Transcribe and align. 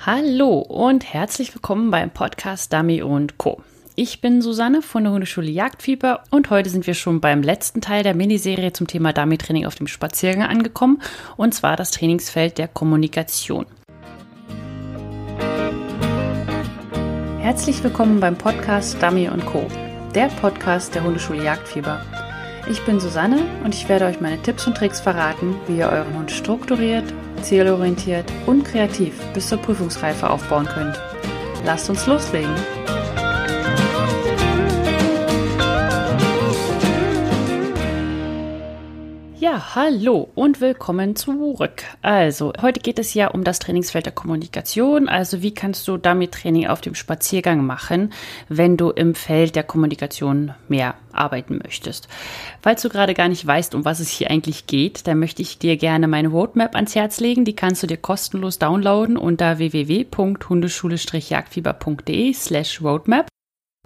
Hallo 0.00 0.58
und 0.58 1.14
herzlich 1.14 1.54
willkommen 1.54 1.90
beim 1.90 2.10
Podcast 2.10 2.72
Dummy 2.72 3.02
und 3.02 3.38
Co. 3.38 3.62
Ich 3.94 4.20
bin 4.20 4.42
Susanne 4.42 4.82
von 4.82 5.04
der 5.04 5.12
Hundeschule 5.12 5.50
Jagdfieber 5.50 6.24
und 6.30 6.50
heute 6.50 6.68
sind 6.68 6.86
wir 6.86 6.94
schon 6.94 7.20
beim 7.20 7.42
letzten 7.42 7.80
Teil 7.80 8.02
der 8.02 8.14
Miniserie 8.14 8.72
zum 8.72 8.86
Thema 8.86 9.12
Dummy-Training 9.12 9.66
auf 9.66 9.76
dem 9.76 9.86
Spaziergang 9.86 10.42
angekommen 10.42 11.00
und 11.36 11.54
zwar 11.54 11.76
das 11.76 11.92
Trainingsfeld 11.92 12.58
der 12.58 12.68
Kommunikation. 12.68 13.66
Herzlich 17.38 17.82
willkommen 17.82 18.20
beim 18.20 18.36
Podcast 18.36 19.00
Dummy 19.02 19.28
und 19.28 19.46
Co., 19.46 19.66
der 20.14 20.26
Podcast 20.26 20.94
der 20.94 21.04
Hundeschule 21.04 21.44
Jagdfieber. 21.44 22.00
Ich 22.68 22.84
bin 22.84 23.00
Susanne 23.00 23.42
und 23.64 23.74
ich 23.74 23.88
werde 23.88 24.06
euch 24.06 24.20
meine 24.20 24.42
Tipps 24.42 24.66
und 24.66 24.76
Tricks 24.76 25.00
verraten, 25.00 25.54
wie 25.66 25.78
ihr 25.78 25.88
euren 25.88 26.14
Hund 26.14 26.30
strukturiert, 26.30 27.04
zielorientiert 27.44 28.24
und 28.46 28.64
kreativ 28.64 29.14
bis 29.32 29.48
zur 29.48 29.58
Prüfungsreife 29.58 30.28
aufbauen 30.28 30.66
könnt. 30.66 31.00
Lasst 31.64 31.88
uns 31.88 32.06
loslegen! 32.06 32.54
Ja, 39.44 39.74
hallo 39.74 40.30
und 40.34 40.62
willkommen 40.62 41.16
zurück. 41.16 41.82
Also, 42.00 42.54
heute 42.62 42.80
geht 42.80 42.98
es 42.98 43.12
ja 43.12 43.28
um 43.28 43.44
das 43.44 43.58
Trainingsfeld 43.58 44.06
der 44.06 44.14
Kommunikation. 44.14 45.06
Also, 45.06 45.42
wie 45.42 45.52
kannst 45.52 45.86
du 45.86 45.98
damit 45.98 46.32
Training 46.32 46.68
auf 46.68 46.80
dem 46.80 46.94
Spaziergang 46.94 47.66
machen, 47.66 48.14
wenn 48.48 48.78
du 48.78 48.88
im 48.88 49.14
Feld 49.14 49.54
der 49.54 49.64
Kommunikation 49.64 50.54
mehr 50.68 50.94
arbeiten 51.12 51.60
möchtest? 51.62 52.08
Falls 52.62 52.80
du 52.80 52.88
gerade 52.88 53.12
gar 53.12 53.28
nicht 53.28 53.46
weißt, 53.46 53.74
um 53.74 53.84
was 53.84 54.00
es 54.00 54.08
hier 54.08 54.30
eigentlich 54.30 54.66
geht, 54.66 55.06
dann 55.06 55.18
möchte 55.18 55.42
ich 55.42 55.58
dir 55.58 55.76
gerne 55.76 56.08
meine 56.08 56.28
Roadmap 56.28 56.74
ans 56.74 56.94
Herz 56.94 57.20
legen. 57.20 57.44
Die 57.44 57.54
kannst 57.54 57.82
du 57.82 57.86
dir 57.86 57.98
kostenlos 57.98 58.58
downloaden 58.58 59.18
unter 59.18 59.58
www.hundeschule-jagdfieber.de 59.58 62.32
slash 62.32 62.80
roadmap. 62.80 63.28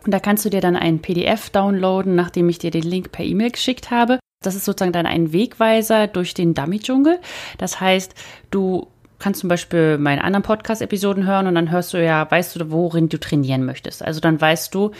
Und 0.04 0.14
da 0.14 0.20
kannst 0.20 0.44
du 0.44 0.50
dir 0.50 0.60
dann 0.60 0.76
einen 0.76 1.02
PDF 1.02 1.50
downloaden, 1.50 2.14
nachdem 2.14 2.48
ich 2.48 2.60
dir 2.60 2.70
den 2.70 2.84
Link 2.84 3.10
per 3.10 3.24
E-Mail 3.24 3.50
geschickt 3.50 3.90
habe. 3.90 4.20
Das 4.40 4.54
ist 4.54 4.64
sozusagen 4.64 4.92
dann 4.92 5.06
ein 5.06 5.32
Wegweiser 5.32 6.06
durch 6.06 6.32
den 6.32 6.54
Dummy-Dschungel. 6.54 7.18
Das 7.58 7.80
heißt, 7.80 8.14
du 8.50 8.86
kannst 9.18 9.40
zum 9.40 9.48
Beispiel 9.48 9.98
meine 9.98 10.22
anderen 10.22 10.44
Podcast-Episoden 10.44 11.26
hören 11.26 11.48
und 11.48 11.56
dann 11.56 11.72
hörst 11.72 11.92
du 11.92 12.02
ja, 12.02 12.30
weißt 12.30 12.54
du, 12.54 12.70
worin 12.70 13.08
du 13.08 13.18
trainieren 13.18 13.64
möchtest. 13.64 14.04
Also 14.04 14.20
dann 14.20 14.40
weißt 14.40 14.72
du, 14.72 14.92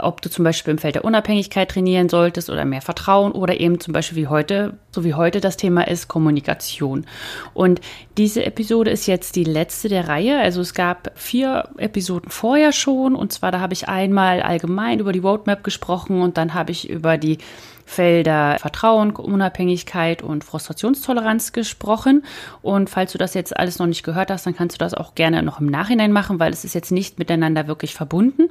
ob 0.00 0.22
du 0.22 0.30
zum 0.30 0.44
Beispiel 0.44 0.72
im 0.72 0.78
Feld 0.78 0.94
der 0.94 1.04
Unabhängigkeit 1.04 1.70
trainieren 1.70 2.08
solltest 2.08 2.50
oder 2.50 2.64
mehr 2.64 2.82
Vertrauen 2.82 3.32
oder 3.32 3.60
eben 3.60 3.78
zum 3.78 3.92
Beispiel 3.92 4.16
wie 4.16 4.26
heute, 4.26 4.78
so 4.90 5.04
wie 5.04 5.14
heute 5.14 5.40
das 5.40 5.56
Thema 5.56 5.86
ist, 5.86 6.08
Kommunikation. 6.08 7.06
Und 7.54 7.80
diese 8.16 8.44
Episode 8.44 8.90
ist 8.90 9.06
jetzt 9.06 9.36
die 9.36 9.44
letzte 9.44 9.88
der 9.88 10.08
Reihe. 10.08 10.40
Also 10.40 10.60
es 10.60 10.74
gab 10.74 11.12
vier 11.14 11.68
Episoden 11.76 12.30
vorher 12.30 12.72
schon 12.72 13.14
und 13.14 13.32
zwar 13.32 13.52
da 13.52 13.60
habe 13.60 13.74
ich 13.74 13.88
einmal 13.88 14.42
allgemein 14.42 14.98
über 14.98 15.12
die 15.12 15.20
Roadmap 15.20 15.62
gesprochen 15.62 16.20
und 16.20 16.36
dann 16.36 16.54
habe 16.54 16.72
ich 16.72 16.88
über 16.88 17.18
die 17.18 17.38
Felder 17.86 18.56
Vertrauen, 18.58 19.12
Unabhängigkeit 19.12 20.22
und 20.22 20.44
Frustrationstoleranz 20.44 21.52
gesprochen. 21.52 22.24
Und 22.60 22.90
falls 22.90 23.12
du 23.12 23.18
das 23.18 23.32
jetzt 23.32 23.56
alles 23.56 23.78
noch 23.78 23.86
nicht 23.86 24.02
gehört 24.02 24.30
hast, 24.30 24.44
dann 24.44 24.56
kannst 24.56 24.76
du 24.76 24.78
das 24.78 24.92
auch 24.92 25.14
gerne 25.14 25.42
noch 25.42 25.60
im 25.60 25.66
Nachhinein 25.66 26.12
machen, 26.12 26.38
weil 26.38 26.52
es 26.52 26.64
ist 26.64 26.74
jetzt 26.74 26.92
nicht 26.92 27.18
miteinander 27.18 27.66
wirklich 27.68 27.94
verbunden 27.94 28.50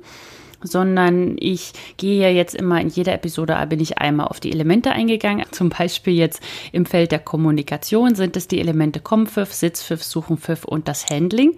sondern 0.61 1.35
ich 1.39 1.73
gehe 1.97 2.21
ja 2.21 2.29
jetzt 2.29 2.55
immer 2.55 2.81
in 2.81 2.89
jeder 2.89 3.13
Episode, 3.13 3.63
bin 3.69 3.79
ich 3.79 3.99
einmal 3.99 4.27
auf 4.27 4.39
die 4.39 4.51
Elemente 4.51 4.91
eingegangen. 4.91 5.45
Zum 5.51 5.69
Beispiel 5.69 6.13
jetzt 6.13 6.41
im 6.71 6.85
Feld 6.85 7.11
der 7.11 7.19
Kommunikation 7.19 8.15
sind 8.15 8.35
es 8.35 8.47
die 8.47 8.59
Elemente 8.59 8.99
Kompfiff, 8.99 9.53
Sitzpfiff, 9.53 10.03
Suchenpfiff 10.03 10.65
und 10.65 10.87
das 10.87 11.09
Handling 11.09 11.55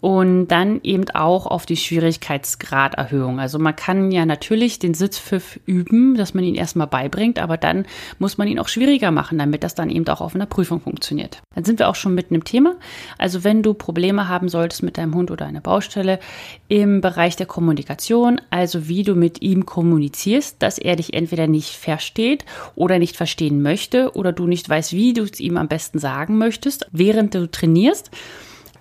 und 0.00 0.48
dann 0.48 0.80
eben 0.82 1.08
auch 1.10 1.46
auf 1.46 1.66
die 1.66 1.76
Schwierigkeitsgraderhöhung. 1.76 3.38
Also 3.38 3.58
man 3.58 3.76
kann 3.76 4.10
ja 4.10 4.24
natürlich 4.24 4.78
den 4.78 4.94
Sitzpfiff 4.94 5.60
üben, 5.66 6.16
dass 6.16 6.32
man 6.34 6.44
ihn 6.44 6.54
erstmal 6.54 6.86
beibringt, 6.86 7.38
aber 7.38 7.56
dann 7.56 7.84
muss 8.18 8.38
man 8.38 8.48
ihn 8.48 8.58
auch 8.58 8.68
schwieriger 8.68 9.10
machen, 9.10 9.38
damit 9.38 9.62
das 9.62 9.74
dann 9.74 9.90
eben 9.90 10.08
auch 10.08 10.20
auf 10.20 10.34
einer 10.34 10.46
Prüfung 10.46 10.80
funktioniert. 10.80 11.42
Dann 11.54 11.64
sind 11.64 11.78
wir 11.78 11.88
auch 11.88 11.94
schon 11.94 12.14
mitten 12.14 12.34
im 12.34 12.44
Thema. 12.44 12.76
Also 13.18 13.44
wenn 13.44 13.62
du 13.62 13.74
Probleme 13.74 14.28
haben 14.28 14.48
solltest 14.48 14.82
mit 14.82 14.96
deinem 14.96 15.14
Hund 15.14 15.30
oder 15.30 15.46
einer 15.46 15.60
Baustelle 15.60 16.18
im 16.68 17.00
Bereich 17.00 17.36
der 17.36 17.46
Kommunikation, 17.46 18.40
also 18.50 18.88
wie 18.88 19.02
du 19.02 19.14
mit 19.14 19.42
ihm 19.42 19.66
kommunizierst, 19.66 20.56
dass 20.62 20.78
er 20.78 20.96
dich 20.96 21.12
entweder 21.12 21.46
nicht 21.46 21.76
versteht 21.76 22.44
oder 22.74 22.98
nicht 22.98 23.16
verstehen 23.16 23.60
möchte 23.60 24.14
oder 24.14 24.32
du 24.32 24.46
nicht 24.46 24.68
weißt, 24.68 24.92
wie 24.92 25.12
du 25.12 25.22
es 25.22 25.40
ihm 25.40 25.58
am 25.58 25.68
besten 25.68 25.98
sagen 25.98 26.38
möchtest, 26.38 26.86
während 26.92 27.34
du 27.34 27.50
trainierst, 27.50 28.10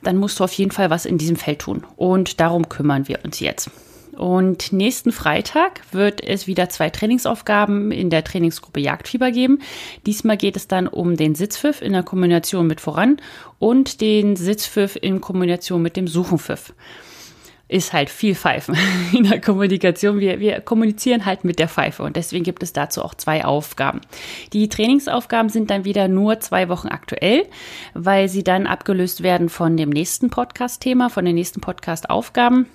dann 0.02 0.18
musst 0.18 0.40
du 0.40 0.44
auf 0.44 0.54
jeden 0.54 0.72
Fall 0.72 0.90
was 0.90 1.06
in 1.06 1.18
diesem 1.18 1.36
Feld 1.36 1.60
tun. 1.60 1.84
Und 1.96 2.40
darum 2.40 2.70
kümmern 2.70 3.08
wir 3.08 3.20
uns 3.24 3.40
jetzt. 3.40 3.70
Und 4.20 4.74
nächsten 4.74 5.14
Freitag 5.14 5.82
wird 5.94 6.22
es 6.22 6.46
wieder 6.46 6.68
zwei 6.68 6.90
Trainingsaufgaben 6.90 7.92
in 7.92 8.10
der 8.10 8.26
Trainingsgruppe 8.26 8.82
Jagdfieber 8.82 9.32
geben. 9.32 9.60
Diesmal 10.06 10.36
geht 10.36 10.58
es 10.58 10.68
dann 10.68 10.90
um 10.90 11.16
den 11.16 11.36
Sitzpfiff 11.36 11.82
in 11.82 11.94
der 11.94 12.04
Kombination 12.04 12.68
mit 12.68 12.82
voran 12.82 13.22
und 13.60 14.02
den 14.02 14.36
Sitzpfiff 14.36 14.98
in 15.02 15.22
Kombination 15.22 15.82
mit 15.82 15.96
dem 15.96 16.08
Suchenpfiff 16.08 16.74
ist 17.70 17.94
halt 17.94 18.10
viel 18.10 18.36
Pfeifen 18.36 18.76
in 19.14 19.24
der 19.24 19.40
Kommunikation. 19.40 20.20
Wir, 20.20 20.40
wir 20.40 20.60
kommunizieren 20.60 21.26
halt 21.26 21.46
mit 21.46 21.60
der 21.60 21.70
Pfeife 21.70 22.04
und 22.04 22.18
deswegen 22.18 22.44
gibt 22.44 22.64
es 22.64 22.74
dazu 22.74 23.04
auch 23.04 23.14
zwei 23.14 23.46
Aufgaben. 23.46 24.02
Die 24.52 24.68
Trainingsaufgaben 24.68 25.50
sind 25.50 25.70
dann 25.70 25.86
wieder 25.86 26.10
nur 26.10 26.42
zwei 26.42 26.68
Wochen 26.68 26.90
aktuell, 26.90 27.46
weil 27.94 28.28
sie 28.28 28.44
dann 28.44 28.68
abgelöst 28.68 29.24
werden 29.24 29.48
von 29.48 29.78
dem 29.78 29.90
nächsten 29.90 30.30
Podcast-Thema, 30.30 31.10
von 31.10 31.24
den 31.24 31.36
nächsten 31.36 31.62
Podcast-Aufgaben. 31.62 32.66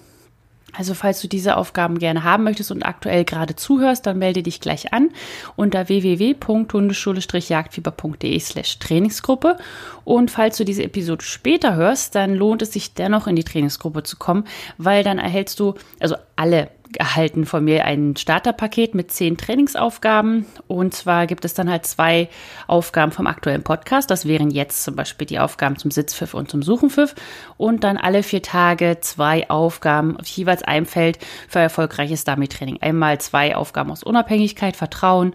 Also 0.77 0.95
falls 0.95 1.21
du 1.21 1.29
diese 1.29 1.57
Aufgaben 1.57 1.99
gerne 1.99 2.25
haben 2.25 2.45
möchtest 2.45 2.71
und 2.71 2.85
aktuell 2.85 3.25
gerade 3.25 3.57
zuhörst, 3.57 4.05
dann 4.07 4.19
melde 4.19 4.43
dich 4.43 4.61
gleich 4.61 4.93
an 4.93 5.09
unter 5.57 5.89
www.hundeschule-jagdfieber.de 5.89 8.39
slash 8.41 8.79
Trainingsgruppe. 8.79 9.57
Und 10.05 10.31
falls 10.31 10.57
du 10.57 10.65
diese 10.65 10.83
Episode 10.83 11.23
später 11.25 11.77
hörst, 11.77 12.15
dann 12.15 12.35
lohnt 12.35 12.63
es 12.63 12.73
sich 12.73 12.95
dennoch 12.95 13.27
in 13.27 13.37
die 13.37 13.45
Trainingsgruppe 13.45 14.03
zu 14.03 14.17
kommen, 14.17 14.45
weil 14.77 15.05
dann 15.05 15.19
erhältst 15.19 15.61
du, 15.61 15.75
also 16.01 16.17
alle 16.37 16.71
erhalten 16.97 17.47
von 17.47 17.65
mir 17.65 17.85
ein 17.85 18.17
Starterpaket 18.17 18.95
mit 18.95 19.13
zehn 19.13 19.37
Trainingsaufgaben. 19.37 20.47
Und 20.67 20.95
zwar 20.95 21.27
gibt 21.27 21.45
es 21.45 21.55
dann 21.55 21.71
halt 21.71 21.87
zwei 21.87 22.29
Aufgaben 22.67 23.13
vom 23.13 23.27
aktuellen 23.27 23.63
Podcast. 23.63 24.11
Das 24.11 24.27
wären 24.27 24.51
jetzt 24.51 24.85
zum 24.85 24.97
Beispiel 24.97 25.27
die 25.27 25.39
Aufgaben 25.39 25.77
zum 25.77 25.91
Sitzpfiff 25.91 26.35
und 26.35 26.51
zum 26.51 26.63
Suchenpfiff. 26.63 27.15
Und 27.57 27.85
dann 27.85 27.97
alle 27.97 28.23
vier 28.23 28.43
Tage 28.43 28.99
zwei 29.01 29.49
Aufgaben 29.51 30.17
auf 30.17 30.27
jeweils 30.27 30.63
einem 30.63 30.87
Feld 30.87 31.19
für 31.49 31.61
erfolgreiches 31.61 32.25
Dummy-Training. 32.25 32.79
Einmal 32.81 33.21
zwei 33.21 33.57
Aufgaben 33.57 33.91
aus 33.91 34.03
Unabhängigkeit, 34.03 34.77
Vertrauen, 34.77 35.35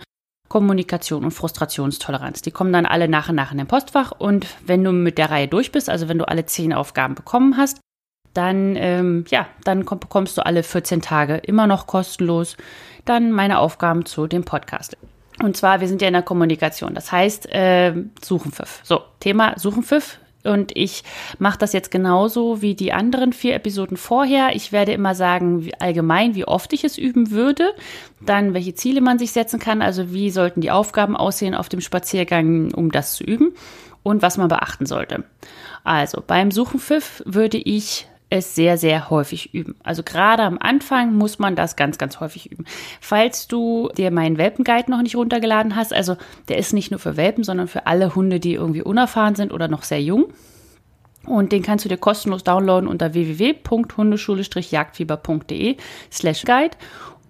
Kommunikation 0.49 1.23
und 1.23 1.31
Frustrationstoleranz. 1.31 2.41
Die 2.41 2.51
kommen 2.51 2.73
dann 2.73 2.85
alle 2.85 3.07
nach 3.07 3.29
und 3.29 3.35
nach 3.35 3.51
in 3.51 3.59
den 3.59 3.67
Postfach. 3.67 4.11
Und 4.11 4.47
wenn 4.65 4.83
du 4.83 4.91
mit 4.91 5.17
der 5.17 5.29
Reihe 5.29 5.47
durch 5.47 5.71
bist, 5.71 5.89
also 5.89 6.09
wenn 6.09 6.17
du 6.17 6.27
alle 6.27 6.45
zehn 6.45 6.73
Aufgaben 6.73 7.15
bekommen 7.15 7.55
hast, 7.55 7.79
dann, 8.39 8.77
ähm, 8.77 9.25
ja, 9.29 9.47
dann 9.65 9.83
komm, 9.85 9.99
bekommst 9.99 10.37
du 10.37 10.45
alle 10.45 10.63
14 10.63 11.01
Tage 11.01 11.35
immer 11.35 11.67
noch 11.67 11.87
kostenlos 11.87 12.55
dann 13.03 13.33
meine 13.33 13.59
Aufgaben 13.59 14.05
zu 14.05 14.27
dem 14.27 14.45
Podcast. 14.45 14.95
Und 15.43 15.57
zwar, 15.57 15.81
wir 15.81 15.89
sind 15.89 16.01
ja 16.01 16.07
in 16.07 16.13
der 16.13 16.23
Kommunikation. 16.23 16.93
Das 16.93 17.11
heißt, 17.11 17.53
äh, 17.53 17.93
Suchenpfiff. 18.21 18.79
So, 18.83 19.01
Thema 19.19 19.57
Suchenpfiff. 19.57 20.19
Und 20.45 20.71
ich 20.73 21.03
mache 21.37 21.57
das 21.57 21.73
jetzt 21.73 21.91
genauso 21.91 22.61
wie 22.61 22.75
die 22.75 22.93
anderen 22.93 23.33
vier 23.33 23.55
Episoden 23.55 23.97
vorher. 23.97 24.55
Ich 24.55 24.71
werde 24.71 24.93
immer 24.93 25.15
sagen, 25.15 25.65
wie, 25.65 25.73
allgemein, 25.73 26.33
wie 26.33 26.45
oft 26.45 26.71
ich 26.71 26.85
es 26.85 26.97
üben 26.97 27.31
würde, 27.31 27.73
dann 28.21 28.53
welche 28.53 28.73
Ziele 28.73 29.01
man 29.01 29.19
sich 29.19 29.33
setzen 29.33 29.59
kann, 29.59 29.81
also 29.81 30.13
wie 30.13 30.31
sollten 30.31 30.61
die 30.61 30.71
Aufgaben 30.71 31.17
aussehen 31.17 31.55
auf 31.55 31.67
dem 31.67 31.81
Spaziergang, 31.81 32.73
um 32.73 32.89
das 32.89 33.15
zu 33.15 33.25
üben 33.25 33.51
und 34.01 34.21
was 34.21 34.37
man 34.37 34.47
beachten 34.47 34.85
sollte. 34.85 35.25
Also 35.83 36.23
beim 36.25 36.51
Suchenpfiff 36.51 37.21
würde 37.25 37.57
ich 37.57 38.08
es 38.29 38.55
sehr, 38.55 38.77
sehr 38.77 39.09
häufig 39.09 39.53
üben. 39.53 39.75
Also 39.83 40.03
gerade 40.03 40.43
am 40.43 40.57
Anfang 40.59 41.15
muss 41.15 41.39
man 41.39 41.55
das 41.55 41.75
ganz, 41.75 41.97
ganz 41.97 42.19
häufig 42.19 42.51
üben. 42.51 42.65
Falls 43.01 43.47
du 43.47 43.89
dir 43.97 44.11
meinen 44.11 44.37
Welpenguide 44.37 44.91
noch 44.91 45.01
nicht 45.01 45.15
runtergeladen 45.15 45.75
hast, 45.75 45.93
also 45.93 46.15
der 46.47 46.57
ist 46.57 46.73
nicht 46.73 46.91
nur 46.91 46.99
für 46.99 47.17
Welpen, 47.17 47.43
sondern 47.43 47.67
für 47.67 47.87
alle 47.87 48.15
Hunde, 48.15 48.39
die 48.39 48.53
irgendwie 48.53 48.83
unerfahren 48.83 49.35
sind 49.35 49.51
oder 49.51 49.67
noch 49.67 49.83
sehr 49.83 50.01
jung. 50.01 50.31
Und 51.25 51.51
den 51.51 51.63
kannst 51.63 51.85
du 51.85 51.89
dir 51.89 51.97
kostenlos 51.97 52.43
downloaden 52.43 52.87
unter 52.87 53.13
www.hundeschule-jagdfieber.de 53.13 55.77
slash 56.11 56.43
guide. 56.43 56.77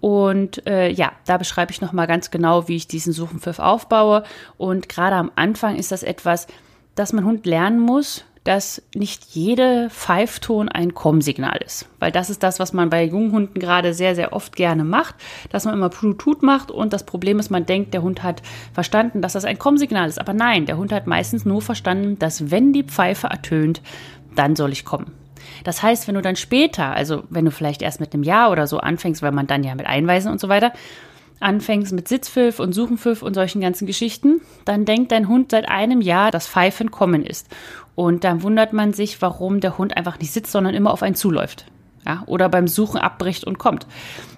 Und 0.00 0.66
äh, 0.66 0.90
ja, 0.90 1.12
da 1.26 1.36
beschreibe 1.36 1.72
ich 1.72 1.80
nochmal 1.80 2.06
ganz 2.06 2.30
genau, 2.30 2.68
wie 2.68 2.76
ich 2.76 2.88
diesen 2.88 3.12
Suchenpfiff 3.12 3.58
aufbaue. 3.58 4.22
Und 4.56 4.88
gerade 4.88 5.16
am 5.16 5.30
Anfang 5.34 5.76
ist 5.76 5.92
das 5.92 6.02
etwas, 6.02 6.46
das 6.94 7.12
mein 7.12 7.24
Hund 7.24 7.46
lernen 7.46 7.80
muss, 7.80 8.24
dass 8.44 8.82
nicht 8.94 9.24
jede 9.34 9.90
Pfeifton 9.90 10.68
ein 10.68 10.94
Komm-Signal 10.94 11.58
ist. 11.64 11.86
Weil 11.98 12.10
das 12.10 12.30
ist 12.30 12.42
das, 12.42 12.58
was 12.58 12.72
man 12.72 12.88
bei 12.88 13.04
jungen 13.04 13.32
Hunden 13.32 13.60
gerade 13.60 13.92
sehr, 13.92 14.14
sehr 14.14 14.32
oft 14.32 14.56
gerne 14.56 14.84
macht, 14.84 15.14
dass 15.50 15.66
man 15.66 15.74
immer 15.74 15.90
Tut 15.90 16.42
macht 16.42 16.70
und 16.70 16.92
das 16.92 17.04
Problem 17.04 17.38
ist, 17.38 17.50
man 17.50 17.66
denkt, 17.66 17.92
der 17.92 18.02
Hund 18.02 18.22
hat 18.22 18.42
verstanden, 18.72 19.20
dass 19.20 19.34
das 19.34 19.44
ein 19.44 19.58
Komm-Signal 19.58 20.08
ist. 20.08 20.18
Aber 20.18 20.32
nein, 20.32 20.66
der 20.66 20.78
Hund 20.78 20.92
hat 20.92 21.06
meistens 21.06 21.44
nur 21.44 21.60
verstanden, 21.60 22.18
dass 22.18 22.50
wenn 22.50 22.72
die 22.72 22.84
Pfeife 22.84 23.26
ertönt, 23.26 23.82
dann 24.34 24.56
soll 24.56 24.72
ich 24.72 24.84
kommen. 24.84 25.12
Das 25.64 25.82
heißt, 25.82 26.08
wenn 26.08 26.14
du 26.14 26.22
dann 26.22 26.36
später, 26.36 26.92
also 26.92 27.24
wenn 27.28 27.44
du 27.44 27.50
vielleicht 27.50 27.82
erst 27.82 28.00
mit 28.00 28.14
einem 28.14 28.22
Jahr 28.22 28.50
oder 28.50 28.66
so 28.66 28.78
anfängst, 28.78 29.22
weil 29.22 29.32
man 29.32 29.46
dann 29.46 29.64
ja 29.64 29.74
mit 29.74 29.86
Einweisen 29.86 30.30
und 30.30 30.40
so 30.40 30.48
weiter, 30.48 30.72
anfängst 31.40 31.92
mit 31.92 32.06
Sitzpfiff 32.06 32.60
und 32.60 32.74
Suchenpfiff 32.74 33.22
und 33.22 33.34
solchen 33.34 33.60
ganzen 33.60 33.86
Geschichten, 33.86 34.40
dann 34.64 34.84
denkt 34.84 35.10
dein 35.12 35.28
Hund 35.28 35.50
seit 35.50 35.68
einem 35.68 36.00
Jahr, 36.00 36.30
dass 36.30 36.46
Pfeifen 36.46 36.90
kommen 36.90 37.24
ist. 37.24 37.48
Und 37.94 38.24
dann 38.24 38.42
wundert 38.42 38.72
man 38.72 38.92
sich, 38.92 39.20
warum 39.20 39.60
der 39.60 39.78
Hund 39.78 39.96
einfach 39.96 40.18
nicht 40.18 40.32
sitzt, 40.32 40.52
sondern 40.52 40.74
immer 40.74 40.92
auf 40.92 41.02
einen 41.02 41.14
zuläuft. 41.14 41.66
Ja, 42.06 42.22
oder 42.26 42.48
beim 42.48 42.66
Suchen 42.66 42.98
abbricht 42.98 43.44
und 43.44 43.58
kommt. 43.58 43.86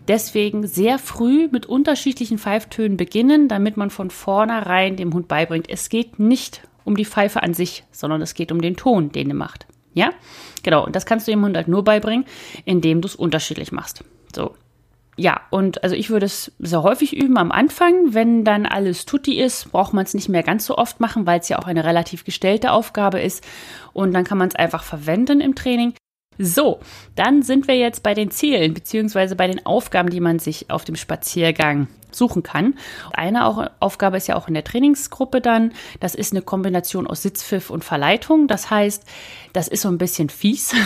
Deswegen 0.08 0.66
sehr 0.66 0.98
früh 0.98 1.48
mit 1.52 1.66
unterschiedlichen 1.66 2.38
Pfeiftönen 2.38 2.96
beginnen, 2.96 3.46
damit 3.46 3.76
man 3.76 3.90
von 3.90 4.10
vornherein 4.10 4.96
dem 4.96 5.14
Hund 5.14 5.28
beibringt, 5.28 5.70
es 5.70 5.88
geht 5.88 6.18
nicht 6.18 6.62
um 6.84 6.96
die 6.96 7.04
Pfeife 7.04 7.42
an 7.42 7.54
sich, 7.54 7.84
sondern 7.92 8.20
es 8.20 8.34
geht 8.34 8.50
um 8.50 8.60
den 8.60 8.76
Ton, 8.76 9.12
den 9.12 9.28
er 9.28 9.36
macht. 9.36 9.66
Ja, 9.94 10.10
genau. 10.62 10.84
Und 10.84 10.96
das 10.96 11.06
kannst 11.06 11.28
du 11.28 11.30
dem 11.30 11.44
Hund 11.44 11.56
halt 11.56 11.68
nur 11.68 11.84
beibringen, 11.84 12.24
indem 12.64 13.00
du 13.00 13.06
es 13.06 13.14
unterschiedlich 13.14 13.70
machst. 13.70 14.02
So. 14.34 14.54
Ja, 15.16 15.42
und 15.50 15.82
also 15.82 15.94
ich 15.94 16.08
würde 16.08 16.24
es 16.24 16.52
sehr 16.58 16.82
häufig 16.82 17.14
üben 17.14 17.36
am 17.36 17.52
Anfang. 17.52 18.14
Wenn 18.14 18.44
dann 18.44 18.64
alles 18.64 19.04
tutti 19.04 19.38
ist, 19.38 19.70
braucht 19.70 19.92
man 19.92 20.04
es 20.04 20.14
nicht 20.14 20.30
mehr 20.30 20.42
ganz 20.42 20.64
so 20.64 20.78
oft 20.78 21.00
machen, 21.00 21.26
weil 21.26 21.40
es 21.40 21.50
ja 21.50 21.58
auch 21.58 21.66
eine 21.66 21.84
relativ 21.84 22.24
gestellte 22.24 22.72
Aufgabe 22.72 23.20
ist. 23.20 23.44
Und 23.92 24.14
dann 24.14 24.24
kann 24.24 24.38
man 24.38 24.48
es 24.48 24.56
einfach 24.56 24.82
verwenden 24.82 25.42
im 25.42 25.54
Training. 25.54 25.92
So, 26.38 26.80
dann 27.14 27.42
sind 27.42 27.68
wir 27.68 27.76
jetzt 27.76 28.02
bei 28.02 28.14
den 28.14 28.30
Zielen 28.30 28.74
beziehungsweise 28.74 29.36
bei 29.36 29.46
den 29.46 29.64
Aufgaben, 29.66 30.10
die 30.10 30.20
man 30.20 30.38
sich 30.38 30.70
auf 30.70 30.84
dem 30.84 30.96
Spaziergang 30.96 31.88
suchen 32.14 32.42
kann. 32.42 32.74
Eine 33.12 33.46
auch, 33.46 33.66
Aufgabe 33.80 34.16
ist 34.16 34.28
ja 34.28 34.36
auch 34.36 34.48
in 34.48 34.54
der 34.54 34.64
Trainingsgruppe 34.64 35.40
dann. 35.40 35.72
Das 36.00 36.14
ist 36.14 36.32
eine 36.32 36.42
Kombination 36.42 37.06
aus 37.06 37.22
Sitzpfiff 37.22 37.70
und 37.70 37.84
Verleitung. 37.84 38.48
Das 38.48 38.70
heißt, 38.70 39.04
das 39.52 39.68
ist 39.68 39.82
so 39.82 39.88
ein 39.88 39.98
bisschen 39.98 40.28
fies. 40.28 40.74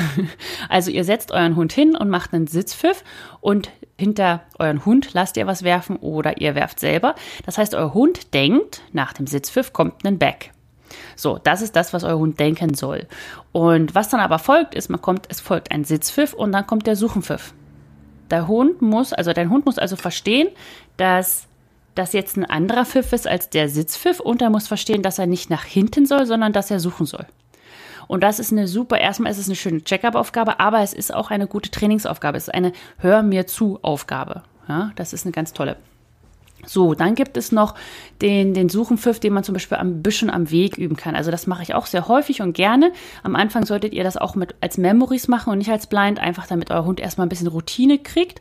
Also 0.68 0.90
ihr 0.90 1.04
setzt 1.04 1.32
euren 1.32 1.56
Hund 1.56 1.72
hin 1.72 1.96
und 1.96 2.10
macht 2.10 2.34
einen 2.34 2.46
Sitzpfiff 2.46 3.04
und 3.40 3.70
hinter 3.98 4.42
euren 4.58 4.84
Hund 4.84 5.12
lasst 5.12 5.36
ihr 5.36 5.46
was 5.46 5.62
werfen 5.62 5.96
oder 5.96 6.40
ihr 6.40 6.54
werft 6.54 6.80
selber. 6.80 7.14
Das 7.44 7.58
heißt, 7.58 7.74
euer 7.74 7.94
Hund 7.94 8.34
denkt, 8.34 8.82
nach 8.92 9.12
dem 9.12 9.26
Sitzpfiff 9.26 9.72
kommt 9.72 10.04
ein 10.04 10.18
Back. 10.18 10.52
So, 11.16 11.38
das 11.42 11.62
ist 11.62 11.76
das, 11.76 11.92
was 11.92 12.04
euer 12.04 12.18
Hund 12.18 12.38
denken 12.40 12.74
soll. 12.74 13.06
Und 13.52 13.94
was 13.94 14.08
dann 14.08 14.20
aber 14.20 14.38
folgt, 14.38 14.74
ist, 14.74 14.88
man 14.88 15.00
kommt, 15.00 15.26
es 15.28 15.40
folgt 15.40 15.70
ein 15.72 15.84
Sitzpfiff 15.84 16.32
und 16.32 16.52
dann 16.52 16.66
kommt 16.66 16.86
der 16.86 16.96
Suchenpfiff. 16.96 17.54
Der 18.30 18.48
Hund 18.48 18.82
muss, 18.82 19.12
also 19.12 19.32
dein 19.32 19.50
Hund 19.50 19.66
muss 19.66 19.78
also 19.78 19.96
verstehen, 19.96 20.48
dass 20.96 21.46
das 21.94 22.12
jetzt 22.12 22.36
ein 22.36 22.44
anderer 22.44 22.84
Pfiff 22.84 23.12
ist 23.12 23.26
als 23.26 23.48
der 23.50 23.68
Sitzpfiff 23.68 24.20
und 24.20 24.42
er 24.42 24.50
muss 24.50 24.68
verstehen, 24.68 25.02
dass 25.02 25.18
er 25.18 25.26
nicht 25.26 25.50
nach 25.50 25.64
hinten 25.64 26.06
soll, 26.06 26.26
sondern 26.26 26.52
dass 26.52 26.70
er 26.70 26.80
suchen 26.80 27.06
soll. 27.06 27.26
Und 28.08 28.22
das 28.22 28.38
ist 28.38 28.52
eine 28.52 28.68
super, 28.68 28.98
erstmal 28.98 29.32
ist 29.32 29.38
es 29.38 29.46
eine 29.46 29.56
schöne 29.56 29.82
Check-up-Aufgabe, 29.82 30.60
aber 30.60 30.80
es 30.80 30.92
ist 30.92 31.12
auch 31.12 31.30
eine 31.30 31.46
gute 31.46 31.70
Trainingsaufgabe. 31.70 32.36
Es 32.36 32.44
ist 32.44 32.54
eine 32.54 32.72
Hör 32.98 33.22
mir 33.22 33.46
zu 33.46 33.80
Aufgabe. 33.82 34.42
Ja, 34.68 34.92
das 34.96 35.12
ist 35.12 35.24
eine 35.24 35.32
ganz 35.32 35.52
tolle. 35.52 35.76
So, 36.66 36.94
dann 36.94 37.14
gibt 37.14 37.36
es 37.36 37.52
noch 37.52 37.74
den, 38.20 38.52
den 38.52 38.68
Suchenpfiff, 38.68 39.20
den 39.20 39.32
man 39.32 39.44
zum 39.44 39.54
Beispiel 39.54 39.78
am 39.78 40.02
Büschen 40.02 40.30
am 40.30 40.50
Weg 40.50 40.76
üben 40.76 40.96
kann. 40.96 41.14
Also 41.14 41.30
das 41.30 41.46
mache 41.46 41.62
ich 41.62 41.74
auch 41.74 41.86
sehr 41.86 42.08
häufig 42.08 42.42
und 42.42 42.52
gerne. 42.52 42.92
Am 43.22 43.36
Anfang 43.36 43.64
solltet 43.64 43.94
ihr 43.94 44.04
das 44.04 44.16
auch 44.16 44.34
mit 44.34 44.54
als 44.60 44.76
Memories 44.76 45.28
machen 45.28 45.50
und 45.50 45.58
nicht 45.58 45.70
als 45.70 45.86
Blind, 45.86 46.18
einfach 46.18 46.46
damit 46.46 46.70
euer 46.70 46.84
Hund 46.84 47.00
erstmal 47.00 47.26
ein 47.26 47.30
bisschen 47.30 47.46
Routine 47.46 47.98
kriegt. 47.98 48.40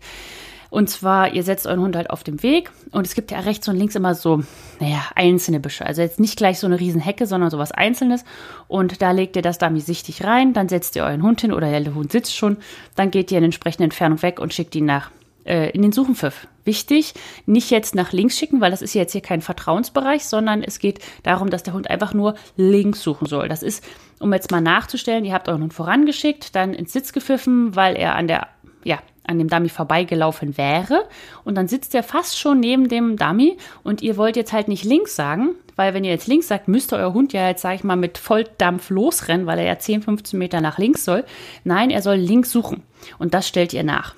Und 0.75 0.89
zwar, 0.89 1.33
ihr 1.33 1.43
setzt 1.43 1.67
euren 1.67 1.79
Hund 1.79 1.95
halt 1.95 2.09
auf 2.09 2.23
dem 2.23 2.43
Weg 2.43 2.69
und 2.91 3.07
es 3.07 3.15
gibt 3.15 3.31
ja 3.31 3.39
rechts 3.39 3.67
und 3.69 3.77
links 3.77 3.95
immer 3.95 4.13
so, 4.13 4.43
naja, 4.81 5.05
einzelne 5.15 5.61
Büsche. 5.61 5.85
Also 5.85 6.01
jetzt 6.01 6.19
nicht 6.19 6.35
gleich 6.35 6.59
so 6.59 6.67
eine 6.67 6.79
riesen 6.79 6.99
Hecke, 6.99 7.27
sondern 7.27 7.49
sowas 7.49 7.71
Einzelnes. 7.71 8.25
Und 8.67 9.01
da 9.01 9.11
legt 9.11 9.37
ihr 9.37 9.41
das 9.41 9.57
Dummy 9.57 9.79
sichtig 9.79 10.25
rein, 10.25 10.51
dann 10.51 10.67
setzt 10.67 10.97
ihr 10.97 11.03
euren 11.03 11.23
Hund 11.23 11.39
hin 11.39 11.53
oder 11.53 11.69
der 11.69 11.95
Hund 11.95 12.11
sitzt 12.11 12.35
schon, 12.35 12.57
dann 12.95 13.09
geht 13.09 13.31
ihr 13.31 13.37
in 13.37 13.45
entsprechende 13.45 13.85
Entfernung 13.85 14.21
weg 14.21 14.39
und 14.41 14.53
schickt 14.53 14.75
ihn 14.75 14.85
nach 14.85 15.11
äh, 15.45 15.69
in 15.69 15.81
den 15.81 15.93
Suchenpfiff. 15.93 16.47
Wichtig, 16.65 17.13
nicht 17.45 17.69
jetzt 17.69 17.93
nach 17.95 18.11
links 18.11 18.37
schicken, 18.37 18.59
weil 18.59 18.71
das 18.71 18.81
ist 18.81 18.95
jetzt 18.95 19.11
hier 19.11 19.21
kein 19.21 19.41
Vertrauensbereich, 19.41 20.25
sondern 20.25 20.63
es 20.63 20.79
geht 20.79 20.99
darum, 21.23 21.49
dass 21.51 21.63
der 21.63 21.73
Hund 21.73 21.89
einfach 21.89 22.13
nur 22.13 22.35
links 22.57 23.01
suchen 23.03 23.27
soll. 23.27 23.47
Das 23.47 23.63
ist, 23.63 23.83
um 24.19 24.33
jetzt 24.33 24.51
mal 24.51 24.61
nachzustellen, 24.61 25.25
ihr 25.25 25.33
habt 25.33 25.47
euren 25.47 25.61
Hund 25.61 25.73
vorangeschickt, 25.73 26.55
dann 26.55 26.73
ins 26.73 26.91
Sitz 26.91 27.13
gepfiffen, 27.13 27.75
weil 27.75 27.95
er 27.95 28.15
an 28.15 28.27
der, 28.27 28.47
ja, 28.83 28.99
an 29.27 29.37
dem 29.37 29.47
Dummy 29.47 29.69
vorbeigelaufen 29.69 30.57
wäre. 30.57 31.07
Und 31.43 31.55
dann 31.55 31.67
sitzt 31.67 31.93
er 31.95 32.03
fast 32.03 32.39
schon 32.39 32.59
neben 32.59 32.89
dem 32.89 33.17
Dummy 33.17 33.57
und 33.83 34.01
ihr 34.01 34.17
wollt 34.17 34.35
jetzt 34.35 34.53
halt 34.53 34.67
nicht 34.67 34.83
links 34.83 35.15
sagen, 35.15 35.55
weil 35.75 35.93
wenn 35.93 36.03
ihr 36.03 36.11
jetzt 36.11 36.27
links 36.27 36.47
sagt, 36.47 36.67
müsste 36.67 36.95
euer 36.95 37.13
Hund 37.13 37.33
ja 37.33 37.47
jetzt, 37.47 37.61
sag 37.61 37.75
ich 37.75 37.83
mal, 37.83 37.95
mit 37.95 38.17
Volldampf 38.17 38.89
losrennen, 38.89 39.45
weil 39.45 39.59
er 39.59 39.65
ja 39.65 39.77
10, 39.77 40.03
15 40.03 40.39
Meter 40.39 40.61
nach 40.61 40.77
links 40.77 41.05
soll. 41.05 41.25
Nein, 41.63 41.89
er 41.89 42.01
soll 42.01 42.15
links 42.15 42.51
suchen. 42.51 42.83
Und 43.19 43.33
das 43.33 43.47
stellt 43.47 43.73
ihr 43.73 43.83
nach. 43.83 44.15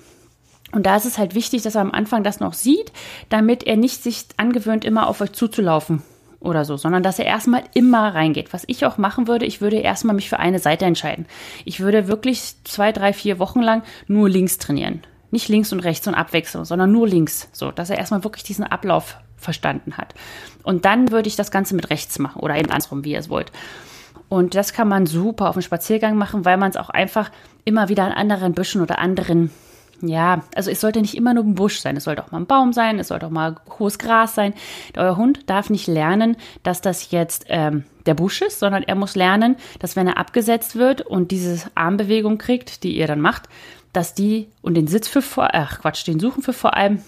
Und 0.71 0.85
da 0.85 0.97
ist 0.97 1.05
es 1.05 1.17
halt 1.17 1.33
wichtig, 1.33 1.61
dass 1.61 1.75
er 1.75 1.81
am 1.81 1.91
Anfang 1.91 2.23
das 2.23 2.39
noch 2.39 2.53
sieht, 2.53 2.91
damit 3.29 3.63
er 3.63 3.77
nicht 3.77 4.03
sich 4.03 4.25
angewöhnt, 4.35 4.83
immer 4.83 5.07
auf 5.07 5.21
euch 5.21 5.31
zuzulaufen 5.31 6.01
oder 6.39 6.65
so, 6.65 6.77
sondern 6.77 7.03
dass 7.03 7.19
er 7.19 7.25
erstmal 7.25 7.63
immer 7.73 8.13
reingeht. 8.13 8.53
Was 8.53 8.63
ich 8.67 8.85
auch 8.85 8.97
machen 8.97 9.27
würde, 9.27 9.45
ich 9.45 9.61
würde 9.61 9.77
erstmal 9.77 10.15
mich 10.15 10.29
für 10.29 10.39
eine 10.39 10.59
Seite 10.59 10.85
entscheiden. 10.85 11.25
Ich 11.65 11.79
würde 11.79 12.07
wirklich 12.07 12.55
zwei, 12.63 12.91
drei, 12.91 13.13
vier 13.13 13.39
Wochen 13.39 13.61
lang 13.61 13.83
nur 14.07 14.29
links 14.29 14.57
trainieren. 14.57 15.03
Nicht 15.31 15.49
links 15.49 15.73
und 15.73 15.79
rechts 15.79 16.07
und 16.07 16.15
abwechseln, 16.15 16.65
sondern 16.65 16.91
nur 16.91 17.07
links. 17.07 17.49
So, 17.51 17.71
dass 17.71 17.89
er 17.89 17.97
erstmal 17.97 18.23
wirklich 18.23 18.43
diesen 18.43 18.65
Ablauf 18.65 19.17
verstanden 19.35 19.97
hat. 19.97 20.13
Und 20.63 20.85
dann 20.85 21.11
würde 21.11 21.27
ich 21.27 21.35
das 21.35 21.51
Ganze 21.51 21.75
mit 21.75 21.89
rechts 21.89 22.19
machen 22.19 22.41
oder 22.41 22.57
eben 22.57 22.71
andersrum, 22.71 23.03
wie 23.03 23.11
ihr 23.11 23.19
es 23.19 23.29
wollt. 23.29 23.51
Und 24.29 24.55
das 24.55 24.73
kann 24.73 24.87
man 24.87 25.05
super 25.05 25.49
auf 25.49 25.55
dem 25.55 25.61
Spaziergang 25.61 26.17
machen, 26.17 26.43
weil 26.43 26.57
man 26.57 26.69
es 26.69 26.77
auch 26.77 26.89
einfach 26.89 27.31
immer 27.65 27.89
wieder 27.89 28.03
an 28.03 28.11
anderen 28.11 28.53
Büschen 28.53 28.81
oder 28.81 28.99
anderen 28.99 29.51
ja, 30.01 30.43
also 30.53 30.69
es 30.69 30.81
sollte 30.81 31.01
nicht 31.01 31.15
immer 31.15 31.33
nur 31.33 31.43
ein 31.43 31.55
Busch 31.55 31.79
sein, 31.79 31.97
es 31.97 32.03
sollte 32.03 32.23
auch 32.23 32.31
mal 32.31 32.39
ein 32.39 32.45
Baum 32.45 32.73
sein, 32.73 32.99
es 32.99 33.07
sollte 33.07 33.25
auch 33.25 33.31
mal 33.31 33.55
hohes 33.79 33.97
Gras 33.97 34.35
sein. 34.35 34.53
Euer 34.95 35.17
Hund 35.17 35.49
darf 35.49 35.69
nicht 35.69 35.87
lernen, 35.87 36.37
dass 36.63 36.81
das 36.81 37.11
jetzt 37.11 37.45
ähm, 37.47 37.85
der 38.05 38.13
Busch 38.13 38.41
ist, 38.41 38.59
sondern 38.59 38.83
er 38.83 38.95
muss 38.95 39.15
lernen, 39.15 39.55
dass 39.79 39.95
wenn 39.95 40.07
er 40.07 40.17
abgesetzt 40.17 40.75
wird 40.75 41.01
und 41.01 41.31
diese 41.31 41.69
Armbewegung 41.75 42.37
kriegt, 42.37 42.83
die 42.83 42.95
ihr 42.95 43.07
dann 43.07 43.21
macht, 43.21 43.49
dass 43.91 44.13
die 44.13 44.49
und 44.61 44.75
den 44.75 44.87
Sitz 44.87 45.07
für 45.07 45.21
vor, 45.21 45.49
ach 45.53 45.81
Quatsch, 45.81 46.05
den 46.05 46.19
Suchen 46.19 46.43
für 46.43 46.53
vor 46.53 46.75
allem 46.75 47.01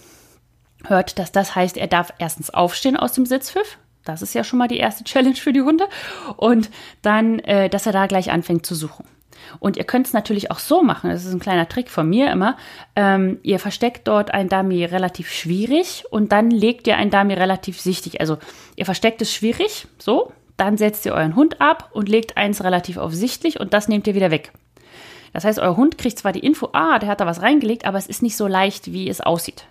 hört, 0.86 1.20
dass 1.20 1.32
das 1.32 1.56
heißt, 1.56 1.78
er 1.78 1.88
darf 1.88 2.14
erstens 2.18 2.50
aufstehen 2.50 2.98
aus 2.98 3.14
dem 3.14 3.26
Sitzpfiff. 3.26 3.78
Das 4.04 4.22
ist 4.22 4.34
ja 4.34 4.44
schon 4.44 4.60
mal 4.60 4.68
die 4.68 4.78
erste 4.78 5.04
Challenge 5.04 5.36
für 5.36 5.54
die 5.54 5.62
Hunde. 5.62 5.88
Und 6.38 6.72
dann, 7.02 7.40
äh, 7.40 7.70
dass 7.70 7.86
er 7.86 7.92
da 7.92 8.08
gleich 8.08 8.32
anfängt 8.32 8.66
zu 8.66 8.74
suchen. 8.74 9.06
Und 9.60 9.78
ihr 9.78 9.84
könnt 9.84 10.08
es 10.08 10.14
natürlich 10.14 10.52
auch 10.52 10.60
so 10.60 10.84
machen, 10.84 11.10
das 11.10 11.26
ist 11.26 11.34
ein 11.34 11.40
kleiner 11.40 11.68
Trick 11.68 11.90
von 11.90 12.08
mir 12.08 12.32
immer. 12.32 12.58
Ähm, 12.96 13.40
ihr 13.44 13.60
versteckt 13.60 14.08
dort 14.08 14.34
ein 14.34 14.50
Dummy 14.50 14.86
relativ 14.86 15.32
schwierig 15.32 16.04
und 16.12 16.32
dann 16.32 16.52
legt 16.52 16.88
ihr 16.88 16.98
ein 16.98 17.10
Dummy 17.10 17.34
relativ 17.34 17.80
sichtig. 17.80 18.20
Also 18.20 18.38
ihr 18.76 18.86
versteckt 18.86 19.22
es 19.22 19.34
schwierig, 19.34 19.88
so, 19.98 20.32
dann 20.58 20.78
setzt 20.78 21.06
ihr 21.06 21.14
euren 21.14 21.36
Hund 21.36 21.62
ab 21.62 21.90
und 21.94 22.10
legt 22.10 22.38
eins 22.38 22.64
relativ 22.64 22.98
aufsichtlich 22.98 23.60
und 23.60 23.74
das 23.74 23.88
nehmt 23.88 24.08
ihr 24.08 24.16
wieder 24.16 24.32
weg. 24.32 24.52
Das 25.34 25.46
heißt, 25.46 25.60
euer 25.60 25.78
Hund 25.78 25.98
kriegt 25.98 26.18
zwar 26.18 26.32
die 26.32 26.40
Info, 26.40 26.70
ah, 26.74 27.00
der 27.00 27.10
hat 27.10 27.22
da 27.22 27.26
was 27.26 27.42
reingelegt, 27.42 27.86
aber 27.86 27.98
es 27.98 28.08
ist 28.08 28.22
nicht 28.22 28.36
so 28.36 28.48
leicht, 28.48 28.92
wie 28.92 29.10
es 29.10 29.22
aussieht. 29.22 29.66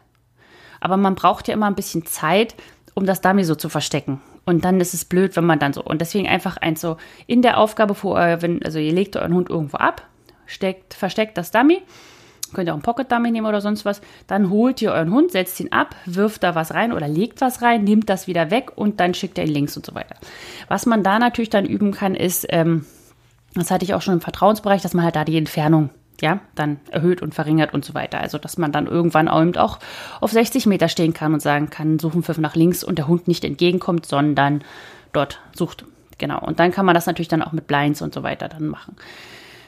Aber 0.81 0.97
man 0.97 1.15
braucht 1.15 1.49
ja 1.49 1.55
immer 1.55 1.67
ein 1.67 1.75
bisschen 1.75 2.07
Zeit, 2.07 2.55
um 2.95 3.07
das 3.07 3.21
Dummy 3.21 3.45
so 3.45 3.55
zu 3.55 3.69
verstecken. 3.69 4.21
Und 4.49 4.64
dann 4.64 4.81
ist 4.81 4.95
es 4.95 5.05
blöd, 5.05 5.37
wenn 5.37 5.45
man 5.45 5.59
dann 5.59 5.75
so. 5.75 5.83
Und 5.85 6.00
deswegen 6.00 6.26
einfach 6.26 6.57
eins 6.57 6.81
so 6.81 6.97
in 7.26 7.43
der 7.43 7.59
Aufgabe, 7.59 7.95
vor 7.95 8.14
euer, 8.14 8.40
wenn, 8.40 8.62
also 8.62 8.78
ihr 8.78 8.95
legt 8.95 9.14
euren 9.14 9.35
Hund 9.35 9.50
irgendwo 9.50 9.76
ab, 9.76 10.09
steckt, 10.47 10.95
versteckt 10.95 11.37
das 11.37 11.50
Dummy, 11.50 11.83
könnt 12.55 12.67
ihr 12.67 12.73
auch 12.73 12.76
einen 12.76 12.83
Pocket 12.83 13.12
Dummy 13.12 13.31
nehmen 13.31 13.47
oder 13.47 13.61
sonst 13.61 13.85
was, 13.85 14.00
dann 14.26 14.49
holt 14.49 14.81
ihr 14.81 14.93
euren 14.93 15.12
Hund, 15.12 15.33
setzt 15.33 15.61
ihn 15.61 15.71
ab, 15.71 15.95
wirft 16.07 16.45
da 16.45 16.55
was 16.55 16.73
rein 16.73 16.95
oder 16.95 17.09
legt 17.09 17.43
was 17.43 17.61
rein, 17.61 17.85
nimmt 17.85 18.09
das 18.09 18.26
wieder 18.26 18.50
weg 18.50 18.73
und 18.75 19.00
dann 19.00 19.12
schickt 19.12 19.37
ihr 19.37 19.45
ihn 19.45 19.52
links 19.52 19.76
und 19.76 19.85
so 19.85 19.95
weiter. 19.95 20.17
Was 20.69 20.87
man 20.87 21.02
da 21.02 21.19
natürlich 21.19 21.50
dann 21.50 21.67
üben 21.67 21.93
kann, 21.93 22.14
ist, 22.14 22.47
ähm, 22.49 22.87
das 23.52 23.71
hatte 23.71 23.85
ich 23.85 23.93
auch 23.93 24.00
schon 24.00 24.14
im 24.14 24.23
Vertrauensbereich, 24.23 24.81
dass 24.81 24.95
man 24.95 25.05
halt 25.05 25.17
da 25.17 25.26
die 25.26 25.37
Entfernung 25.37 25.90
ja, 26.21 26.41
dann 26.55 26.79
erhöht 26.91 27.23
und 27.23 27.35
verringert 27.35 27.75
und 27.75 27.85
so 27.85 27.95
weiter. 27.95 28.21
Also, 28.21 28.39
dass 28.39 28.59
man 28.59 28.73
dann 28.73 28.87
irgendwann 28.87 29.29
auch 29.29 29.79
auf 30.21 30.33
60 30.33 30.67
Meter 30.67 30.89
stehen 30.89 31.15
kann 31.15 31.35
und 31.35 31.41
sagen 31.41 31.71
kann, 31.71 31.99
suchen 31.99 32.23
Pfiff 32.23 32.39
nach 32.39 32.57
links 32.57 32.83
und 32.83 32.99
der 32.99 33.09
Hund 33.09 33.29
nicht 33.29 33.45
entgegenkommt, 33.45 34.07
sondern 34.07 34.63
dort 35.13 35.41
sucht. 35.55 35.85
Genau. 36.19 36.41
Und 36.45 36.59
dann 36.59 36.73
kann 36.73 36.87
man 36.87 36.95
das 36.95 37.07
natürlich 37.07 37.29
dann 37.29 37.43
auch 37.43 37.53
mit 37.53 37.67
Blinds 37.67 38.03
und 38.03 38.13
so 38.13 38.23
weiter 38.23 38.49
dann 38.49 38.67
machen. 38.67 38.97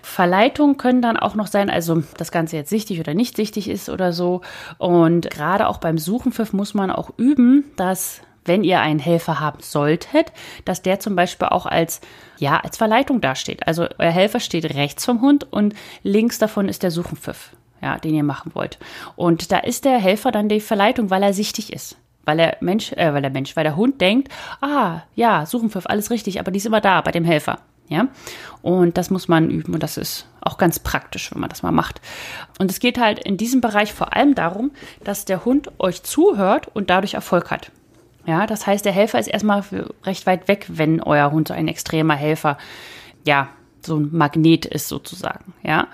Verleitungen 0.03 0.77
können 0.77 1.03
dann 1.03 1.17
auch 1.17 1.35
noch 1.35 1.47
sein, 1.47 1.71
also 1.71 2.03
das 2.17 2.33
Ganze 2.33 2.57
jetzt 2.57 2.71
sichtig 2.71 3.01
oder 3.01 3.15
nicht 3.15 3.37
sichtig 3.37 3.69
ist 3.69 3.89
oder 3.89 4.13
so. 4.13 4.41
Und 4.79 5.31
gerade 5.31 5.69
auch 5.69 5.79
beim 5.79 5.99
Suchenpfiff 5.99 6.53
muss 6.53 6.75
man 6.75 6.91
auch 6.91 7.11
üben, 7.17 7.65
dass 7.77 8.23
wenn 8.45 8.65
ihr 8.65 8.81
einen 8.81 8.99
Helfer 8.99 9.41
haben 9.41 9.61
solltet, 9.61 10.33
dass 10.65 10.83
der 10.83 11.01
zum 11.01 11.17
Beispiel 11.17 11.49
auch 11.49 11.67
als, 11.67 12.01
ja, 12.39 12.59
als 12.59 12.77
Verleitung 12.77 13.21
dasteht. 13.21 13.67
Also 13.67 13.87
euer 13.99 14.11
Helfer 14.11 14.41
steht 14.41 14.75
rechts 14.75 15.05
vom 15.05 15.21
Hund 15.21 15.53
und 15.53 15.75
links 16.03 16.39
davon 16.39 16.69
ist 16.69 16.83
der 16.83 16.91
Suchenpfiff, 16.91 17.51
ja, 17.83 17.99
den 17.99 18.15
ihr 18.15 18.25
machen 18.25 18.53
wollt. 18.55 18.79
Und 19.17 19.53
da 19.53 19.59
ist 19.59 19.85
der 19.85 19.99
Helfer 19.99 20.33
dann 20.33 20.49
die 20.49 20.61
Verleitung, 20.61 21.11
weil 21.11 21.23
er 21.23 21.33
sichtig 21.33 21.73
ist. 21.73 21.97
Weil 22.25 22.37
der 22.37 22.57
Mensch, 22.61 22.93
äh, 22.93 23.13
weil 23.15 23.23
der 23.23 23.31
Mensch, 23.31 23.57
weil 23.57 23.65
der 23.65 23.77
Hund 23.77 24.01
denkt, 24.01 24.29
ah, 24.61 25.01
ja, 25.15 25.47
Suchenpfiff, 25.47 25.87
alles 25.87 26.11
richtig, 26.11 26.39
aber 26.39 26.51
die 26.51 26.59
ist 26.59 26.67
immer 26.67 26.81
da 26.81 27.01
bei 27.01 27.13
dem 27.13 27.25
Helfer. 27.25 27.59
Ja, 27.89 28.07
und 28.63 28.97
das 28.97 29.11
muss 29.11 29.27
man 29.27 29.51
üben 29.51 29.75
und 29.75 29.83
das 29.83 29.97
ist 29.97 30.29
auch 30.41 30.59
ganz 30.59 30.79
praktisch, 30.79 31.33
wenn 31.33 31.41
man 31.41 31.51
das 31.51 31.65
mal 31.65 31.73
macht. 31.73 32.01
Und 32.61 32.71
es 32.71 32.79
geht 32.79 33.01
halt 33.01 33.19
in 33.19 33.37
diesem 33.37 33.61
Bereich 33.61 33.93
vor 33.93 34.15
allem 34.15 34.37
darum, 34.37 34.71
dass 35.03 35.25
der 35.25 35.45
Hund 35.45 35.73
euch 35.79 36.05
zuhört 36.05 36.69
und 36.73 36.89
dadurch 36.89 37.15
Erfolg 37.15 37.51
hat. 37.51 37.73
Ja, 38.31 38.47
das 38.47 38.65
heißt, 38.65 38.85
der 38.85 38.93
Helfer 38.93 39.19
ist 39.19 39.27
erstmal 39.27 39.65
recht 40.05 40.25
weit 40.25 40.47
weg, 40.47 40.67
wenn 40.69 41.03
euer 41.03 41.33
Hund 41.33 41.49
so 41.49 41.55
ein 41.55 41.67
extremer 41.67 42.15
Helfer, 42.15 42.59
ja, 43.27 43.49
so 43.85 43.97
ein 43.97 44.11
Magnet 44.13 44.67
ist 44.67 44.87
sozusagen, 44.87 45.53
ja. 45.65 45.89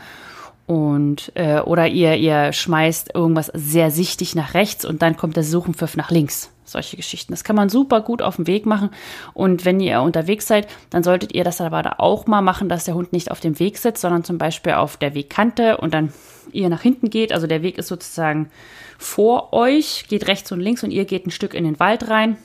Und 0.67 1.33
äh, 1.35 1.61
oder 1.61 1.89
ihr 1.89 2.17
ihr 2.17 2.53
schmeißt 2.53 3.15
irgendwas 3.15 3.51
sehr 3.55 3.91
sichtig 3.91 4.35
nach 4.35 4.53
rechts 4.53 4.85
und 4.85 5.01
dann 5.01 5.17
kommt 5.17 5.37
der 5.37 5.45
Suchenpfiff 5.45 5.97
nach 5.97 6.11
links 6.11 6.51
solche 6.69 6.97
Geschichten. 6.97 7.33
Das 7.33 7.45
kann 7.45 7.57
man 7.57 7.69
super 7.69 8.01
gut 8.01 8.23
auf 8.23 8.37
dem 8.37 8.47
Weg 8.47 8.67
machen. 8.67 8.91
Und 9.35 9.65
wenn 9.65 9.81
ihr 9.81 10.01
unterwegs 10.03 10.47
seid, 10.47 10.69
dann 10.91 11.03
solltet 11.03 11.35
ihr 11.35 11.45
das 11.45 11.61
aber 11.61 11.83
da 11.83 11.95
auch 11.99 12.27
mal 12.27 12.43
machen, 12.43 12.69
dass 12.69 12.85
der 12.85 12.95
Hund 12.95 13.13
nicht 13.13 13.31
auf 13.31 13.41
dem 13.41 13.59
Weg 13.59 13.79
sitzt, 13.79 14.03
sondern 14.03 14.25
zum 14.25 14.39
Beispiel 14.39 14.75
auf 14.75 14.97
der 14.97 15.15
Wegkante 15.15 15.77
und 15.79 15.95
dann 15.95 16.13
ihr 16.53 16.69
nach 16.69 16.83
hinten 16.83 17.11
geht. 17.11 17.33
Also 17.33 17.47
der 17.47 17.63
Weg 17.63 17.79
ist 17.79 17.89
sozusagen 17.89 18.51
vor 18.99 19.53
euch, 19.53 20.07
geht 20.09 20.27
rechts 20.27 20.53
und 20.53 20.61
links 20.61 20.83
und 20.83 20.91
ihr 20.91 21.05
geht 21.05 21.27
ein 21.27 21.31
Stück 21.31 21.55
in 21.55 21.65
den 21.65 21.81
Wald 21.81 22.09
rein. 22.09 22.37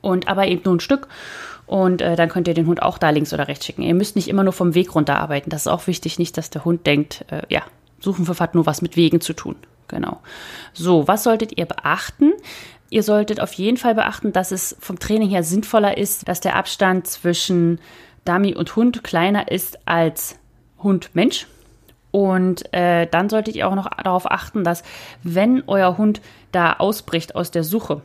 Und 0.00 0.28
aber 0.28 0.46
eben 0.46 0.62
nur 0.64 0.76
ein 0.76 0.80
Stück. 0.80 1.08
Und 1.66 2.00
äh, 2.02 2.16
dann 2.16 2.28
könnt 2.28 2.48
ihr 2.48 2.54
den 2.54 2.66
Hund 2.66 2.82
auch 2.82 2.98
da 2.98 3.10
links 3.10 3.32
oder 3.32 3.46
rechts 3.46 3.66
schicken. 3.66 3.82
Ihr 3.82 3.94
müsst 3.94 4.16
nicht 4.16 4.28
immer 4.28 4.42
nur 4.42 4.52
vom 4.52 4.74
Weg 4.74 4.94
runter 4.94 5.18
arbeiten. 5.18 5.50
Das 5.50 5.62
ist 5.62 5.66
auch 5.68 5.86
wichtig, 5.86 6.18
nicht, 6.18 6.36
dass 6.36 6.50
der 6.50 6.64
Hund 6.64 6.86
denkt, 6.86 7.24
äh, 7.30 7.42
ja, 7.48 7.62
Suchenpfiff 8.00 8.40
hat 8.40 8.54
nur 8.54 8.66
was 8.66 8.82
mit 8.82 8.96
Wegen 8.96 9.20
zu 9.20 9.34
tun. 9.34 9.56
Genau. 9.86 10.20
So, 10.72 11.06
was 11.06 11.22
solltet 11.22 11.58
ihr 11.58 11.66
beachten? 11.66 12.32
Ihr 12.90 13.04
solltet 13.04 13.40
auf 13.40 13.52
jeden 13.52 13.76
Fall 13.76 13.94
beachten, 13.94 14.32
dass 14.32 14.50
es 14.50 14.76
vom 14.80 14.98
Training 14.98 15.30
her 15.30 15.44
sinnvoller 15.44 15.96
ist, 15.96 16.28
dass 16.28 16.40
der 16.40 16.56
Abstand 16.56 17.06
zwischen 17.06 17.80
Dummy 18.24 18.54
und 18.54 18.74
Hund 18.74 19.04
kleiner 19.04 19.50
ist 19.50 19.78
als 19.86 20.38
Hund-Mensch. 20.82 21.46
Und 22.10 22.72
äh, 22.74 23.06
dann 23.06 23.28
solltet 23.28 23.54
ihr 23.54 23.68
auch 23.68 23.76
noch 23.76 23.88
darauf 23.88 24.28
achten, 24.28 24.64
dass 24.64 24.82
wenn 25.22 25.62
euer 25.68 25.96
Hund 25.96 26.20
da 26.50 26.74
ausbricht 26.74 27.36
aus 27.36 27.52
der 27.52 27.62
Suche, 27.62 28.02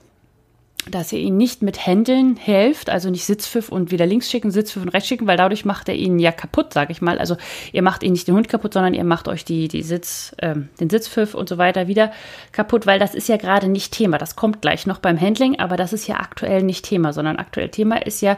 dass 0.90 1.12
ihr 1.12 1.20
ihn 1.20 1.38
nicht 1.38 1.62
mit 1.62 1.86
Händeln 1.86 2.36
helft, 2.36 2.90
also 2.90 3.10
nicht 3.10 3.26
Sitzpfiff 3.26 3.70
und 3.70 3.92
wieder 3.92 4.06
links 4.06 4.30
schicken, 4.30 4.52
Sitzpfiff 4.52 4.84
und 4.84 4.90
rechts 4.90 5.08
schicken, 5.08 5.28
weil 5.28 5.38
dadurch 5.38 5.66
macht 5.66 5.90
er 5.90 5.96
ihn 5.96 6.20
ja 6.20 6.32
kaputt, 6.32 6.74
sage 6.74 6.92
ich 6.92 7.02
mal. 7.02 7.18
Also 7.18 7.38
ihr 7.72 7.82
macht 7.82 8.04
ihn 8.04 8.12
nicht 8.12 8.28
den 8.28 8.36
Hund 8.36 8.50
kaputt, 8.50 8.74
sondern 8.74 8.94
ihr 8.94 9.04
macht 9.04 9.28
euch 9.28 9.46
die, 9.46 9.68
die 9.68 9.84
Sitz, 9.84 10.36
ähm, 10.42 10.70
den 10.80 10.90
Sitzpfiff 10.90 11.34
und 11.34 11.50
so 11.50 11.58
weiter 11.58 11.88
wieder 11.88 12.12
kaputt, 12.52 12.86
weil 12.86 13.00
das 13.00 13.16
ist 13.16 13.30
ja 13.30 13.38
gerade 13.38 13.68
nicht 13.68 13.94
Thema. 13.94 14.18
Das 14.18 14.36
kommt 14.36 14.62
gleich 14.62 14.86
noch 14.86 15.00
beim 15.00 15.20
Handling, 15.20 15.60
aber 15.60 15.78
das 15.78 15.94
ist 15.94 16.08
ja 16.08 16.18
aktuell 16.18 16.64
nicht 16.64 16.86
Thema, 16.86 17.14
sondern 17.14 17.38
aktuell 17.38 17.70
Thema 17.70 17.98
ist 18.06 18.22
ja, 18.22 18.38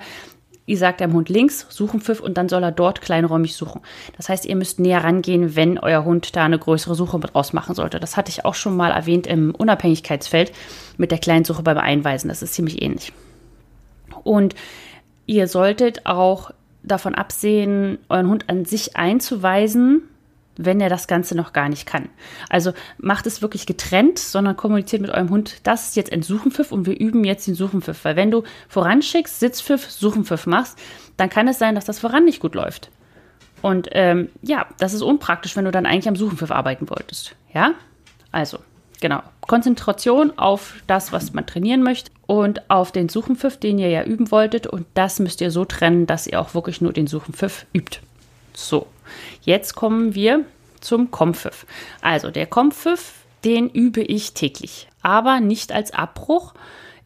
Ihr 0.68 0.78
sagt 0.78 1.00
dem 1.00 1.14
Hund 1.14 1.30
links, 1.30 1.66
suchen 1.70 2.02
Pfiff 2.02 2.20
und 2.20 2.38
dann 2.38 2.50
soll 2.50 2.62
er 2.62 2.74
dort 2.74 3.00
kleinräumig 3.00 3.56
suchen. 3.56 3.80
Das 4.18 4.28
heißt, 4.28 4.46
ihr 4.46 4.58
müsst 4.58 4.82
näher 4.82 5.02
rangehen, 5.02 5.56
wenn 5.56 5.80
euer 5.80 6.04
Hund 6.04 6.36
da 6.36 6.44
eine 6.44 6.60
größere 6.60 6.94
Suche 6.94 7.18
mit 7.20 7.34
rausmachen 7.34 7.74
sollte. 7.74 8.02
Das 8.02 8.18
hatte 8.18 8.32
ich 8.32 8.44
auch 8.44 8.54
schon 8.54 8.76
mal 8.76 8.92
erwähnt 8.92 9.28
im 9.28 9.56
Unabhängigkeitsfeld 9.56 10.52
mit 10.98 11.12
der 11.12 11.20
kleinen 11.20 11.46
Suche 11.46 11.64
beim 11.64 11.78
Einweisen. 11.78 12.28
Das 12.28 12.42
ist 12.42 12.54
ziemlich 12.54 12.82
ähnlich. 12.82 13.14
Und 14.26 14.56
ihr 15.26 15.48
solltet 15.48 16.06
auch 16.06 16.52
davon 16.84 17.16
absehen, 17.16 17.98
euren 18.10 18.28
Hund 18.28 18.50
an 18.50 18.66
sich 18.66 18.98
einzuweisen, 18.98 20.02
wenn 20.58 20.82
er 20.82 20.90
das 20.90 21.08
Ganze 21.08 21.36
noch 21.36 21.54
gar 21.54 21.70
nicht 21.70 21.86
kann. 21.86 22.10
Also 22.50 22.74
macht 22.98 23.28
es 23.28 23.42
wirklich 23.42 23.66
getrennt, 23.66 24.20
sondern 24.20 24.58
kommuniziert 24.58 25.02
mit 25.02 25.12
eurem 25.12 25.30
Hund, 25.30 25.58
das 25.64 25.90
ist 25.90 25.96
jetzt 25.96 26.12
ein 26.12 26.24
Suchenpfiff 26.24 26.72
und 26.72 26.86
wir 26.86 27.00
üben 27.00 27.24
jetzt 27.24 27.48
den 27.48 27.56
Suchenpfiff. 27.56 28.04
Weil 28.04 28.16
wenn 28.16 28.32
du 28.32 28.44
voranschickst, 28.70 29.40
Sitzpfiff, 29.40 29.90
Suchenpfiff 29.90 30.46
machst, 30.46 30.78
dann 31.18 31.30
kann 31.30 31.48
es 31.48 31.60
sein, 31.60 31.76
dass 31.76 31.86
das 31.86 32.00
voran 32.00 32.26
nicht 32.26 32.40
gut 32.40 32.56
läuft. 32.56 32.90
Und 33.62 33.90
ähm, 33.92 34.30
ja, 34.42 34.68
das 34.78 34.94
ist 34.94 35.02
unpraktisch, 35.02 35.56
wenn 35.56 35.66
du 35.66 35.72
dann 35.72 35.86
eigentlich 35.86 36.08
am 36.08 36.16
Suchenpfiff 36.16 36.52
arbeiten 36.52 36.90
wolltest. 36.90 37.36
Ja, 37.54 37.74
also 38.32 38.60
genau. 39.02 39.22
Konzentration 39.42 40.38
auf 40.38 40.76
das, 40.88 41.12
was 41.12 41.34
man 41.34 41.46
trainieren 41.46 41.82
möchte 41.82 42.12
und 42.28 42.70
auf 42.70 42.92
den 42.92 43.10
Suchenpfiff, 43.10 43.58
den 43.58 43.80
ihr 43.80 43.90
ja 43.90 44.04
üben 44.04 44.32
wolltet. 44.32 44.68
Und 44.68 44.86
das 44.94 45.20
müsst 45.20 45.42
ihr 45.42 45.52
so 45.52 45.66
trennen, 45.66 46.06
dass 46.06 46.28
ihr 46.28 46.40
auch 46.40 46.54
wirklich 46.54 46.82
nur 46.82 46.94
den 46.94 47.08
Suchenpfiff 47.08 47.66
übt. 47.74 48.00
So, 48.54 48.88
jetzt 49.42 49.76
kommen 49.76 50.16
wir 50.16 50.46
zum 50.80 51.12
Kompfiff. 51.12 51.66
Also 52.02 52.32
der 52.32 52.46
Kompfiff, 52.46 53.14
den 53.44 53.70
übe 53.70 54.02
ich 54.02 54.34
täglich, 54.34 54.88
aber 55.02 55.40
nicht 55.40 55.72
als 55.72 55.94
Abbruch 55.94 56.54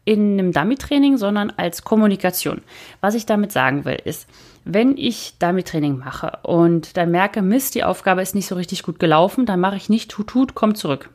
in 0.04 0.32
einem 0.32 0.52
Dummy-Training, 0.52 1.16
sondern 1.16 1.52
als 1.56 1.84
Kommunikation. 1.84 2.62
Was 3.00 3.14
ich 3.14 3.26
damit 3.26 3.52
sagen 3.52 3.84
will, 3.84 3.98
ist, 4.04 4.28
wenn 4.64 4.96
ich 4.96 5.34
Dummy-Training 5.38 5.98
mache 5.98 6.38
und 6.42 6.96
dann 6.96 7.10
merke, 7.10 7.42
Mist, 7.42 7.74
die 7.74 7.84
Aufgabe 7.84 8.22
ist 8.22 8.34
nicht 8.34 8.46
so 8.46 8.54
richtig 8.54 8.82
gut 8.82 8.98
gelaufen, 8.98 9.46
dann 9.46 9.60
mache 9.60 9.76
ich 9.76 9.88
nicht 9.88 10.10
tut, 10.10 10.28
tut, 10.28 10.54
komm 10.54 10.74
zurück. 10.74 11.10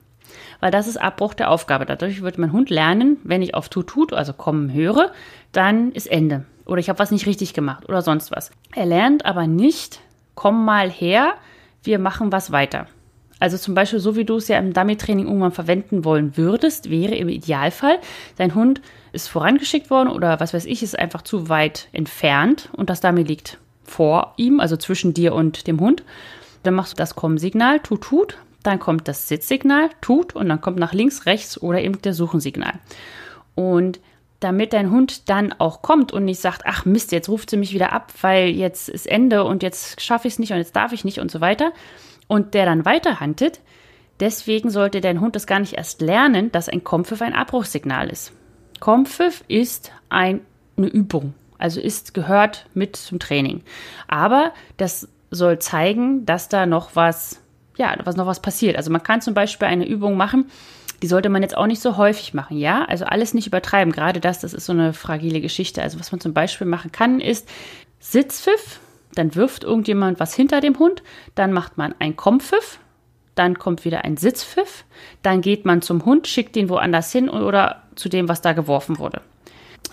Weil 0.60 0.72
das 0.72 0.88
ist 0.88 0.98
Abbruch 0.98 1.34
der 1.34 1.51
Aufgabe. 1.51 1.86
Dadurch 1.86 2.22
wird 2.22 2.38
mein 2.38 2.51
Hund 2.51 2.70
lernen, 2.70 3.17
wenn 3.24 3.41
ich 3.41 3.56
auf 3.56 3.70
tut, 3.70 3.88
tut, 3.88 4.13
also 4.13 4.34
kommen 4.34 4.74
höre, 4.74 5.12
dann 5.51 5.91
ist 5.91 6.08
Ende. 6.08 6.46
Oder 6.65 6.79
ich 6.79 6.89
habe 6.89 7.00
was 7.00 7.12
nicht 7.12 7.27
richtig 7.27 7.53
gemacht 7.53 7.88
oder 7.88 8.01
sonst 8.01 8.32
was. 8.32 8.51
Er 8.75 8.86
lernt 8.86 9.25
aber 9.25 9.48
nicht, 9.48 10.01
komm 10.38 10.63
mal 10.63 10.89
her, 10.89 11.34
wir 11.84 12.00
machen 12.00 12.32
was 12.32 12.51
weiter. 12.51 12.86
Also 13.39 13.58
zum 13.58 13.74
Beispiel, 13.74 14.00
so 14.00 14.15
wie 14.15 14.24
du 14.24 14.38
es 14.38 14.48
ja 14.48 14.58
im 14.60 14.72
Dummy-Training 14.72 15.25
irgendwann 15.25 15.51
verwenden 15.51 16.06
wollen 16.06 16.38
würdest, 16.38 16.89
wäre 16.89 17.15
im 17.15 17.27
Idealfall, 17.27 18.00
dein 18.38 18.56
Hund 18.56 18.82
ist 19.12 19.27
vorangeschickt 19.27 19.89
worden 19.89 20.10
oder 20.10 20.39
was 20.39 20.53
weiß 20.53 20.65
ich, 20.65 20.84
ist 20.84 20.98
einfach 20.98 21.24
zu 21.24 21.50
weit 21.50 21.89
entfernt 21.91 22.70
und 22.74 22.89
das 22.89 23.01
Dummy 23.01 23.24
liegt 23.24 23.58
vor 23.84 24.34
ihm, 24.38 24.60
also 24.60 24.77
zwischen 24.77 25.13
dir 25.13 25.34
und 25.34 25.67
dem 25.67 25.79
Hund. 25.79 26.03
Dann 26.63 26.75
machst 26.75 26.94
du 26.94 26.98
das 26.98 27.15
Komm-Signal, 27.15 27.79
tut, 27.79 28.01
tut, 28.01 28.38
dann 28.63 28.79
kommt 28.79 29.08
das 29.08 29.27
Sitzsignal, 29.27 29.89
tut 30.01 30.36
und 30.36 30.50
dann 30.50 30.62
kommt 30.62 30.77
nach 30.77 30.94
links, 30.94 31.25
rechts 31.25 31.60
oder 31.60 31.82
eben 31.82 32.00
der 32.01 32.13
Suchensignal. 32.13 32.74
Und 33.56 34.00
damit 34.39 34.74
dein 34.74 34.91
Hund 34.91 35.29
dann 35.29 35.53
auch 35.53 35.82
kommt 35.82 36.12
und 36.12 36.25
nicht 36.25 36.39
sagt, 36.39 36.63
ach 36.65 36.86
Mist, 36.86 37.12
jetzt 37.12 37.29
ruft 37.29 37.50
sie 37.50 37.58
mich 37.58 37.74
wieder 37.74 37.91
ab, 37.91 38.13
weil 38.22 38.50
jetzt 38.50 38.89
ist 38.89 39.08
Ende 39.08 39.44
und 39.44 39.63
jetzt 39.63 40.01
schaffe 40.01 40.27
ich 40.27 40.36
es 40.36 40.39
nicht 40.39 40.51
und 40.51 40.58
jetzt 40.58 40.75
darf 40.75 40.94
ich 40.94 41.03
nicht 41.06 41.20
und 41.20 41.32
so 41.32 41.41
weiter. 41.41 41.72
Und 42.27 42.53
der 42.53 42.65
dann 42.65 42.86
weiterhandelt. 42.86 43.62
Deswegen 44.20 44.70
sollte 44.70 45.01
dein 45.01 45.22
Hund 45.22 45.36
das 45.36 45.48
gar 45.48 45.60
nicht 45.60 45.74
erst 45.74 46.01
lernen, 46.01 46.51
dass 46.51 46.70
ein 46.70 46.84
Kompfiff 46.84 47.22
ein 47.22 47.34
Abbruchssignal 47.34 48.10
ist. 48.10 48.34
Kompfiff 48.79 49.44
ist 49.48 49.91
ein, 50.10 50.41
eine 50.75 50.88
Übung, 50.88 51.34
also 51.58 51.79
ist 51.79 52.13
gehört 52.13 52.67
mit 52.74 52.96
zum 52.96 53.20
Training. 53.20 53.63
Aber 54.08 54.53
das 54.77 55.08
soll 55.32 55.60
zeigen, 55.60 56.25
dass 56.25 56.50
da 56.50 56.65
noch 56.65 56.96
was, 56.96 57.41
ja, 57.77 57.96
was 58.03 58.15
noch 58.15 58.27
was 58.27 58.41
passiert. 58.41 58.75
Also 58.75 58.91
man 58.91 59.03
kann 59.03 59.22
zum 59.22 59.34
Beispiel 59.34 59.67
eine 59.67 59.88
Übung 59.88 60.17
machen, 60.17 60.50
die 61.01 61.08
sollte 61.08 61.30
man 61.30 61.42
jetzt 61.42 61.56
auch 61.56 61.68
nicht 61.68 61.82
so 61.82 61.98
häufig 61.98 62.34
machen, 62.34 62.58
ja? 62.58 62.86
Also 62.86 63.06
alles 63.06 63.34
nicht 63.34 63.48
übertreiben. 63.48 63.94
Gerade 63.94 64.20
das, 64.20 64.39
das 64.39 64.54
ist 64.54 64.66
so 64.66 64.74
eine 64.74 64.94
fragile 64.94 65.42
Geschichte. 65.42 65.82
Also 65.82 66.00
was 66.00 66.12
man 66.12 66.20
zum 66.20 66.34
Beispiel 66.34 66.68
machen 66.68 66.92
kann, 66.92 67.20
ist 67.20 67.48
Sitzpfiff, 68.00 68.80
dann 69.13 69.36
wirft 69.36 69.63
irgendjemand 69.63 70.20
was 70.20 70.34
hinter 70.34 70.62
dem 70.62 70.77
Hund, 70.80 71.04
dann 71.36 71.54
macht 71.54 71.77
man 71.77 71.96
ein 72.00 72.16
Kompfiff, 72.16 72.80
dann 73.36 73.60
kommt 73.60 73.86
wieder 73.86 74.04
ein 74.06 74.18
Sitzpfiff, 74.18 74.86
dann 75.22 75.42
geht 75.42 75.66
man 75.66 75.82
zum 75.82 76.06
Hund, 76.06 76.27
schickt 76.27 76.56
ihn 76.58 76.70
woanders 76.70 77.12
hin 77.12 77.30
oder 77.30 77.84
zu 77.96 78.10
dem, 78.10 78.30
was 78.30 78.42
da 78.42 78.54
geworfen 78.54 78.98
wurde. 79.00 79.22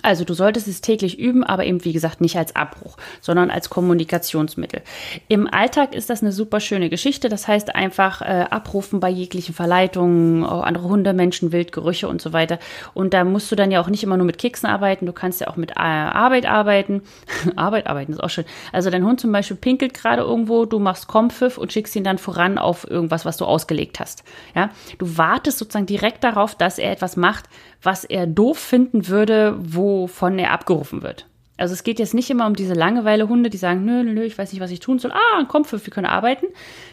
Also 0.05 0.25
du 0.25 0.35
solltest 0.35 0.69
es 0.69 0.83
täglich 0.83 1.19
üben, 1.19 1.45
aber 1.45 1.65
eben 1.65 1.83
wie 1.87 1.95
gesagt 1.95 2.21
nicht 2.21 2.37
als 2.37 2.55
Abbruch, 2.55 2.99
sondern 3.23 3.51
als 3.51 3.71
Kommunikationsmittel. 3.71 4.83
Im 5.29 5.49
Alltag 5.51 5.95
ist 5.95 6.11
das 6.11 6.21
eine 6.21 6.31
super 6.31 6.61
schöne 6.61 6.91
Geschichte. 6.91 7.31
Das 7.31 7.49
heißt 7.49 7.75
einfach 7.75 8.21
äh, 8.21 8.45
abrufen 8.51 9.01
bei 9.01 9.09
jeglichen 9.09 9.55
Verleitungen, 9.55 10.45
andere 10.45 10.91
Hunde, 10.91 11.15
Menschen, 11.15 11.53
Wildgerüche 11.53 12.07
und 12.07 12.21
so 12.21 12.35
weiter. 12.35 12.59
Und 12.93 13.15
da 13.15 13.25
musst 13.25 13.51
du 13.51 13.57
dann 13.57 13.71
ja 13.71 13.81
auch 13.81 13.89
nicht 13.89 14.03
immer 14.03 14.19
nur 14.19 14.27
mit 14.27 14.37
Keksen 14.37 14.69
arbeiten. 14.69 15.07
Du 15.07 15.15
kannst 15.15 15.41
ja 15.41 15.49
auch 15.49 15.57
mit 15.57 15.71
äh, 15.71 15.81
Arbeit 15.81 16.45
arbeiten. 16.45 17.01
Arbeit 17.57 17.87
arbeiten 17.87 18.13
ist 18.13 18.23
auch 18.23 18.29
schön. 18.29 18.45
Also 18.73 18.91
dein 18.91 19.07
Hund 19.07 19.23
zum 19.23 19.33
Beispiel 19.33 19.57
pinkelt 19.57 19.95
gerade 19.95 20.21
irgendwo, 20.21 20.67
du 20.67 20.81
machst 20.81 21.09
Kompfiff 21.09 21.57
und 21.57 21.73
schickst 21.73 21.97
ihn 21.97 22.05
dann 22.05 22.19
voran 22.19 22.59
auf 22.59 22.87
irgendwas, 22.91 23.25
was 23.25 23.39
du 23.39 23.47
ausgelegt 23.47 24.01
hast. 24.01 24.23
Ja, 24.55 24.69
du 24.99 25.17
wartest 25.17 25.57
sozusagen 25.57 25.87
direkt 25.87 26.25
darauf, 26.25 26.55
dass 26.55 26.79
er 26.79 26.93
etwas 26.93 27.17
macht, 27.17 27.47
was 27.85 28.05
er 28.05 28.27
doof 28.27 28.59
finden 28.59 29.09
würde, 29.09 29.57
wovon 29.59 30.39
er 30.39 30.53
abgerufen 30.53 31.03
wird. 31.03 31.27
Also 31.57 31.73
es 31.73 31.85
geht 31.85 32.01
jetzt 32.01 32.15
nicht 32.15 32.31
immer 32.31 32.49
um 32.49 32.57
diese 32.57 32.75
Langeweile-Hunde, 32.75 33.49
die 33.49 33.59
sagen, 33.59 33.85
nö, 33.85 34.03
nö, 34.03 34.25
ich 34.25 34.37
weiß 34.37 34.53
nicht, 34.53 34.61
was 34.61 34.73
ich 34.73 34.81
tun 34.81 34.99
soll. 34.99 35.13
Ah, 35.13 35.45
Kopf, 35.45 35.71
wir 35.71 35.79
können 35.93 36.07
arbeiten. 36.07 36.47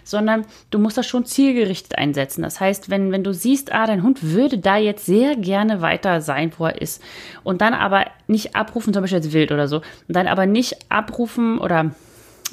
Sondern 0.04 0.46
du 0.70 0.78
musst 0.78 0.98
das 0.98 1.08
schon 1.08 1.26
zielgerichtet 1.26 1.98
einsetzen. 1.98 2.44
Das 2.44 2.60
heißt, 2.60 2.92
wenn, 2.92 3.12
wenn 3.12 3.24
du 3.24 3.34
siehst, 3.34 3.74
ah, 3.74 3.88
dein 3.88 4.04
Hund 4.04 4.22
würde 4.22 4.60
da 4.60 4.78
jetzt 4.78 5.08
sehr 5.08 5.36
gerne 5.36 5.82
weiter 5.82 6.22
sein, 6.22 6.52
wo 6.60 6.66
er 6.68 6.80
ist. 6.80 7.02
Und 7.44 7.62
dann 7.62 7.74
aber 7.74 8.06
nicht 8.28 8.56
abrufen, 8.56 8.94
zum 8.94 9.02
Beispiel 9.02 9.18
jetzt 9.24 9.34
wild 9.34 9.52
oder 9.52 9.68
so. 9.68 9.78
Und 9.78 10.16
dann 10.16 10.28
aber 10.28 10.46
nicht 10.46 10.78
abrufen 10.90 11.58
oder 11.58 11.96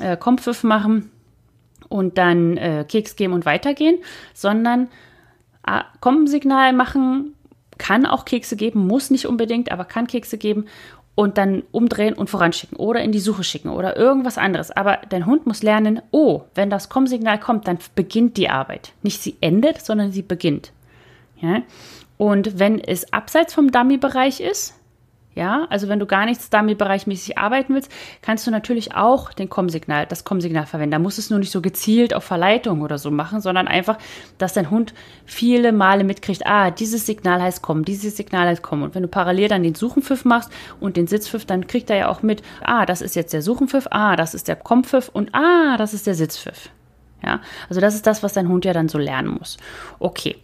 äh, 0.00 0.16
Kompfiff 0.16 0.64
machen 0.64 1.10
und 1.90 2.16
dann 2.16 2.56
äh, 2.56 2.86
Keks 2.88 3.16
geben 3.16 3.34
und 3.34 3.44
weitergehen, 3.44 3.98
sondern 4.32 4.88
äh, 5.66 5.82
Kommensignal 6.00 6.72
machen 6.72 7.34
kann 7.78 8.06
auch 8.06 8.24
Kekse 8.24 8.56
geben, 8.56 8.86
muss 8.86 9.10
nicht 9.10 9.26
unbedingt, 9.26 9.72
aber 9.72 9.84
kann 9.84 10.06
Kekse 10.06 10.38
geben 10.38 10.66
und 11.14 11.36
dann 11.36 11.64
umdrehen 11.72 12.14
und 12.14 12.30
voranschicken 12.30 12.76
oder 12.76 13.02
in 13.02 13.10
die 13.10 13.18
Suche 13.18 13.42
schicken 13.42 13.70
oder 13.70 13.96
irgendwas 13.96 14.38
anderes. 14.38 14.70
Aber 14.70 15.00
dein 15.08 15.26
Hund 15.26 15.46
muss 15.46 15.64
lernen, 15.64 16.00
oh, 16.12 16.42
wenn 16.54 16.70
das 16.70 16.88
Komm-Signal 16.88 17.40
kommt, 17.40 17.66
dann 17.66 17.78
beginnt 17.96 18.36
die 18.36 18.50
Arbeit. 18.50 18.92
Nicht 19.02 19.20
sie 19.20 19.36
endet, 19.40 19.80
sondern 19.80 20.12
sie 20.12 20.22
beginnt. 20.22 20.72
Ja? 21.40 21.62
Und 22.18 22.60
wenn 22.60 22.80
es 22.80 23.12
abseits 23.12 23.52
vom 23.52 23.72
Dummy-Bereich 23.72 24.38
ist, 24.38 24.77
ja, 25.34 25.66
also 25.70 25.88
wenn 25.88 26.00
du 26.00 26.06
gar 26.06 26.26
nichts 26.26 26.50
Dummy-bereichmäßig 26.50 27.38
arbeiten 27.38 27.74
willst, 27.74 27.92
kannst 28.22 28.46
du 28.46 28.50
natürlich 28.50 28.94
auch 28.96 29.32
den 29.32 29.48
Komm-Signal, 29.48 30.06
das 30.06 30.24
Komm-Signal 30.24 30.66
verwenden. 30.66 30.92
Da 30.92 30.98
musst 30.98 31.18
du 31.18 31.20
es 31.20 31.30
nur 31.30 31.38
nicht 31.38 31.52
so 31.52 31.60
gezielt 31.60 32.12
auf 32.12 32.24
Verleitung 32.24 32.82
oder 32.82 32.98
so 32.98 33.12
machen, 33.12 33.40
sondern 33.40 33.68
einfach, 33.68 33.98
dass 34.38 34.54
dein 34.54 34.70
Hund 34.70 34.94
viele 35.26 35.72
Male 35.72 36.02
mitkriegt, 36.02 36.44
ah, 36.44 36.72
dieses 36.72 37.06
Signal 37.06 37.40
heißt 37.40 37.62
Komm, 37.62 37.84
dieses 37.84 38.16
Signal 38.16 38.48
heißt 38.48 38.62
Komm. 38.62 38.82
Und 38.82 38.96
wenn 38.96 39.02
du 39.02 39.08
parallel 39.08 39.48
dann 39.48 39.62
den 39.62 39.76
Suchenpfiff 39.76 40.24
machst 40.24 40.50
und 40.80 40.96
den 40.96 41.06
Sitzpfiff, 41.06 41.44
dann 41.44 41.68
kriegt 41.68 41.88
er 41.90 41.96
ja 41.96 42.08
auch 42.08 42.22
mit, 42.22 42.42
ah, 42.62 42.84
das 42.84 43.00
ist 43.00 43.14
jetzt 43.14 43.32
der 43.32 43.42
Suchenpfiff, 43.42 43.86
ah, 43.92 44.16
das 44.16 44.34
ist 44.34 44.48
der 44.48 44.56
Komm-Pfiff 44.56 45.08
und 45.08 45.34
ah, 45.34 45.76
das 45.76 45.94
ist 45.94 46.08
der 46.08 46.14
Sitzpfiff. 46.14 46.70
Ja, 47.22 47.40
also 47.68 47.80
das 47.80 47.94
ist 47.94 48.06
das, 48.06 48.22
was 48.22 48.32
dein 48.32 48.48
Hund 48.48 48.64
ja 48.64 48.72
dann 48.72 48.88
so 48.88 48.98
lernen 48.98 49.28
muss. 49.28 49.56
Okay, 49.98 50.36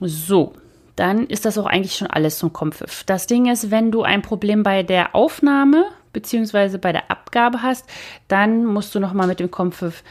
so, 0.00 0.54
dann 0.96 1.26
ist 1.26 1.44
das 1.44 1.58
auch 1.58 1.66
eigentlich 1.66 1.96
schon 1.96 2.08
alles 2.08 2.38
zum 2.38 2.52
Kompfiff. 2.52 3.04
Das 3.04 3.26
Ding 3.26 3.50
ist, 3.50 3.70
wenn 3.70 3.90
du 3.90 4.02
ein 4.02 4.22
Problem 4.22 4.62
bei 4.62 4.82
der 4.82 5.14
Aufnahme 5.14 5.86
bzw. 6.12 6.78
bei 6.78 6.92
der 6.92 7.10
Abgabe 7.10 7.62
hast, 7.62 7.88
dann 8.28 8.64
musst 8.64 8.94
du 8.94 9.00
nochmal 9.00 9.26
mit 9.26 9.40
dem 9.40 9.50
Kompfiff 9.50 10.02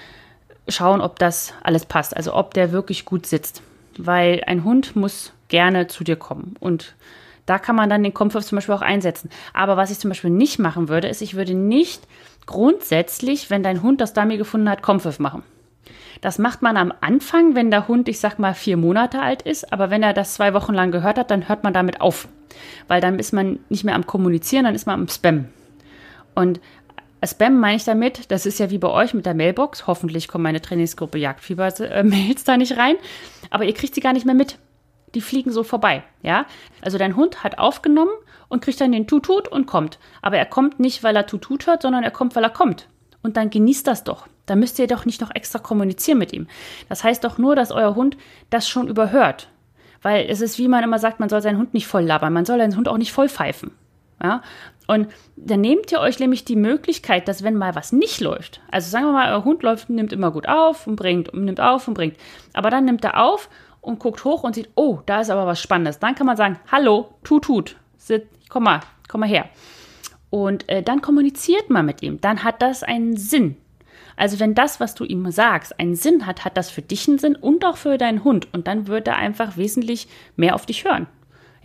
schauen, 0.67 1.01
ob 1.01 1.19
das 1.19 1.53
alles 1.63 1.85
passt, 1.85 2.15
also 2.15 2.33
ob 2.33 2.53
der 2.53 2.71
wirklich 2.71 3.05
gut 3.05 3.25
sitzt. 3.25 3.61
Weil 3.97 4.43
ein 4.47 4.63
Hund 4.63 4.95
muss 4.95 5.33
gerne 5.49 5.87
zu 5.87 6.03
dir 6.03 6.15
kommen 6.15 6.55
und 6.59 6.95
da 7.45 7.59
kann 7.59 7.75
man 7.75 7.89
dann 7.89 8.03
den 8.03 8.13
Kompfiff 8.13 8.45
zum 8.45 8.57
Beispiel 8.57 8.75
auch 8.75 8.81
einsetzen. 8.81 9.29
Aber 9.53 9.75
was 9.75 9.91
ich 9.91 9.99
zum 9.99 10.09
Beispiel 10.09 10.29
nicht 10.29 10.59
machen 10.59 10.87
würde, 10.87 11.07
ist, 11.07 11.21
ich 11.21 11.35
würde 11.35 11.53
nicht 11.53 12.07
grundsätzlich, 12.45 13.49
wenn 13.49 13.63
dein 13.63 13.81
Hund 13.81 13.99
das 13.99 14.13
Dummy 14.13 14.37
gefunden 14.37 14.69
hat, 14.69 14.81
Kompfiff 14.81 15.19
machen. 15.19 15.43
Das 16.21 16.37
macht 16.37 16.61
man 16.61 16.77
am 16.77 16.93
Anfang, 17.01 17.55
wenn 17.55 17.71
der 17.71 17.87
Hund, 17.87 18.07
ich 18.07 18.19
sag 18.19 18.37
mal, 18.37 18.53
vier 18.53 18.77
Monate 18.77 19.19
alt 19.19 19.41
ist. 19.41 19.73
Aber 19.73 19.89
wenn 19.89 20.03
er 20.03 20.13
das 20.13 20.35
zwei 20.35 20.53
Wochen 20.53 20.73
lang 20.73 20.91
gehört 20.91 21.17
hat, 21.17 21.31
dann 21.31 21.49
hört 21.49 21.63
man 21.63 21.73
damit 21.73 21.99
auf. 21.99 22.27
Weil 22.87 23.01
dann 23.01 23.17
ist 23.17 23.33
man 23.33 23.59
nicht 23.69 23.83
mehr 23.83 23.95
am 23.95 24.05
Kommunizieren, 24.05 24.65
dann 24.65 24.75
ist 24.75 24.85
man 24.85 25.01
am 25.01 25.07
Spam. 25.07 25.45
Und 26.35 26.59
Spam 27.25 27.59
meine 27.59 27.77
ich 27.77 27.83
damit, 27.83 28.31
das 28.31 28.45
ist 28.45 28.59
ja 28.59 28.69
wie 28.69 28.77
bei 28.77 28.87
euch 28.87 29.15
mit 29.15 29.25
der 29.25 29.33
Mailbox. 29.33 29.87
Hoffentlich 29.87 30.27
kommen 30.27 30.43
meine 30.43 30.61
Trainingsgruppe 30.61 31.17
Jagdfieber-Mails 31.17 32.43
da 32.45 32.57
nicht 32.57 32.77
rein. 32.77 32.95
Aber 33.49 33.65
ihr 33.65 33.73
kriegt 33.73 33.95
sie 33.95 34.01
gar 34.01 34.13
nicht 34.13 34.25
mehr 34.25 34.35
mit. 34.35 34.57
Die 35.15 35.21
fliegen 35.21 35.51
so 35.51 35.63
vorbei, 35.63 36.03
ja? 36.21 36.45
Also 36.81 36.97
dein 36.97 37.15
Hund 37.15 37.43
hat 37.43 37.57
aufgenommen 37.57 38.11
und 38.47 38.61
kriegt 38.61 38.79
dann 38.79 38.91
den 38.91 39.07
Tutut 39.07 39.47
und 39.47 39.65
kommt. 39.65 39.99
Aber 40.21 40.37
er 40.37 40.45
kommt 40.45 40.79
nicht, 40.79 41.03
weil 41.03 41.15
er 41.15 41.25
Tutut 41.25 41.67
hört, 41.67 41.81
sondern 41.81 42.03
er 42.03 42.11
kommt, 42.11 42.35
weil 42.35 42.43
er 42.43 42.49
kommt. 42.49 42.87
Und 43.21 43.37
dann 43.37 43.49
genießt 43.49 43.85
das 43.87 44.03
doch. 44.03 44.27
Da 44.45 44.55
müsst 44.55 44.79
ihr 44.79 44.87
doch 44.87 45.05
nicht 45.05 45.21
noch 45.21 45.33
extra 45.33 45.59
kommunizieren 45.59 46.17
mit 46.17 46.33
ihm. 46.33 46.47
Das 46.89 47.03
heißt 47.03 47.23
doch 47.23 47.37
nur, 47.37 47.55
dass 47.55 47.71
euer 47.71 47.95
Hund 47.95 48.17
das 48.49 48.67
schon 48.67 48.87
überhört. 48.87 49.49
Weil 50.01 50.25
es 50.29 50.41
ist, 50.41 50.57
wie 50.57 50.67
man 50.67 50.83
immer 50.83 50.99
sagt, 50.99 51.19
man 51.19 51.29
soll 51.29 51.41
seinen 51.41 51.59
Hund 51.59 51.73
nicht 51.73 51.87
voll 51.87 52.03
labern, 52.03 52.33
man 52.33 52.45
soll 52.45 52.57
seinen 52.57 52.75
Hund 52.75 52.87
auch 52.87 52.97
nicht 52.97 53.11
voll 53.11 53.29
pfeifen. 53.29 53.71
Ja? 54.21 54.41
Und 54.87 55.07
dann 55.35 55.61
nehmt 55.61 55.91
ihr 55.91 55.99
euch 55.99 56.19
nämlich 56.19 56.43
die 56.43 56.55
Möglichkeit, 56.55 57.27
dass 57.27 57.43
wenn 57.43 57.55
mal 57.55 57.75
was 57.75 57.91
nicht 57.91 58.19
läuft, 58.19 58.61
also 58.71 58.89
sagen 58.89 59.05
wir 59.05 59.13
mal, 59.13 59.31
euer 59.31 59.45
Hund 59.45 59.63
läuft, 59.63 59.89
nimmt 59.89 60.11
immer 60.11 60.31
gut 60.31 60.47
auf 60.47 60.87
und 60.87 60.95
bringt 60.95 61.29
und 61.29 61.45
nimmt 61.45 61.61
auf 61.61 61.87
und 61.87 61.93
bringt, 61.93 62.17
aber 62.53 62.69
dann 62.69 62.85
nimmt 62.85 63.03
er 63.03 63.23
auf 63.23 63.49
und 63.79 63.99
guckt 63.99 64.23
hoch 64.23 64.43
und 64.43 64.55
sieht, 64.55 64.69
oh, 64.75 64.99
da 65.05 65.21
ist 65.21 65.29
aber 65.29 65.45
was 65.45 65.61
Spannendes. 65.61 65.99
Dann 65.99 66.15
kann 66.15 66.27
man 66.27 66.37
sagen, 66.37 66.59
hallo, 66.71 67.15
tut, 67.23 67.45
tut, 67.45 67.75
komm 68.49 68.63
mal, 68.63 68.81
komm 69.07 69.21
mal 69.21 69.29
her. 69.29 69.45
Und 70.29 70.69
äh, 70.69 70.81
dann 70.81 71.01
kommuniziert 71.01 71.69
man 71.69 71.85
mit 71.85 72.01
ihm. 72.01 72.21
Dann 72.21 72.43
hat 72.43 72.61
das 72.61 72.83
einen 72.83 73.17
Sinn. 73.17 73.57
Also 74.15 74.39
wenn 74.39 74.55
das, 74.55 74.79
was 74.79 74.95
du 74.95 75.03
ihm 75.03 75.29
sagst, 75.31 75.79
einen 75.79 75.95
Sinn 75.95 76.25
hat, 76.25 76.45
hat 76.45 76.57
das 76.57 76.69
für 76.69 76.81
dich 76.81 77.07
einen 77.07 77.19
Sinn 77.19 77.35
und 77.35 77.65
auch 77.65 77.77
für 77.77 77.97
deinen 77.97 78.23
Hund. 78.23 78.47
Und 78.53 78.67
dann 78.67 78.87
wird 78.87 79.07
er 79.07 79.17
einfach 79.17 79.57
wesentlich 79.57 80.07
mehr 80.35 80.55
auf 80.55 80.65
dich 80.65 80.85
hören. 80.85 81.07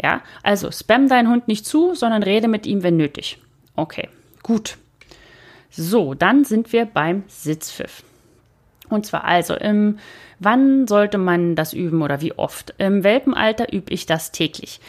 Ja, 0.02 0.22
also 0.42 0.70
spam 0.70 1.08
deinen 1.08 1.30
Hund 1.30 1.48
nicht 1.48 1.64
zu, 1.64 1.94
sondern 1.94 2.22
rede 2.22 2.48
mit 2.48 2.66
ihm, 2.66 2.82
wenn 2.82 2.96
nötig. 2.96 3.38
Okay, 3.76 4.08
gut. 4.42 4.76
So, 5.70 6.14
dann 6.14 6.44
sind 6.44 6.72
wir 6.72 6.86
beim 6.86 7.24
Sitzpfiff. 7.28 8.02
Und 8.88 9.06
zwar 9.06 9.24
also, 9.24 9.54
im, 9.54 9.98
wann 10.38 10.86
sollte 10.86 11.18
man 11.18 11.56
das 11.56 11.72
üben 11.72 12.02
oder 12.02 12.20
wie 12.20 12.32
oft? 12.32 12.74
Im 12.78 13.04
Welpenalter 13.04 13.72
übe 13.72 13.92
ich 13.92 14.06
das 14.06 14.32
täglich. 14.32 14.80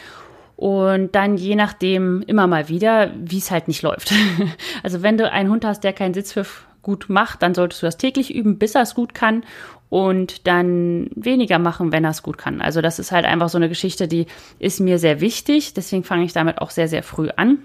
Und 0.56 1.14
dann 1.14 1.36
je 1.36 1.54
nachdem 1.54 2.22
immer 2.22 2.46
mal 2.46 2.68
wieder, 2.68 3.12
wie 3.16 3.38
es 3.38 3.50
halt 3.50 3.68
nicht 3.68 3.82
läuft. 3.82 4.12
also 4.82 5.02
wenn 5.02 5.18
du 5.18 5.30
einen 5.30 5.50
Hund 5.50 5.64
hast, 5.64 5.84
der 5.84 5.92
keinen 5.92 6.14
Sitzpfiff 6.14 6.66
gut 6.88 7.10
macht, 7.10 7.42
dann 7.42 7.54
solltest 7.54 7.82
du 7.82 7.86
das 7.86 7.98
täglich 7.98 8.34
üben, 8.34 8.58
bis 8.58 8.74
er 8.74 8.80
es 8.80 8.94
gut 8.94 9.12
kann 9.12 9.44
und 9.90 10.46
dann 10.46 11.10
weniger 11.14 11.58
machen, 11.58 11.92
wenn 11.92 12.04
er 12.04 12.12
es 12.12 12.22
gut 12.22 12.38
kann. 12.38 12.62
Also 12.62 12.80
das 12.80 12.98
ist 12.98 13.12
halt 13.12 13.26
einfach 13.26 13.50
so 13.50 13.58
eine 13.58 13.68
Geschichte, 13.68 14.08
die 14.08 14.24
ist 14.58 14.80
mir 14.80 14.98
sehr 14.98 15.20
wichtig. 15.20 15.74
Deswegen 15.74 16.02
fange 16.02 16.24
ich 16.24 16.32
damit 16.32 16.62
auch 16.62 16.70
sehr, 16.70 16.88
sehr 16.88 17.02
früh 17.02 17.28
an 17.36 17.58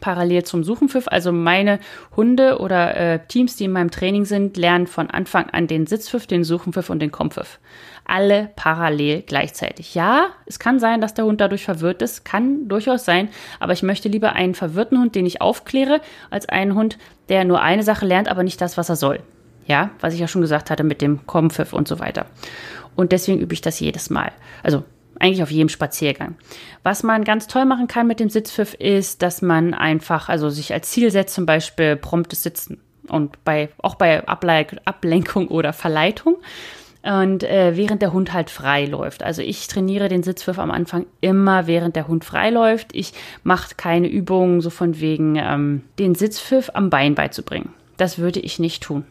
parallel 0.00 0.44
zum 0.44 0.64
Suchenpfiff. 0.64 1.08
Also 1.08 1.32
meine 1.32 1.78
Hunde 2.16 2.58
oder 2.58 2.96
äh, 2.96 3.20
Teams, 3.26 3.56
die 3.56 3.64
in 3.64 3.72
meinem 3.72 3.90
Training 3.90 4.24
sind, 4.24 4.56
lernen 4.56 4.86
von 4.86 5.10
Anfang 5.10 5.50
an 5.50 5.66
den 5.66 5.86
Sitzpfiff, 5.86 6.26
den 6.26 6.44
Suchenpfiff 6.44 6.90
und 6.90 7.00
den 7.00 7.12
Kompfiff. 7.12 7.58
Alle 8.04 8.50
parallel 8.56 9.22
gleichzeitig. 9.22 9.94
Ja, 9.94 10.26
es 10.46 10.58
kann 10.58 10.80
sein, 10.80 11.00
dass 11.00 11.14
der 11.14 11.24
Hund 11.24 11.40
dadurch 11.40 11.64
verwirrt 11.64 12.02
ist, 12.02 12.24
kann 12.24 12.68
durchaus 12.68 13.04
sein, 13.04 13.28
aber 13.60 13.72
ich 13.72 13.82
möchte 13.82 14.08
lieber 14.08 14.32
einen 14.32 14.54
verwirrten 14.54 14.98
Hund, 14.98 15.14
den 15.14 15.24
ich 15.24 15.40
aufkläre, 15.40 16.00
als 16.30 16.48
einen 16.48 16.74
Hund, 16.74 16.98
der 17.28 17.44
nur 17.44 17.60
eine 17.60 17.84
Sache 17.84 18.06
lernt, 18.06 18.28
aber 18.28 18.42
nicht 18.42 18.60
das, 18.60 18.76
was 18.76 18.88
er 18.88 18.96
soll. 18.96 19.20
Ja, 19.66 19.90
was 20.00 20.14
ich 20.14 20.20
ja 20.20 20.26
schon 20.26 20.42
gesagt 20.42 20.70
hatte 20.70 20.82
mit 20.82 21.00
dem 21.00 21.24
Kompfiff 21.26 21.72
und 21.72 21.86
so 21.86 22.00
weiter. 22.00 22.26
Und 22.96 23.12
deswegen 23.12 23.40
übe 23.40 23.54
ich 23.54 23.60
das 23.60 23.78
jedes 23.78 24.10
Mal. 24.10 24.32
Also 24.62 24.82
eigentlich 25.22 25.42
auf 25.42 25.50
jedem 25.50 25.68
Spaziergang. 25.68 26.34
Was 26.82 27.02
man 27.02 27.24
ganz 27.24 27.46
toll 27.46 27.64
machen 27.64 27.86
kann 27.86 28.06
mit 28.06 28.20
dem 28.20 28.28
Sitzpfiff 28.28 28.74
ist, 28.74 29.22
dass 29.22 29.40
man 29.40 29.72
einfach, 29.72 30.28
also 30.28 30.50
sich 30.50 30.72
als 30.72 30.90
Ziel 30.90 31.10
setzt, 31.10 31.34
zum 31.34 31.46
Beispiel 31.46 31.96
promptes 31.96 32.42
Sitzen. 32.42 32.80
Und 33.08 33.44
bei, 33.44 33.68
auch 33.78 33.94
bei 33.94 34.26
Ablenkung 34.26 35.48
oder 35.48 35.72
Verleitung. 35.72 36.36
Und 37.02 37.42
äh, 37.42 37.76
während 37.76 38.00
der 38.00 38.12
Hund 38.12 38.32
halt 38.32 38.48
frei 38.48 38.84
läuft. 38.84 39.24
Also 39.24 39.42
ich 39.42 39.66
trainiere 39.66 40.08
den 40.08 40.22
Sitzpfiff 40.22 40.58
am 40.58 40.70
Anfang 40.70 41.06
immer, 41.20 41.66
während 41.66 41.96
der 41.96 42.06
Hund 42.06 42.24
frei 42.24 42.50
läuft. 42.50 42.94
Ich 42.94 43.12
mache 43.42 43.74
keine 43.76 44.08
Übungen 44.08 44.60
so 44.60 44.70
von 44.70 45.00
wegen, 45.00 45.36
ähm, 45.36 45.82
den 45.98 46.14
Sitzpfiff 46.14 46.70
am 46.74 46.90
Bein 46.90 47.14
beizubringen. 47.14 47.70
Das 47.96 48.18
würde 48.18 48.40
ich 48.40 48.58
nicht 48.58 48.82
tun. 48.84 49.04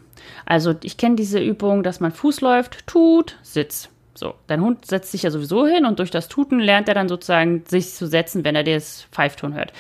Also 0.45 0.73
ich 0.83 0.97
kenne 0.97 1.15
diese 1.15 1.39
Übung, 1.39 1.83
dass 1.83 1.99
man 1.99 2.11
Fuß 2.11 2.41
läuft, 2.41 2.87
tut, 2.87 3.37
Sitz. 3.43 3.89
So, 4.13 4.35
dein 4.47 4.61
Hund 4.61 4.85
setzt 4.85 5.11
sich 5.11 5.23
ja 5.23 5.31
sowieso 5.31 5.65
hin 5.65 5.85
und 5.85 5.99
durch 5.99 6.11
das 6.11 6.27
Tuten 6.27 6.59
lernt 6.59 6.87
er 6.87 6.95
dann 6.95 7.09
sozusagen 7.09 7.63
sich 7.67 7.93
zu 7.93 8.07
setzen, 8.07 8.43
wenn 8.43 8.55
er 8.55 8.63
das 8.63 9.07
Pfeifton 9.11 9.53
hört. 9.53 9.73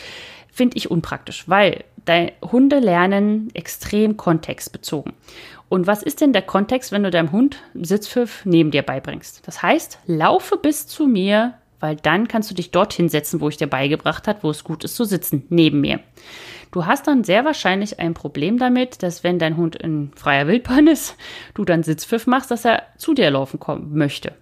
Finde 0.51 0.77
ich 0.77 0.91
unpraktisch, 0.91 1.47
weil 1.47 1.83
Hunde 2.41 2.79
lernen 2.79 3.49
extrem 3.53 4.17
kontextbezogen. 4.17 5.13
Und 5.69 5.87
was 5.87 6.03
ist 6.03 6.19
denn 6.19 6.33
der 6.33 6.41
Kontext, 6.41 6.91
wenn 6.91 7.03
du 7.03 7.11
deinem 7.11 7.31
Hund 7.31 7.57
Sitzpfiff 7.73 8.41
neben 8.45 8.71
dir 8.71 8.81
beibringst? 8.81 9.41
Das 9.45 9.61
heißt, 9.61 9.99
laufe 10.05 10.57
bis 10.57 10.87
zu 10.87 11.07
mir, 11.07 11.53
weil 11.79 11.95
dann 11.95 12.27
kannst 12.27 12.51
du 12.51 12.55
dich 12.55 12.71
dorthin 12.71 13.07
setzen, 13.07 13.39
wo 13.39 13.49
ich 13.49 13.57
dir 13.57 13.67
beigebracht 13.67 14.27
habe, 14.27 14.43
wo 14.43 14.49
es 14.49 14.63
gut 14.63 14.83
ist 14.83 14.95
zu 14.95 15.05
sitzen, 15.05 15.45
neben 15.49 15.79
mir. 15.79 15.99
Du 16.71 16.85
hast 16.85 17.07
dann 17.07 17.23
sehr 17.23 17.43
wahrscheinlich 17.43 17.99
ein 17.99 18.13
Problem 18.13 18.57
damit, 18.57 19.03
dass 19.03 19.23
wenn 19.23 19.39
dein 19.39 19.57
Hund 19.57 19.75
in 19.75 20.11
freier 20.15 20.47
Wildbahn 20.47 20.87
ist, 20.87 21.15
du 21.53 21.65
dann 21.65 21.83
Sitzpfiff 21.83 22.27
machst, 22.27 22.49
dass 22.49 22.65
er 22.65 22.83
zu 22.97 23.13
dir 23.13 23.29
laufen 23.29 23.59
kommen 23.59 23.97
möchte. 23.97 24.33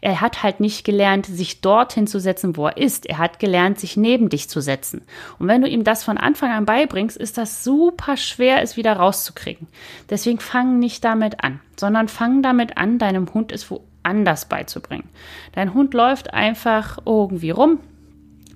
Er 0.00 0.20
hat 0.20 0.42
halt 0.42 0.60
nicht 0.60 0.84
gelernt, 0.84 1.26
sich 1.26 1.60
dorthin 1.60 2.06
zu 2.06 2.20
setzen, 2.20 2.56
wo 2.56 2.66
er 2.66 2.76
ist. 2.76 3.06
Er 3.06 3.18
hat 3.18 3.38
gelernt, 3.38 3.78
sich 3.78 3.96
neben 3.96 4.28
dich 4.28 4.48
zu 4.48 4.60
setzen. 4.60 5.02
Und 5.38 5.48
wenn 5.48 5.60
du 5.60 5.68
ihm 5.68 5.84
das 5.84 6.04
von 6.04 6.18
Anfang 6.18 6.50
an 6.50 6.64
beibringst, 6.64 7.16
ist 7.16 7.36
das 7.36 7.64
super 7.64 8.16
schwer, 8.16 8.62
es 8.62 8.76
wieder 8.76 8.94
rauszukriegen. 8.94 9.66
Deswegen 10.08 10.38
fang 10.38 10.78
nicht 10.78 11.04
damit 11.04 11.42
an, 11.42 11.60
sondern 11.76 12.08
fang 12.08 12.42
damit 12.42 12.78
an, 12.78 12.98
deinem 12.98 13.32
Hund 13.34 13.52
es 13.52 13.70
woanders 13.70 14.46
beizubringen. 14.48 15.08
Dein 15.52 15.74
Hund 15.74 15.94
läuft 15.94 16.32
einfach 16.32 16.98
irgendwie 17.04 17.50
rum, 17.50 17.80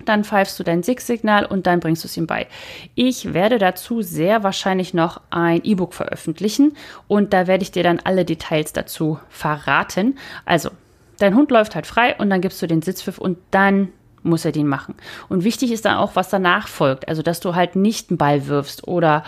dann 0.05 0.25
pfeifst 0.25 0.59
du 0.59 0.65
dein 0.65 0.83
SIG-Signal 0.83 1.45
und 1.45 1.67
dann 1.67 1.81
bringst 1.81 2.05
du 2.05 2.09
es 2.09 2.17
ihm 2.17 2.27
bei. 2.27 2.47
Ich 2.95 3.35
werde 3.35 3.59
dazu 3.59 4.03
sehr 4.03 4.43
wahrscheinlich 4.43 4.95
noch 4.95 5.21
ein 5.31 5.63
E-Book 5.63 5.95
veröffentlichen 5.95 6.77
und 7.09 7.33
da 7.33 7.47
werde 7.47 7.63
ich 7.63 7.73
dir 7.73 7.83
dann 7.83 8.01
alle 8.03 8.25
Details 8.25 8.73
dazu 8.73 9.19
verraten. 9.29 10.19
Also, 10.45 10.71
dein 11.19 11.35
Hund 11.35 11.51
läuft 11.51 11.75
halt 11.75 11.87
frei 11.87 12.17
und 12.17 12.31
dann 12.31 12.41
gibst 12.41 12.61
du 12.63 12.67
den 12.67 12.83
Sitzpfiff 12.83 13.19
und 13.19 13.39
dann 13.51 13.89
muss 14.23 14.45
er 14.45 14.53
den 14.53 14.67
machen. 14.67 14.95
Und 15.29 15.45
wichtig 15.45 15.73
ist 15.73 15.85
dann 15.85 15.97
auch, 15.97 16.17
was 16.17 16.29
danach 16.29 16.69
folgt. 16.69 17.09
Also, 17.09 17.23
dass 17.23 17.41
du 17.41 17.55
halt 17.55 17.77
nicht 17.77 18.11
einen 18.11 18.19
Ball 18.19 18.47
wirfst 18.47 18.87
oder 18.87 19.25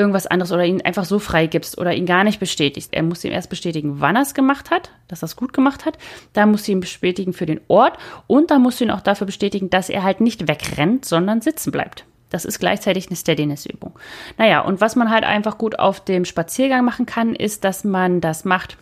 irgendwas 0.00 0.26
anderes 0.26 0.50
oder 0.50 0.64
ihn 0.64 0.82
einfach 0.82 1.04
so 1.04 1.18
freigibst 1.18 1.78
oder 1.78 1.94
ihn 1.94 2.06
gar 2.06 2.24
nicht 2.24 2.40
bestätigst. 2.40 2.92
Er 2.92 3.02
muss 3.02 3.24
ihm 3.24 3.32
erst 3.32 3.50
bestätigen, 3.50 4.00
wann 4.00 4.16
er 4.16 4.22
es 4.22 4.34
gemacht 4.34 4.70
hat, 4.70 4.90
dass 5.08 5.22
er 5.22 5.26
es 5.26 5.36
gut 5.36 5.52
gemacht 5.52 5.84
hat. 5.84 5.98
Dann 6.32 6.50
musst 6.50 6.66
du 6.66 6.72
ihn 6.72 6.80
bestätigen 6.80 7.32
für 7.32 7.46
den 7.46 7.60
Ort 7.68 7.98
und 8.26 8.50
dann 8.50 8.62
musst 8.62 8.80
du 8.80 8.84
ihn 8.84 8.90
auch 8.90 9.02
dafür 9.02 9.26
bestätigen, 9.26 9.70
dass 9.70 9.90
er 9.90 10.02
halt 10.02 10.20
nicht 10.20 10.48
wegrennt, 10.48 11.04
sondern 11.04 11.40
sitzen 11.40 11.70
bleibt. 11.70 12.04
Das 12.30 12.44
ist 12.44 12.60
gleichzeitig 12.60 13.08
eine 13.08 13.16
Steadiness-Übung. 13.16 13.98
Naja, 14.38 14.60
und 14.60 14.80
was 14.80 14.96
man 14.96 15.10
halt 15.10 15.24
einfach 15.24 15.58
gut 15.58 15.78
auf 15.78 16.02
dem 16.02 16.24
Spaziergang 16.24 16.84
machen 16.84 17.04
kann, 17.04 17.34
ist, 17.34 17.64
dass 17.64 17.84
man 17.84 18.20
das 18.20 18.44
macht, 18.44 18.76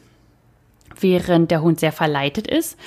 während 1.00 1.50
der 1.50 1.62
Hund 1.62 1.81
sehr 1.81 1.92
verleitet 1.92 2.46
ist. 2.46 2.78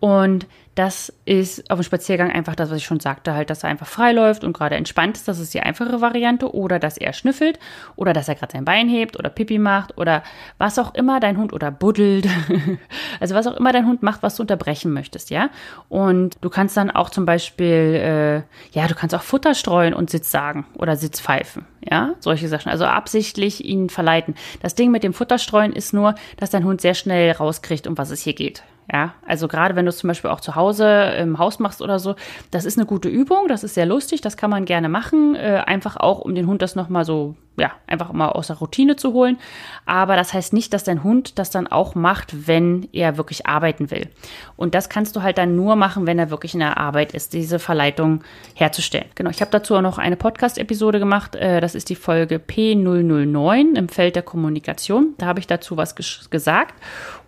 Und 0.00 0.46
das 0.78 1.12
ist 1.24 1.68
auf 1.72 1.80
dem 1.80 1.82
Spaziergang 1.82 2.30
einfach 2.30 2.54
das, 2.54 2.70
was 2.70 2.76
ich 2.76 2.84
schon 2.84 3.00
sagte, 3.00 3.34
halt, 3.34 3.50
dass 3.50 3.64
er 3.64 3.68
einfach 3.68 3.88
frei 3.88 4.12
läuft 4.12 4.44
und 4.44 4.52
gerade 4.52 4.76
entspannt 4.76 5.16
ist. 5.16 5.26
Das 5.26 5.40
ist 5.40 5.52
die 5.52 5.60
einfache 5.60 6.00
Variante. 6.00 6.54
Oder 6.54 6.78
dass 6.78 6.96
er 6.96 7.12
schnüffelt 7.12 7.58
oder 7.96 8.12
dass 8.12 8.28
er 8.28 8.36
gerade 8.36 8.52
sein 8.52 8.64
Bein 8.64 8.88
hebt 8.88 9.18
oder 9.18 9.28
Pipi 9.28 9.58
macht 9.58 9.98
oder 9.98 10.22
was 10.56 10.78
auch 10.78 10.94
immer 10.94 11.18
dein 11.18 11.36
Hund 11.36 11.52
oder 11.52 11.72
buddelt. 11.72 12.28
also 13.20 13.34
was 13.34 13.48
auch 13.48 13.56
immer 13.56 13.72
dein 13.72 13.88
Hund 13.88 14.04
macht, 14.04 14.22
was 14.22 14.36
du 14.36 14.42
unterbrechen 14.42 14.92
möchtest, 14.92 15.30
ja. 15.30 15.50
Und 15.88 16.36
du 16.42 16.48
kannst 16.48 16.76
dann 16.76 16.92
auch 16.92 17.10
zum 17.10 17.26
Beispiel, 17.26 18.44
äh, 18.46 18.78
ja, 18.78 18.86
du 18.86 18.94
kannst 18.94 19.16
auch 19.16 19.22
Futter 19.22 19.54
streuen 19.56 19.94
und 19.94 20.10
Sitz 20.10 20.30
sagen 20.30 20.64
oder 20.74 20.94
Sitz 20.94 21.20
pfeifen, 21.20 21.66
ja. 21.80 22.14
Solche 22.20 22.46
Sachen. 22.46 22.70
Also 22.70 22.84
absichtlich 22.84 23.64
ihn 23.64 23.90
verleiten. 23.90 24.36
Das 24.62 24.76
Ding 24.76 24.92
mit 24.92 25.02
dem 25.02 25.12
Futterstreuen 25.12 25.72
ist 25.72 25.92
nur, 25.92 26.14
dass 26.36 26.50
dein 26.50 26.62
Hund 26.62 26.80
sehr 26.80 26.94
schnell 26.94 27.32
rauskriegt, 27.32 27.88
um 27.88 27.98
was 27.98 28.10
es 28.10 28.20
hier 28.20 28.34
geht. 28.34 28.62
Ja, 28.90 29.14
also 29.26 29.48
gerade 29.48 29.76
wenn 29.76 29.84
du 29.84 29.90
es 29.90 29.98
zum 29.98 30.08
Beispiel 30.08 30.30
auch 30.30 30.40
zu 30.40 30.54
Hause 30.54 31.14
im 31.18 31.38
Haus 31.38 31.58
machst 31.58 31.82
oder 31.82 31.98
so, 31.98 32.14
das 32.50 32.64
ist 32.64 32.78
eine 32.78 32.86
gute 32.86 33.10
Übung, 33.10 33.46
das 33.46 33.62
ist 33.62 33.74
sehr 33.74 33.84
lustig, 33.84 34.22
das 34.22 34.38
kann 34.38 34.48
man 34.48 34.64
gerne 34.64 34.88
machen, 34.88 35.34
äh, 35.34 35.62
einfach 35.66 35.98
auch, 35.98 36.20
um 36.20 36.34
den 36.34 36.46
Hund 36.46 36.62
das 36.62 36.74
nochmal 36.74 37.04
so 37.04 37.36
ja, 37.58 37.72
einfach 37.86 38.12
mal 38.12 38.28
aus 38.28 38.48
der 38.48 38.56
Routine 38.56 38.96
zu 38.96 39.12
holen. 39.12 39.38
Aber 39.86 40.16
das 40.16 40.32
heißt 40.32 40.52
nicht, 40.52 40.72
dass 40.72 40.84
dein 40.84 41.04
Hund 41.04 41.38
das 41.38 41.50
dann 41.50 41.66
auch 41.66 41.94
macht, 41.94 42.46
wenn 42.46 42.88
er 42.92 43.16
wirklich 43.16 43.46
arbeiten 43.46 43.90
will. 43.90 44.08
Und 44.56 44.74
das 44.74 44.88
kannst 44.88 45.16
du 45.16 45.22
halt 45.22 45.38
dann 45.38 45.56
nur 45.56 45.76
machen, 45.76 46.06
wenn 46.06 46.18
er 46.18 46.30
wirklich 46.30 46.54
in 46.54 46.60
der 46.60 46.78
Arbeit 46.78 47.12
ist, 47.12 47.32
diese 47.32 47.58
Verleitung 47.58 48.22
herzustellen. 48.54 49.06
Genau, 49.14 49.30
ich 49.30 49.40
habe 49.40 49.50
dazu 49.50 49.76
auch 49.76 49.82
noch 49.82 49.98
eine 49.98 50.16
Podcast-Episode 50.16 50.98
gemacht. 50.98 51.36
Äh, 51.36 51.60
das 51.60 51.74
ist 51.74 51.90
die 51.90 51.96
Folge 51.96 52.36
P009 52.36 53.76
im 53.76 53.88
Feld 53.88 54.16
der 54.16 54.22
Kommunikation. 54.22 55.14
Da 55.18 55.26
habe 55.26 55.40
ich 55.40 55.46
dazu 55.46 55.76
was 55.76 55.94
gesagt. 55.94 56.74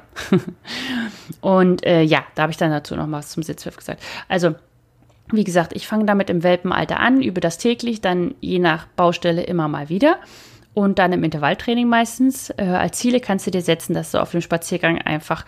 und 1.41 1.85
äh, 1.85 2.01
ja, 2.01 2.23
da 2.35 2.43
habe 2.43 2.51
ich 2.51 2.57
dann 2.57 2.71
dazu 2.71 2.95
noch 2.95 3.11
was 3.11 3.29
zum 3.29 3.43
Sitzpfiff 3.43 3.75
gesagt. 3.75 4.01
Also, 4.29 4.55
wie 5.31 5.43
gesagt, 5.43 5.73
ich 5.73 5.87
fange 5.87 6.05
damit 6.05 6.29
im 6.29 6.41
Welpenalter 6.41 6.99
an, 6.99 7.21
übe 7.21 7.41
das 7.41 7.57
täglich, 7.57 7.99
dann 7.99 8.33
je 8.39 8.59
nach 8.59 8.87
Baustelle 8.87 9.43
immer 9.43 9.67
mal 9.67 9.89
wieder. 9.89 10.17
Und 10.73 10.97
dann 10.97 11.11
im 11.11 11.23
Intervalltraining 11.23 11.87
meistens. 11.87 12.49
Äh, 12.51 12.63
als 12.63 12.97
Ziele 12.97 13.19
kannst 13.19 13.45
du 13.45 13.51
dir 13.51 13.61
setzen, 13.61 13.93
dass 13.93 14.11
du 14.11 14.21
auf 14.21 14.31
dem 14.31 14.41
Spaziergang 14.41 14.99
einfach 14.99 15.45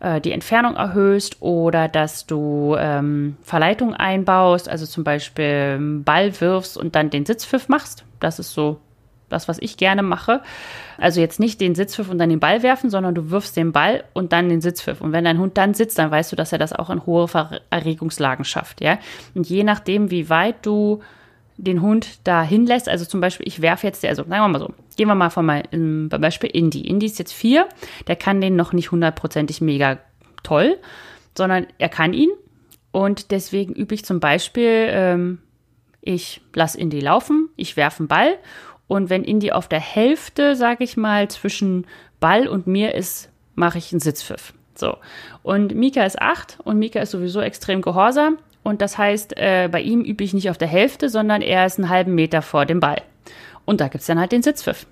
äh, 0.00 0.20
die 0.20 0.32
Entfernung 0.32 0.76
erhöhst 0.76 1.40
oder 1.40 1.88
dass 1.88 2.26
du 2.26 2.76
ähm, 2.78 3.38
Verleitung 3.42 3.94
einbaust, 3.94 4.68
also 4.68 4.86
zum 4.86 5.02
Beispiel 5.02 5.78
Ball 6.04 6.38
wirfst 6.40 6.76
und 6.76 6.94
dann 6.94 7.10
den 7.10 7.26
Sitzpfiff 7.26 7.68
machst. 7.68 8.04
Das 8.20 8.38
ist 8.38 8.52
so 8.52 8.80
das, 9.28 9.48
was 9.48 9.58
ich 9.60 9.76
gerne 9.76 10.02
mache. 10.02 10.42
Also 10.96 11.20
jetzt 11.20 11.40
nicht 11.40 11.60
den 11.60 11.74
Sitzpfiff 11.74 12.10
und 12.10 12.18
dann 12.18 12.30
den 12.30 12.40
Ball 12.40 12.62
werfen, 12.62 12.90
sondern 12.90 13.14
du 13.14 13.30
wirfst 13.30 13.56
den 13.56 13.72
Ball 13.72 14.04
und 14.12 14.32
dann 14.32 14.48
den 14.48 14.60
Sitzpfiff. 14.60 15.00
Und 15.00 15.12
wenn 15.12 15.24
dein 15.24 15.38
Hund 15.38 15.56
dann 15.56 15.74
sitzt, 15.74 15.98
dann 15.98 16.10
weißt 16.10 16.32
du, 16.32 16.36
dass 16.36 16.52
er 16.52 16.58
das 16.58 16.72
auch 16.72 16.90
in 16.90 17.06
hohe 17.06 17.28
Erregungslagen 17.70 18.44
schafft, 18.44 18.80
ja. 18.80 18.98
Und 19.34 19.48
je 19.48 19.64
nachdem, 19.64 20.10
wie 20.10 20.28
weit 20.28 20.64
du 20.64 21.00
den 21.58 21.82
Hund 21.82 22.20
da 22.24 22.42
hinlässt, 22.42 22.88
also 22.88 23.04
zum 23.04 23.20
Beispiel, 23.20 23.46
ich 23.46 23.60
werfe 23.60 23.86
jetzt, 23.86 24.04
also 24.04 24.22
sagen 24.22 24.30
wir 24.30 24.48
mal 24.48 24.60
so, 24.60 24.72
gehen 24.96 25.08
wir 25.08 25.14
mal 25.14 25.30
von 25.30 25.44
mal 25.44 25.64
beim 25.70 26.08
Beispiel 26.08 26.50
Indy. 26.50 26.82
Indy 26.82 27.06
ist 27.06 27.18
jetzt 27.18 27.32
vier, 27.32 27.68
der 28.06 28.16
kann 28.16 28.40
den 28.40 28.56
noch 28.56 28.72
nicht 28.72 28.92
hundertprozentig 28.92 29.60
mega 29.60 29.98
toll, 30.44 30.78
sondern 31.36 31.66
er 31.78 31.88
kann 31.88 32.12
ihn. 32.12 32.30
Und 32.92 33.32
deswegen 33.32 33.74
übe 33.74 33.94
ich 33.94 34.04
zum 34.04 34.20
Beispiel, 34.20 34.86
ähm, 34.88 35.38
ich 36.00 36.40
lasse 36.54 36.78
Indy 36.78 37.00
laufen, 37.00 37.48
ich 37.56 37.76
werfe 37.76 38.00
einen 38.00 38.08
Ball 38.08 38.38
und 38.88 39.10
wenn 39.10 39.22
Indy 39.22 39.52
auf 39.52 39.68
der 39.68 39.80
Hälfte, 39.80 40.56
sage 40.56 40.82
ich 40.82 40.96
mal, 40.96 41.28
zwischen 41.28 41.86
Ball 42.18 42.48
und 42.48 42.66
mir 42.66 42.94
ist, 42.94 43.30
mache 43.54 43.78
ich 43.78 43.92
einen 43.92 44.00
Sitzpfiff. 44.00 44.54
So. 44.74 44.96
Und 45.42 45.74
Mika 45.74 46.04
ist 46.04 46.20
acht 46.20 46.58
und 46.64 46.78
Mika 46.78 47.00
ist 47.00 47.10
sowieso 47.10 47.40
extrem 47.40 47.82
gehorsam. 47.82 48.38
Und 48.62 48.80
das 48.80 48.98
heißt, 48.98 49.36
äh, 49.36 49.68
bei 49.70 49.80
ihm 49.80 50.02
übe 50.02 50.24
ich 50.24 50.34
nicht 50.34 50.50
auf 50.50 50.58
der 50.58 50.68
Hälfte, 50.68 51.08
sondern 51.08 51.42
er 51.42 51.66
ist 51.66 51.78
einen 51.78 51.88
halben 51.88 52.14
Meter 52.14 52.42
vor 52.42 52.66
dem 52.66 52.80
Ball. 52.80 53.02
Und 53.64 53.80
da 53.80 53.88
gibt 53.88 54.00
es 54.00 54.06
dann 54.06 54.18
halt 54.18 54.32
den 54.32 54.42
Sitzpfiff. 54.42 54.86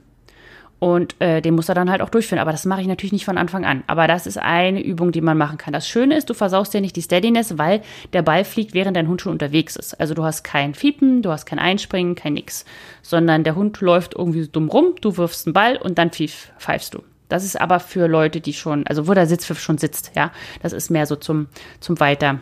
Und 0.78 1.18
äh, 1.20 1.40
den 1.40 1.54
muss 1.54 1.70
er 1.70 1.74
dann 1.74 1.90
halt 1.90 2.02
auch 2.02 2.10
durchführen. 2.10 2.38
Aber 2.38 2.52
das 2.52 2.66
mache 2.66 2.82
ich 2.82 2.86
natürlich 2.86 3.12
nicht 3.12 3.24
von 3.24 3.38
Anfang 3.38 3.64
an. 3.64 3.82
Aber 3.86 4.06
das 4.06 4.26
ist 4.26 4.38
eine 4.38 4.82
Übung, 4.82 5.10
die 5.10 5.22
man 5.22 5.38
machen 5.38 5.56
kann. 5.56 5.72
Das 5.72 5.88
Schöne 5.88 6.16
ist, 6.16 6.28
du 6.28 6.34
versaust 6.34 6.74
ja 6.74 6.80
nicht 6.80 6.96
die 6.96 7.02
Steadiness, 7.02 7.56
weil 7.56 7.80
der 8.12 8.22
Ball 8.22 8.44
fliegt, 8.44 8.74
während 8.74 8.96
dein 8.96 9.08
Hund 9.08 9.22
schon 9.22 9.32
unterwegs 9.32 9.76
ist. 9.76 9.98
Also 9.98 10.14
du 10.14 10.22
hast 10.22 10.44
kein 10.44 10.74
Fiepen, 10.74 11.22
du 11.22 11.30
hast 11.30 11.46
kein 11.46 11.58
Einspringen, 11.58 12.14
kein 12.14 12.34
nix. 12.34 12.66
Sondern 13.00 13.42
der 13.42 13.54
Hund 13.54 13.80
läuft 13.80 14.14
irgendwie 14.14 14.46
dumm 14.48 14.68
rum, 14.68 14.94
du 15.00 15.16
wirfst 15.16 15.46
einen 15.46 15.54
Ball 15.54 15.76
und 15.76 15.96
dann 15.96 16.10
pfiff, 16.10 16.52
pfeifst 16.58 16.92
du. 16.94 17.02
Das 17.28 17.42
ist 17.42 17.60
aber 17.60 17.80
für 17.80 18.06
Leute, 18.06 18.40
die 18.40 18.52
schon, 18.52 18.86
also 18.86 19.08
wo 19.08 19.14
der 19.14 19.26
Sitzpfiff 19.26 19.58
schon 19.58 19.78
sitzt, 19.78 20.12
ja. 20.14 20.30
Das 20.62 20.72
ist 20.72 20.90
mehr 20.90 21.06
so 21.06 21.16
zum, 21.16 21.48
zum 21.80 21.98
Weiter 21.98 22.40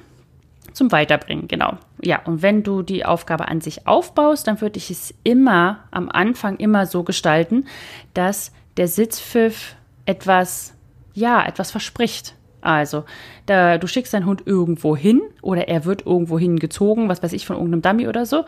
zum 0.74 0.92
Weiterbringen, 0.92 1.48
genau. 1.48 1.78
Ja, 2.02 2.20
und 2.26 2.42
wenn 2.42 2.62
du 2.62 2.82
die 2.82 3.06
Aufgabe 3.06 3.48
an 3.48 3.60
sich 3.60 3.86
aufbaust, 3.86 4.46
dann 4.46 4.60
würde 4.60 4.76
ich 4.76 4.90
es 4.90 5.14
immer 5.22 5.84
am 5.90 6.10
Anfang 6.10 6.56
immer 6.56 6.84
so 6.86 7.04
gestalten, 7.04 7.66
dass 8.12 8.52
der 8.76 8.88
Sitzpfiff 8.88 9.76
etwas, 10.04 10.74
ja, 11.14 11.46
etwas 11.46 11.70
verspricht. 11.70 12.34
Also, 12.60 13.04
da, 13.46 13.78
du 13.78 13.86
schickst 13.86 14.12
deinen 14.14 14.26
Hund 14.26 14.42
irgendwo 14.46 14.96
hin 14.96 15.22
oder 15.42 15.68
er 15.68 15.84
wird 15.84 16.06
irgendwo 16.06 16.38
hingezogen, 16.38 17.08
was 17.08 17.22
weiß 17.22 17.32
ich, 17.32 17.46
von 17.46 17.56
irgendeinem 17.56 17.82
Dummy 17.82 18.08
oder 18.08 18.26
so. 18.26 18.44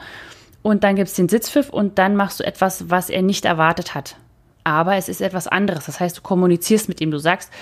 Und 0.62 0.83
dann 0.83 0.97
gibt 0.97 1.09
es 1.09 1.15
den 1.15 1.29
Sitzpfiff 1.29 1.71
und 1.71 1.99
dann 1.99 2.17
machst 2.17 2.41
du 2.41 2.45
etwas, 2.45 2.91
was 2.91 3.09
er 3.09 3.23
nicht 3.23 3.45
erwartet 3.45 3.95
hat. 3.95 4.17
Aber 4.65 4.97
es 4.97 5.09
ist 5.09 5.21
etwas 5.21 5.47
anderes. 5.47 5.87
Das 5.87 6.01
heißt, 6.01 6.19
du 6.19 6.23
kommunizierst 6.23 6.89
mit 6.89 7.01
ihm. 7.01 7.12
Du 7.12 7.19
sagst, 7.19 7.53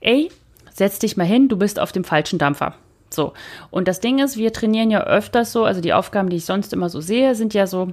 ey, 0.00 0.30
setz 0.72 0.98
dich 0.98 1.18
mal 1.18 1.26
hin, 1.26 1.48
du 1.48 1.58
bist 1.58 1.78
auf 1.78 1.92
dem 1.92 2.04
falschen 2.04 2.38
Dampfer. 2.38 2.74
So. 3.14 3.32
Und 3.70 3.88
das 3.88 4.00
Ding 4.00 4.18
ist, 4.18 4.36
wir 4.36 4.52
trainieren 4.52 4.90
ja 4.90 5.04
öfters 5.04 5.52
so, 5.52 5.64
also 5.64 5.80
die 5.80 5.92
Aufgaben, 5.92 6.28
die 6.28 6.36
ich 6.36 6.44
sonst 6.44 6.72
immer 6.72 6.88
so 6.88 7.00
sehe, 7.00 7.34
sind 7.34 7.54
ja 7.54 7.66
so, 7.66 7.88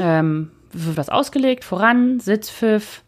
ähm, 0.00 0.50
was 0.72 1.08
ausgelegt, 1.08 1.64
voran, 1.64 2.20
Sitzpfiff, 2.20 3.02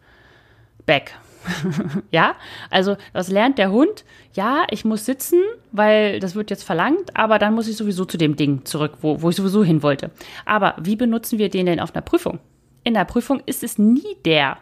back. 0.85 1.13
ja, 2.11 2.35
also 2.69 2.97
das 3.13 3.29
lernt 3.29 3.57
der 3.57 3.71
Hund. 3.71 4.03
Ja, 4.33 4.65
ich 4.69 4.85
muss 4.85 5.05
sitzen, 5.05 5.41
weil 5.71 6.19
das 6.19 6.35
wird 6.35 6.49
jetzt 6.49 6.63
verlangt, 6.63 7.15
aber 7.15 7.39
dann 7.39 7.53
muss 7.53 7.67
ich 7.67 7.77
sowieso 7.77 8.05
zu 8.05 8.17
dem 8.17 8.35
Ding 8.35 8.65
zurück, 8.65 8.93
wo, 9.01 9.21
wo 9.21 9.29
ich 9.29 9.35
sowieso 9.35 9.63
hin 9.63 9.83
wollte. 9.83 10.11
Aber 10.45 10.75
wie 10.79 10.95
benutzen 10.95 11.39
wir 11.39 11.49
den 11.49 11.65
denn 11.65 11.79
auf 11.79 11.95
einer 11.95 12.01
Prüfung? 12.01 12.39
In 12.83 12.93
der 12.93 13.05
Prüfung 13.05 13.41
ist 13.45 13.63
es 13.63 13.77
nie 13.77 14.15
der, 14.25 14.57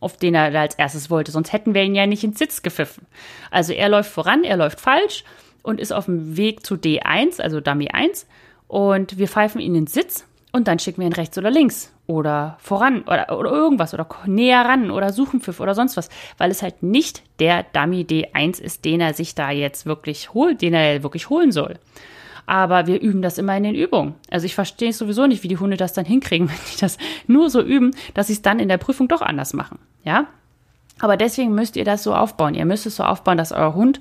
auf 0.00 0.16
den 0.16 0.34
er 0.34 0.58
als 0.58 0.74
erstes 0.74 1.10
wollte, 1.10 1.32
sonst 1.32 1.52
hätten 1.52 1.74
wir 1.74 1.82
ihn 1.82 1.94
ja 1.94 2.06
nicht 2.06 2.24
ins 2.24 2.38
Sitz 2.38 2.62
gepfiffen. 2.62 3.06
Also 3.50 3.72
er 3.72 3.88
läuft 3.88 4.10
voran, 4.10 4.44
er 4.44 4.56
läuft 4.56 4.80
falsch 4.80 5.24
und 5.62 5.80
ist 5.80 5.92
auf 5.92 6.06
dem 6.06 6.36
Weg 6.36 6.64
zu 6.64 6.74
D1, 6.74 7.40
also 7.40 7.60
Dummy 7.60 7.88
1. 7.88 8.26
Und 8.68 9.18
wir 9.18 9.28
pfeifen 9.28 9.60
ihn 9.60 9.74
ins 9.74 9.92
Sitz 9.92 10.26
und 10.52 10.68
dann 10.68 10.78
schicken 10.78 11.00
wir 11.00 11.06
ihn 11.06 11.12
rechts 11.12 11.36
oder 11.38 11.50
links 11.50 11.92
oder 12.06 12.56
voran 12.60 13.02
oder, 13.02 13.38
oder 13.38 13.50
irgendwas 13.50 13.94
oder 13.94 14.06
näher 14.26 14.64
ran 14.64 14.90
oder 14.90 15.12
suchen 15.12 15.40
Pfiff 15.40 15.60
oder 15.60 15.74
sonst 15.74 15.96
was, 15.96 16.08
weil 16.38 16.50
es 16.50 16.62
halt 16.62 16.82
nicht 16.82 17.22
der 17.38 17.64
Dummy 17.64 18.02
D1 18.02 18.60
ist, 18.60 18.84
den 18.84 19.00
er 19.00 19.14
sich 19.14 19.34
da 19.34 19.50
jetzt 19.50 19.86
wirklich 19.86 20.34
holt, 20.34 20.62
den 20.62 20.74
er 20.74 21.02
wirklich 21.02 21.30
holen 21.30 21.52
soll. 21.52 21.78
Aber 22.44 22.86
wir 22.86 23.00
üben 23.00 23.22
das 23.22 23.38
immer 23.38 23.56
in 23.56 23.62
den 23.62 23.74
Übungen. 23.74 24.14
Also 24.30 24.46
ich 24.46 24.54
verstehe 24.54 24.92
sowieso 24.92 25.26
nicht, 25.26 25.42
wie 25.42 25.48
die 25.48 25.58
Hunde 25.58 25.76
das 25.76 25.92
dann 25.92 26.04
hinkriegen, 26.04 26.48
wenn 26.50 26.56
die 26.72 26.80
das 26.80 26.98
nur 27.26 27.50
so 27.50 27.62
üben, 27.62 27.92
dass 28.14 28.26
sie 28.26 28.34
es 28.34 28.42
dann 28.42 28.58
in 28.58 28.68
der 28.68 28.78
Prüfung 28.78 29.08
doch 29.08 29.22
anders 29.22 29.54
machen. 29.54 29.78
Ja? 30.04 30.26
Aber 31.00 31.16
deswegen 31.16 31.54
müsst 31.54 31.76
ihr 31.76 31.84
das 31.84 32.02
so 32.02 32.14
aufbauen. 32.14 32.54
Ihr 32.54 32.64
müsst 32.64 32.86
es 32.86 32.96
so 32.96 33.04
aufbauen, 33.04 33.38
dass 33.38 33.52
euer 33.52 33.74
Hund 33.74 34.00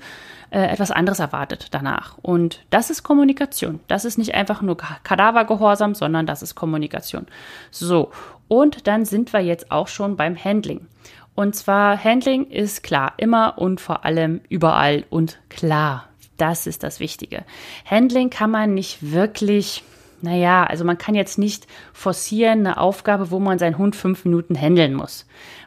äh, 0.52 0.68
etwas 0.68 0.92
anderes 0.92 1.20
erwartet 1.20 1.68
danach. 1.72 2.18
Und 2.22 2.64
das 2.70 2.90
ist 2.90 3.04
Kommunikation. 3.04 3.80
Das 3.88 4.06
ist 4.06 4.18
nicht 4.18 4.36
einfach 4.36 4.62
nur 4.62 4.78
Kadavergehorsam, 4.78 5.96
sondern 5.96 6.26
das 6.26 6.42
ist 6.42 6.56
Kommunikation. 6.56 7.28
So, 7.72 8.12
und 8.48 8.88
dann 8.88 9.06
sind 9.06 9.34
wir 9.34 9.40
jetzt 9.40 9.72
auch 9.72 9.88
schon 9.88 10.18
beim 10.18 10.38
Handling. 10.38 10.88
Und 11.36 11.56
zwar 11.56 12.04
Handling 12.04 12.46
ist 12.48 12.84
klar, 12.84 13.14
immer 13.18 13.58
und 13.58 13.80
vor 13.80 14.04
allem 14.06 14.42
überall 14.50 15.06
und 15.10 15.40
klar. 15.50 16.10
Das 16.38 16.68
ist 16.68 16.84
das 16.84 17.00
Wichtige. 17.00 17.46
Handling 17.86 18.30
kann 18.30 18.52
man 18.52 18.74
nicht 18.74 19.12
wirklich 19.12 19.84
naja, 20.24 20.64
also 20.64 20.86
man 20.86 21.00
kann 21.00 21.16
jetzt 21.16 21.40
nicht 21.40 21.66
forcieren 21.94 22.60
eine 22.60 22.78
Aufgabe, 22.78 23.32
wo 23.32 23.40
man 23.40 23.58
seinen 23.58 23.80
Hund 23.80 23.96
fünf 23.96 24.24
Minuten 24.24 24.56
handeln 24.56 24.94
muss. 24.94 25.26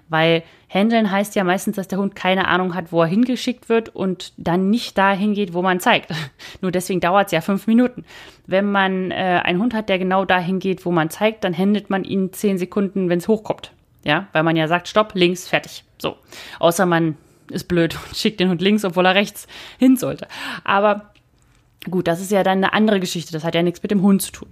Weil 0.09 0.43
Handeln 0.69 1.11
heißt 1.11 1.35
ja 1.37 1.45
meistens, 1.45 1.77
dass 1.77 1.89
der 1.89 1.99
Hund 1.99 2.15
keine 2.17 2.49
Ahnung 2.49 2.75
hat, 2.75 2.93
wo 2.93 3.03
er 3.03 3.07
hingeschickt 3.07 3.69
wird 3.69 3.89
und 3.89 4.33
dann 4.37 4.71
nicht 4.71 4.99
dahin 4.99 5.35
geht, 5.35 5.55
wo 5.55 5.63
man 5.63 5.81
zeigt. 5.81 6.11
Nur 6.61 6.73
deswegen 6.73 7.01
dauert 7.01 7.27
es 7.27 7.33
ja 7.33 7.41
fünf 7.41 7.67
Minuten. 7.67 8.05
Wenn 8.47 8.71
man 8.71 9.11
äh, 9.11 9.41
einen 9.45 9.61
Hund 9.61 9.75
hat, 9.75 9.89
der 9.89 9.99
genau 9.99 10.25
dahin 10.25 10.59
geht, 10.59 10.85
wo 10.85 10.91
man 10.91 11.11
zeigt, 11.11 11.45
dann 11.45 11.53
händelt 11.53 11.91
man 11.91 12.05
ihn 12.05 12.33
zehn 12.33 12.59
Sekunden, 12.59 13.09
wenn 13.09 13.19
es 13.19 13.29
hochkommt. 13.29 13.73
Ja, 14.05 14.29
weil 14.33 14.43
man 14.43 14.57
ja 14.57 14.69
sagt, 14.69 14.89
stopp, 14.89 15.13
links, 15.15 15.49
fertig. 15.49 15.85
So. 15.99 16.17
Außer 16.59 16.85
man 16.85 17.17
ist 17.51 17.69
blöd 17.69 17.97
und 18.07 18.17
schickt 18.17 18.41
den 18.41 18.51
Hund 18.51 18.61
links, 18.61 18.85
obwohl 18.85 19.07
er 19.07 19.15
rechts 19.15 19.47
hin 19.79 19.97
sollte. 19.97 20.29
Aber 20.65 21.15
Gut, 21.91 22.09
das 22.09 22.21
ist 22.21 22.31
ja 22.31 22.43
dann 22.43 22.59
eine 22.59 22.73
andere 22.73 22.99
Geschichte. 22.99 23.33
Das 23.33 23.45
hat 23.45 23.55
ja 23.55 23.63
nichts 23.63 23.83
mit 23.83 23.91
dem 23.91 24.03
Hund 24.03 24.23
zu 24.23 24.33
tun. 24.33 24.49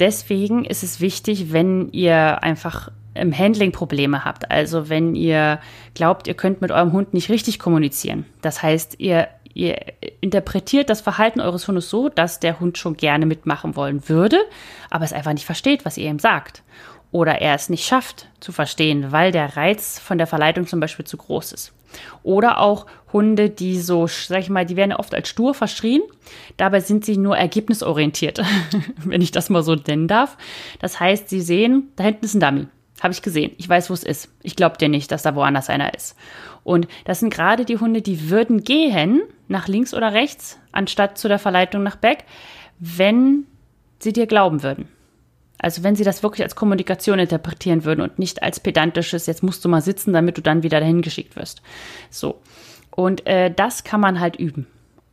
Deswegen 0.00 0.64
ist 0.64 0.82
es 0.82 1.00
wichtig, 1.00 1.52
wenn 1.52 1.88
ihr 1.92 2.42
einfach 2.42 2.90
im 3.18 3.36
Handling 3.36 3.72
Probleme 3.72 4.24
habt. 4.24 4.50
Also 4.50 4.88
wenn 4.88 5.14
ihr 5.14 5.60
glaubt, 5.94 6.26
ihr 6.26 6.34
könnt 6.34 6.60
mit 6.60 6.70
eurem 6.70 6.92
Hund 6.92 7.14
nicht 7.14 7.28
richtig 7.28 7.58
kommunizieren. 7.58 8.26
Das 8.42 8.62
heißt, 8.62 8.96
ihr, 8.98 9.28
ihr 9.54 9.76
interpretiert 10.20 10.90
das 10.90 11.00
Verhalten 11.00 11.40
eures 11.40 11.68
Hundes 11.68 11.90
so, 11.90 12.08
dass 12.08 12.40
der 12.40 12.60
Hund 12.60 12.78
schon 12.78 12.96
gerne 12.96 13.26
mitmachen 13.26 13.76
wollen 13.76 14.08
würde, 14.08 14.38
aber 14.90 15.04
es 15.04 15.12
einfach 15.12 15.32
nicht 15.32 15.46
versteht, 15.46 15.84
was 15.84 15.98
ihr 15.98 16.08
ihm 16.08 16.18
sagt 16.18 16.62
oder 17.10 17.40
er 17.40 17.54
es 17.54 17.68
nicht 17.68 17.86
schafft 17.86 18.28
zu 18.40 18.52
verstehen, 18.52 19.12
weil 19.12 19.32
der 19.32 19.56
Reiz 19.56 19.98
von 19.98 20.18
der 20.18 20.26
Verleitung 20.26 20.66
zum 20.66 20.80
Beispiel 20.80 21.06
zu 21.06 21.16
groß 21.16 21.52
ist. 21.52 21.72
Oder 22.22 22.60
auch 22.60 22.86
Hunde, 23.12 23.48
die 23.48 23.80
so, 23.80 24.06
sag 24.06 24.40
ich 24.40 24.50
mal, 24.50 24.66
die 24.66 24.76
werden 24.76 24.92
oft 24.92 25.14
als 25.14 25.30
stur 25.30 25.54
verschrien. 25.54 26.02
Dabei 26.58 26.80
sind 26.80 27.06
sie 27.06 27.16
nur 27.16 27.38
ergebnisorientiert, 27.38 28.42
wenn 29.04 29.22
ich 29.22 29.30
das 29.30 29.48
mal 29.48 29.62
so 29.62 29.74
nennen 29.74 30.06
darf. 30.06 30.36
Das 30.80 31.00
heißt, 31.00 31.30
sie 31.30 31.40
sehen, 31.40 31.88
da 31.96 32.04
hinten 32.04 32.26
ist 32.26 32.34
ein 32.34 32.40
Dummy. 32.40 32.66
Habe 33.00 33.12
ich 33.12 33.22
gesehen. 33.22 33.52
Ich 33.58 33.68
weiß, 33.68 33.90
wo 33.90 33.94
es 33.94 34.02
ist. 34.02 34.28
Ich 34.42 34.56
glaube 34.56 34.78
dir 34.78 34.88
nicht, 34.88 35.12
dass 35.12 35.22
da 35.22 35.34
woanders 35.34 35.70
einer 35.70 35.94
ist. 35.94 36.16
Und 36.64 36.88
das 37.04 37.20
sind 37.20 37.32
gerade 37.32 37.64
die 37.64 37.78
Hunde, 37.78 38.02
die 38.02 38.30
würden 38.30 38.64
gehen, 38.64 39.22
nach 39.46 39.68
links 39.68 39.94
oder 39.94 40.12
rechts, 40.12 40.58
anstatt 40.72 41.16
zu 41.16 41.28
der 41.28 41.38
Verleitung 41.38 41.82
nach 41.82 41.96
Back, 41.96 42.24
wenn 42.78 43.46
sie 43.98 44.12
dir 44.12 44.26
glauben 44.26 44.62
würden. 44.62 44.88
Also 45.58 45.82
wenn 45.82 45.96
sie 45.96 46.04
das 46.04 46.22
wirklich 46.22 46.42
als 46.42 46.54
Kommunikation 46.54 47.18
interpretieren 47.18 47.84
würden 47.84 48.00
und 48.00 48.18
nicht 48.18 48.42
als 48.42 48.60
pedantisches, 48.60 49.26
jetzt 49.26 49.42
musst 49.42 49.64
du 49.64 49.68
mal 49.68 49.80
sitzen, 49.80 50.12
damit 50.12 50.36
du 50.38 50.42
dann 50.42 50.62
wieder 50.62 50.78
dahin 50.78 51.02
geschickt 51.02 51.36
wirst. 51.36 51.62
So. 52.10 52.40
Und 52.90 53.26
äh, 53.26 53.52
das 53.52 53.84
kann 53.84 54.00
man 54.00 54.20
halt 54.20 54.36
üben. 54.36 54.66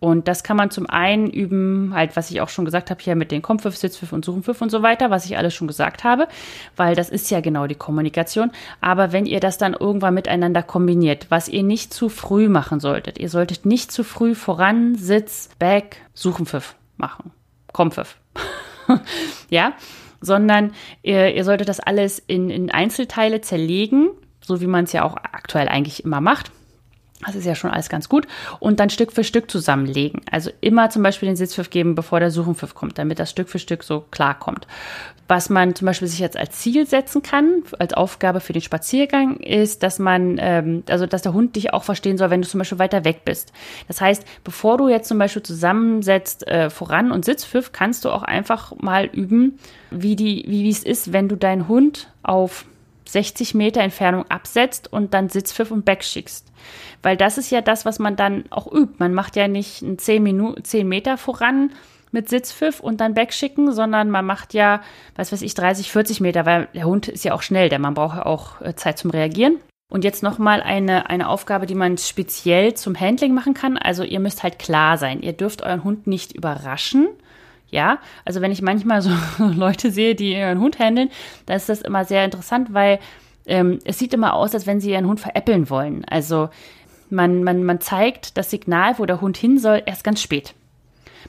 Und 0.05 0.27
das 0.27 0.43
kann 0.43 0.55
man 0.55 0.69
zum 0.69 0.87
einen 0.87 1.31
üben, 1.31 1.91
halt, 1.95 2.15
was 2.15 2.29
ich 2.29 2.39
auch 2.39 2.49
schon 2.49 2.63
gesagt 2.63 2.91
habe, 2.91 3.01
hier 3.01 3.15
mit 3.15 3.31
den 3.31 3.41
Kompfiff, 3.41 3.75
Sitzpfiff 3.75 4.13
und 4.13 4.23
Suchenpfiff 4.23 4.61
und 4.61 4.69
so 4.69 4.83
weiter, 4.83 5.09
was 5.09 5.25
ich 5.25 5.35
alles 5.35 5.55
schon 5.55 5.67
gesagt 5.67 6.03
habe, 6.03 6.27
weil 6.75 6.93
das 6.93 7.09
ist 7.09 7.31
ja 7.31 7.41
genau 7.41 7.65
die 7.65 7.73
Kommunikation. 7.73 8.51
Aber 8.81 9.13
wenn 9.13 9.25
ihr 9.25 9.39
das 9.39 9.57
dann 9.57 9.73
irgendwann 9.73 10.13
miteinander 10.13 10.61
kombiniert, 10.61 11.25
was 11.29 11.47
ihr 11.47 11.63
nicht 11.63 11.91
zu 11.91 12.09
früh 12.09 12.49
machen 12.49 12.79
solltet, 12.79 13.17
ihr 13.17 13.29
solltet 13.29 13.65
nicht 13.65 13.91
zu 13.91 14.03
früh 14.03 14.35
voran, 14.35 14.93
Sitz, 14.93 15.49
Back, 15.57 15.97
Suchenpfiff 16.13 16.75
machen. 16.97 17.31
Kompfiff. 17.73 18.17
ja, 19.49 19.73
sondern 20.21 20.73
ihr, 21.01 21.33
ihr 21.33 21.43
solltet 21.43 21.67
das 21.67 21.79
alles 21.79 22.19
in, 22.19 22.51
in 22.51 22.69
Einzelteile 22.69 23.41
zerlegen, 23.41 24.09
so 24.39 24.61
wie 24.61 24.67
man 24.67 24.83
es 24.83 24.91
ja 24.91 25.01
auch 25.01 25.17
aktuell 25.17 25.67
eigentlich 25.67 26.05
immer 26.05 26.21
macht. 26.21 26.51
Das 27.21 27.33
ist 27.33 27.45
ja 27.45 27.55
schon 27.55 27.71
alles 27.71 27.87
ganz 27.87 28.09
gut. 28.09 28.27
Und 28.59 28.79
dann 28.79 28.89
Stück 28.89 29.13
für 29.13 29.23
Stück 29.23 29.49
zusammenlegen. 29.49 30.21
Also 30.29 30.51
immer 30.59 30.89
zum 30.89 31.01
Beispiel 31.01 31.27
den 31.27 31.37
Sitzpfiff 31.37 31.69
geben, 31.69 31.95
bevor 31.95 32.19
der 32.19 32.29
Suchenpfiff 32.29 32.75
kommt, 32.75 32.97
damit 32.97 33.19
das 33.19 33.29
Stück 33.29 33.47
für 33.47 33.57
Stück 33.57 33.83
so 33.83 34.01
klar 34.11 34.37
kommt. 34.37 34.67
Was 35.27 35.49
man 35.49 35.73
zum 35.75 35.85
Beispiel 35.85 36.09
sich 36.09 36.19
jetzt 36.19 36.37
als 36.37 36.59
Ziel 36.59 36.85
setzen 36.85 37.23
kann, 37.23 37.63
als 37.79 37.93
Aufgabe 37.93 38.41
für 38.41 38.53
den 38.53 38.61
Spaziergang, 38.61 39.37
ist, 39.37 39.81
dass 39.81 39.97
man, 39.97 40.37
ähm, 40.39 40.83
also 40.89 41.05
dass 41.05 41.21
der 41.21 41.33
Hund 41.33 41.55
dich 41.55 41.73
auch 41.73 41.83
verstehen 41.83 42.17
soll, 42.17 42.29
wenn 42.29 42.41
du 42.41 42.47
zum 42.47 42.59
Beispiel 42.59 42.79
weiter 42.79 43.05
weg 43.05 43.21
bist. 43.23 43.53
Das 43.87 44.01
heißt, 44.01 44.25
bevor 44.43 44.77
du 44.77 44.89
jetzt 44.89 45.07
zum 45.07 45.17
Beispiel 45.17 45.41
zusammensetzt 45.41 46.45
äh, 46.47 46.69
voran 46.69 47.11
und 47.11 47.23
Sitzpfiff, 47.23 47.71
kannst 47.71 48.05
du 48.05 48.09
auch 48.09 48.23
einfach 48.23 48.75
mal 48.77 49.05
üben, 49.05 49.57
wie 49.89 50.17
die, 50.17 50.43
wie 50.47 50.69
es 50.69 50.83
ist, 50.83 51.13
wenn 51.13 51.29
du 51.29 51.37
deinen 51.37 51.69
Hund 51.69 52.09
auf 52.21 52.65
60 53.07 53.53
Meter 53.53 53.81
Entfernung 53.81 54.25
absetzt 54.29 54.91
und 54.91 55.13
dann 55.13 55.29
Sitzpfiff 55.29 55.71
und 55.71 55.85
Back 55.85 56.03
schickst. 56.03 56.51
Weil 57.01 57.17
das 57.17 57.37
ist 57.37 57.51
ja 57.51 57.61
das, 57.61 57.85
was 57.85 57.99
man 57.99 58.15
dann 58.15 58.45
auch 58.49 58.71
übt. 58.71 58.95
Man 58.97 59.13
macht 59.13 59.35
ja 59.35 59.47
nicht 59.47 59.83
10, 59.97 60.23
Minuten, 60.23 60.63
10 60.63 60.87
Meter 60.87 61.17
voran 61.17 61.71
mit 62.11 62.29
Sitzpfiff 62.29 62.79
und 62.79 63.01
dann 63.01 63.13
Backschicken, 63.13 63.71
sondern 63.73 64.09
man 64.09 64.25
macht 64.25 64.53
ja, 64.53 64.81
was 65.15 65.31
weiß 65.31 65.41
ich, 65.41 65.53
30, 65.53 65.91
40 65.91 66.21
Meter, 66.21 66.45
weil 66.45 66.67
der 66.73 66.85
Hund 66.85 67.07
ist 67.07 67.25
ja 67.25 67.33
auch 67.33 67.41
schnell, 67.41 67.69
der 67.69 67.79
man 67.79 67.93
braucht 67.93 68.17
ja 68.17 68.25
auch 68.25 68.61
äh, 68.61 68.73
Zeit 68.75 68.97
zum 68.97 69.11
Reagieren. 69.11 69.57
Und 69.91 70.03
jetzt 70.03 70.23
nochmal 70.23 70.63
eine, 70.63 71.09
eine 71.09 71.29
Aufgabe, 71.29 71.67
die 71.67 71.75
man 71.75 71.99
speziell 71.99 72.73
zum 72.73 72.99
Handling 72.99 73.35
machen 73.35 73.53
kann. 73.53 73.77
Also 73.77 74.03
ihr 74.03 74.19
müsst 74.19 74.41
halt 74.41 74.57
klar 74.57 74.97
sein. 74.97 75.21
Ihr 75.21 75.33
dürft 75.33 75.61
euren 75.61 75.83
Hund 75.83 76.07
nicht 76.07 76.31
überraschen. 76.31 77.07
Ja, 77.75 77.99
also 78.23 78.39
wenn 78.39 78.53
ich 78.53 78.61
manchmal 78.61 79.01
so 79.01 79.09
Leute 79.37 79.91
sehe, 79.91 80.15
die 80.15 80.31
ihren 80.31 80.61
Hund 80.61 80.79
handeln, 80.79 81.09
dann 81.45 81.57
ist 81.57 81.67
das 81.67 81.81
immer 81.81 82.05
sehr 82.05 82.23
interessant, 82.23 82.73
weil 82.73 82.99
ähm, 83.47 83.79
es 83.83 83.99
sieht 83.99 84.13
immer 84.13 84.33
aus, 84.33 84.53
als 84.53 84.65
wenn 84.65 84.79
sie 84.79 84.91
ihren 84.91 85.07
Hund 85.07 85.19
veräppeln 85.19 85.69
wollen. 85.69 86.05
Also 86.05 86.47
man, 87.09 87.43
man, 87.43 87.65
man 87.65 87.81
zeigt 87.81 88.37
das 88.37 88.49
Signal, 88.49 88.97
wo 88.97 89.05
der 89.05 89.19
Hund 89.19 89.35
hin 89.35 89.57
soll, 89.57 89.83
erst 89.85 90.05
ganz 90.05 90.21
spät. 90.21 90.53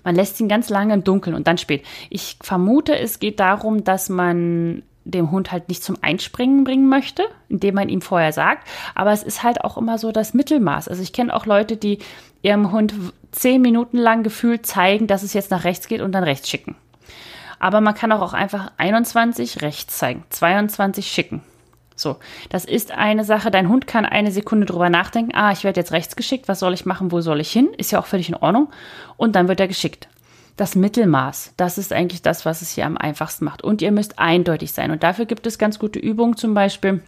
Man 0.05 0.15
lässt 0.15 0.39
ihn 0.39 0.47
ganz 0.47 0.71
lange 0.71 0.95
im 0.95 1.03
Dunkeln 1.03 1.35
und 1.35 1.49
dann 1.49 1.59
spät. 1.59 1.85
Ich 2.11 2.37
vermute, 2.41 2.97
es 2.97 3.19
geht 3.19 3.41
darum, 3.41 3.83
dass 3.83 4.09
man 4.09 4.85
dem 5.03 5.33
Hund 5.33 5.51
halt 5.51 5.69
nicht 5.69 5.83
zum 5.83 5.97
Einspringen 6.01 6.63
bringen 6.63 6.89
möchte, 6.89 7.25
indem 7.49 7.75
man 7.75 7.89
ihm 7.89 8.03
vorher 8.03 8.33
sagt. 8.33 8.69
Aber 8.95 9.11
es 9.11 9.25
ist 9.25 9.43
halt 9.43 9.65
auch 9.65 9.77
immer 9.77 9.99
so 9.99 10.13
das 10.13 10.33
Mittelmaß. 10.33 10.87
Also 10.87 11.03
ich 11.03 11.13
kenne 11.13 11.35
auch 11.35 11.45
Leute, 11.45 11.77
die 11.77 11.99
ihrem 12.43 12.73
Hund 12.73 12.95
zehn 13.33 13.61
Minuten 13.63 13.99
lang 13.99 14.23
gefühlt 14.23 14.67
zeigen, 14.67 15.07
dass 15.07 15.23
es 15.23 15.35
jetzt 15.35 15.51
nach 15.51 15.65
rechts 15.65 15.89
geht 15.89 16.01
und 16.01 16.13
dann 16.13 16.25
rechts 16.25 16.49
schicken. 16.49 16.77
Aber 17.59 17.81
man 17.81 17.95
kann 17.95 18.13
auch 18.13 18.33
einfach 18.33 18.73
21 18.77 19.63
rechts 19.63 19.99
zeigen, 19.99 20.25
22 20.31 21.07
schicken. 21.07 21.43
So, 21.97 22.17
das 22.51 22.67
ist 22.67 22.93
eine 22.93 23.25
Sache. 23.25 23.51
Dein 23.51 23.71
Hund 23.71 23.87
kann 23.87 24.05
eine 24.05 24.31
Sekunde 24.31 24.67
drüber 24.67 24.91
nachdenken. 24.91 25.35
Ah, 25.35 25.53
ich 25.53 25.65
werde 25.65 25.81
jetzt 25.81 25.93
rechts 25.93 26.15
geschickt. 26.15 26.47
Was 26.47 26.61
soll 26.61 26.75
ich 26.75 26.85
machen? 26.85 27.11
Wo 27.11 27.23
soll 27.23 27.41
ich 27.41 27.51
hin? 27.51 27.71
Ist 27.79 27.91
ja 27.91 27.99
auch 27.99 28.07
völlig 28.07 28.29
in 28.29 28.35
Ordnung. 28.35 28.69
Und 29.17 29.35
dann 29.35 29.49
wird 29.49 29.61
er 29.61 29.69
geschickt. 29.69 30.09
Das 30.59 30.75
Mittelmaß, 30.75 31.55
das 31.57 31.79
ist 31.79 31.93
eigentlich 31.93 32.23
das, 32.23 32.45
was 32.45 32.61
es 32.61 32.71
hier 32.71 32.87
am 32.87 32.99
einfachsten 32.99 33.47
macht. 33.47 33.63
Und 33.63 33.81
ihr 33.81 33.93
müsst 33.93 34.19
eindeutig 34.19 34.73
sein. 34.73 34.91
Und 34.91 35.03
dafür 35.03 35.25
gibt 35.25 35.47
es 35.47 35.59
ganz 35.59 35.79
gute 35.79 35.99
Übungen, 35.99 36.37
zum 36.37 36.53
Beispiel. 36.53 37.03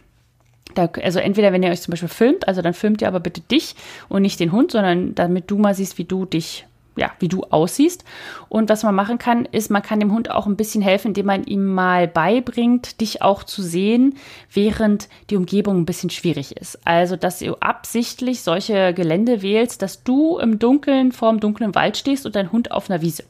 Da, 0.75 0.89
also 1.01 1.19
entweder, 1.19 1.51
wenn 1.51 1.63
ihr 1.63 1.71
euch 1.71 1.81
zum 1.81 1.91
Beispiel 1.91 2.09
filmt, 2.09 2.47
also 2.47 2.61
dann 2.61 2.73
filmt 2.73 3.01
ihr 3.01 3.07
aber 3.07 3.19
bitte 3.19 3.41
dich 3.41 3.75
und 4.07 4.21
nicht 4.21 4.39
den 4.39 4.51
Hund, 4.51 4.71
sondern 4.71 5.15
damit 5.15 5.49
du 5.49 5.57
mal 5.57 5.73
siehst, 5.73 5.97
wie 5.97 6.05
du 6.05 6.25
dich 6.25 6.67
ja, 6.99 7.11
wie 7.19 7.27
du 7.27 7.43
aussiehst. 7.43 8.03
Und 8.49 8.69
was 8.69 8.83
man 8.83 8.93
machen 8.93 9.17
kann, 9.17 9.45
ist, 9.45 9.71
man 9.71 9.81
kann 9.81 9.99
dem 9.99 10.11
Hund 10.11 10.29
auch 10.29 10.45
ein 10.45 10.55
bisschen 10.55 10.81
helfen, 10.81 11.09
indem 11.09 11.27
man 11.27 11.43
ihm 11.45 11.65
mal 11.65 12.07
beibringt, 12.07 13.01
dich 13.01 13.21
auch 13.21 13.43
zu 13.43 13.61
sehen, 13.61 14.17
während 14.53 15.07
die 15.29 15.37
Umgebung 15.37 15.77
ein 15.77 15.85
bisschen 15.85 16.09
schwierig 16.09 16.57
ist. 16.57 16.79
Also, 16.85 17.15
dass 17.15 17.39
du 17.39 17.55
absichtlich 17.61 18.41
solche 18.41 18.93
Gelände 18.93 19.41
wählst, 19.41 19.81
dass 19.81 20.03
du 20.03 20.37
im 20.37 20.59
Dunkeln 20.59 21.11
vorm 21.11 21.39
dunklen 21.39 21.73
Wald 21.75 21.97
stehst 21.97 22.25
und 22.25 22.35
dein 22.35 22.51
Hund 22.51 22.71
auf 22.71 22.89
einer 22.89 23.01
Wiese. 23.01 23.23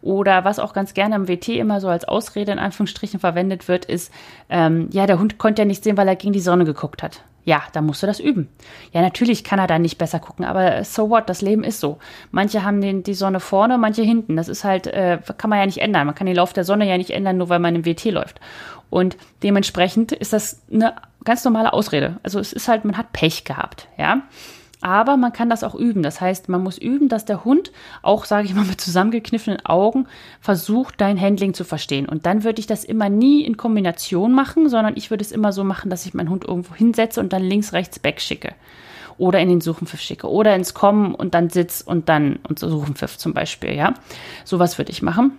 Oder 0.00 0.44
was 0.44 0.58
auch 0.58 0.72
ganz 0.72 0.94
gerne 0.94 1.16
am 1.16 1.28
WT 1.28 1.48
immer 1.48 1.80
so 1.80 1.88
als 1.88 2.04
Ausrede 2.04 2.52
in 2.52 2.58
Anführungsstrichen 2.58 3.18
verwendet 3.18 3.66
wird, 3.66 3.84
ist, 3.84 4.12
ähm, 4.48 4.88
ja, 4.92 5.06
der 5.06 5.18
Hund 5.18 5.38
konnte 5.38 5.62
ja 5.62 5.66
nicht 5.66 5.82
sehen, 5.82 5.96
weil 5.96 6.08
er 6.08 6.16
gegen 6.16 6.32
die 6.32 6.40
Sonne 6.40 6.64
geguckt 6.64 7.02
hat. 7.02 7.22
Ja, 7.48 7.62
da 7.72 7.80
musst 7.80 8.02
du 8.02 8.06
das 8.06 8.20
üben. 8.20 8.50
Ja, 8.92 9.00
natürlich 9.00 9.42
kann 9.42 9.58
er 9.58 9.66
da 9.66 9.78
nicht 9.78 9.96
besser 9.96 10.18
gucken, 10.18 10.44
aber 10.44 10.84
so 10.84 11.08
what, 11.08 11.30
das 11.30 11.40
Leben 11.40 11.64
ist 11.64 11.80
so. 11.80 11.96
Manche 12.30 12.62
haben 12.62 12.82
den, 12.82 13.04
die 13.04 13.14
Sonne 13.14 13.40
vorne, 13.40 13.78
manche 13.78 14.02
hinten. 14.02 14.36
Das 14.36 14.48
ist 14.48 14.64
halt, 14.64 14.86
äh, 14.86 15.18
kann 15.38 15.48
man 15.48 15.58
ja 15.58 15.64
nicht 15.64 15.78
ändern. 15.78 16.04
Man 16.04 16.14
kann 16.14 16.26
den 16.26 16.36
Lauf 16.36 16.52
der 16.52 16.64
Sonne 16.64 16.86
ja 16.86 16.98
nicht 16.98 17.08
ändern, 17.08 17.38
nur 17.38 17.48
weil 17.48 17.58
man 17.58 17.74
im 17.74 17.86
WT 17.86 18.10
läuft. 18.10 18.38
Und 18.90 19.16
dementsprechend 19.42 20.12
ist 20.12 20.34
das 20.34 20.60
eine 20.70 20.96
ganz 21.24 21.42
normale 21.42 21.72
Ausrede. 21.72 22.20
Also 22.22 22.38
es 22.38 22.52
ist 22.52 22.68
halt, 22.68 22.84
man 22.84 22.98
hat 22.98 23.14
Pech 23.14 23.44
gehabt, 23.44 23.88
ja. 23.96 24.20
Aber 24.80 25.16
man 25.16 25.32
kann 25.32 25.50
das 25.50 25.64
auch 25.64 25.74
üben. 25.74 26.02
Das 26.02 26.20
heißt, 26.20 26.48
man 26.48 26.62
muss 26.62 26.78
üben, 26.78 27.08
dass 27.08 27.24
der 27.24 27.44
Hund 27.44 27.72
auch, 28.02 28.24
sage 28.24 28.46
ich 28.46 28.54
mal, 28.54 28.64
mit 28.64 28.80
zusammengekniffenen 28.80 29.64
Augen 29.66 30.06
versucht, 30.40 31.00
dein 31.00 31.20
Handling 31.20 31.52
zu 31.52 31.64
verstehen. 31.64 32.08
Und 32.08 32.26
dann 32.26 32.44
würde 32.44 32.60
ich 32.60 32.66
das 32.66 32.84
immer 32.84 33.08
nie 33.08 33.42
in 33.42 33.56
Kombination 33.56 34.32
machen, 34.32 34.68
sondern 34.68 34.96
ich 34.96 35.10
würde 35.10 35.24
es 35.24 35.32
immer 35.32 35.52
so 35.52 35.64
machen, 35.64 35.90
dass 35.90 36.06
ich 36.06 36.14
meinen 36.14 36.30
Hund 36.30 36.44
irgendwo 36.44 36.74
hinsetze 36.74 37.18
und 37.20 37.32
dann 37.32 37.42
links, 37.42 37.72
rechts 37.72 37.98
back 37.98 38.20
schicke. 38.20 38.54
Oder 39.16 39.40
in 39.40 39.48
den 39.48 39.60
Suchenpfiff 39.60 40.00
schicke. 40.00 40.30
Oder 40.30 40.54
ins 40.54 40.74
Kommen 40.74 41.12
und 41.14 41.34
dann 41.34 41.50
Sitz 41.50 41.80
und 41.80 42.08
dann 42.08 42.38
und 42.48 42.60
Suchenpfiff 42.60 43.18
zum 43.18 43.34
Beispiel, 43.34 43.74
ja. 43.74 43.94
Sowas 44.44 44.78
würde 44.78 44.92
ich 44.92 45.02
machen. 45.02 45.32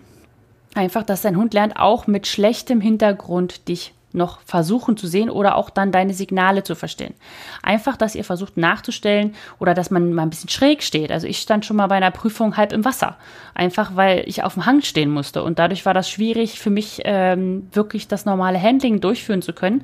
Einfach, 0.75 1.04
dass 1.04 1.21
dein 1.21 1.38
Hund 1.38 1.54
lernt, 1.54 1.78
auch 1.78 2.08
mit 2.08 2.28
schlechtem 2.28 2.82
Hintergrund 2.82 3.69
dich 3.69 3.93
noch 4.12 4.41
versuchen 4.41 4.98
zu 4.98 5.08
sehen 5.08 5.30
oder 5.30 5.56
auch 5.56 5.69
dann 5.69 5.91
deine 5.91 6.13
Signale 6.13 6.63
zu 6.63 6.76
verstehen. 6.76 7.13
Einfach, 7.62 7.95
dass 7.95 8.15
ihr 8.15 8.24
versucht 8.24 8.58
nachzustellen 8.58 9.36
oder 9.60 9.74
dass 9.74 9.91
man 9.91 10.13
mal 10.13 10.24
ein 10.24 10.30
bisschen 10.30 10.50
schräg 10.50 10.84
steht. 10.84 11.12
Also 11.12 11.28
ich 11.28 11.38
stand 11.39 11.65
schon 11.65 11.78
mal 11.78 11.88
bei 11.88 11.95
einer 11.95 12.12
Prüfung 12.12 12.58
halb 12.58 12.74
im 12.74 12.86
Wasser, 12.86 13.17
einfach 13.54 13.95
weil 13.95 14.24
ich 14.26 14.43
auf 14.43 14.56
dem 14.56 14.65
Hang 14.65 14.82
stehen 14.82 15.12
musste 15.12 15.43
und 15.43 15.60
dadurch 15.60 15.86
war 15.86 15.93
das 15.93 16.10
schwierig 16.10 16.60
für 16.60 16.69
mich 16.69 17.02
ähm, 17.06 17.67
wirklich 17.72 18.08
das 18.08 18.26
normale 18.26 18.62
Handling 18.62 19.00
durchführen 19.00 19.41
zu 19.41 19.54
können, 19.54 19.84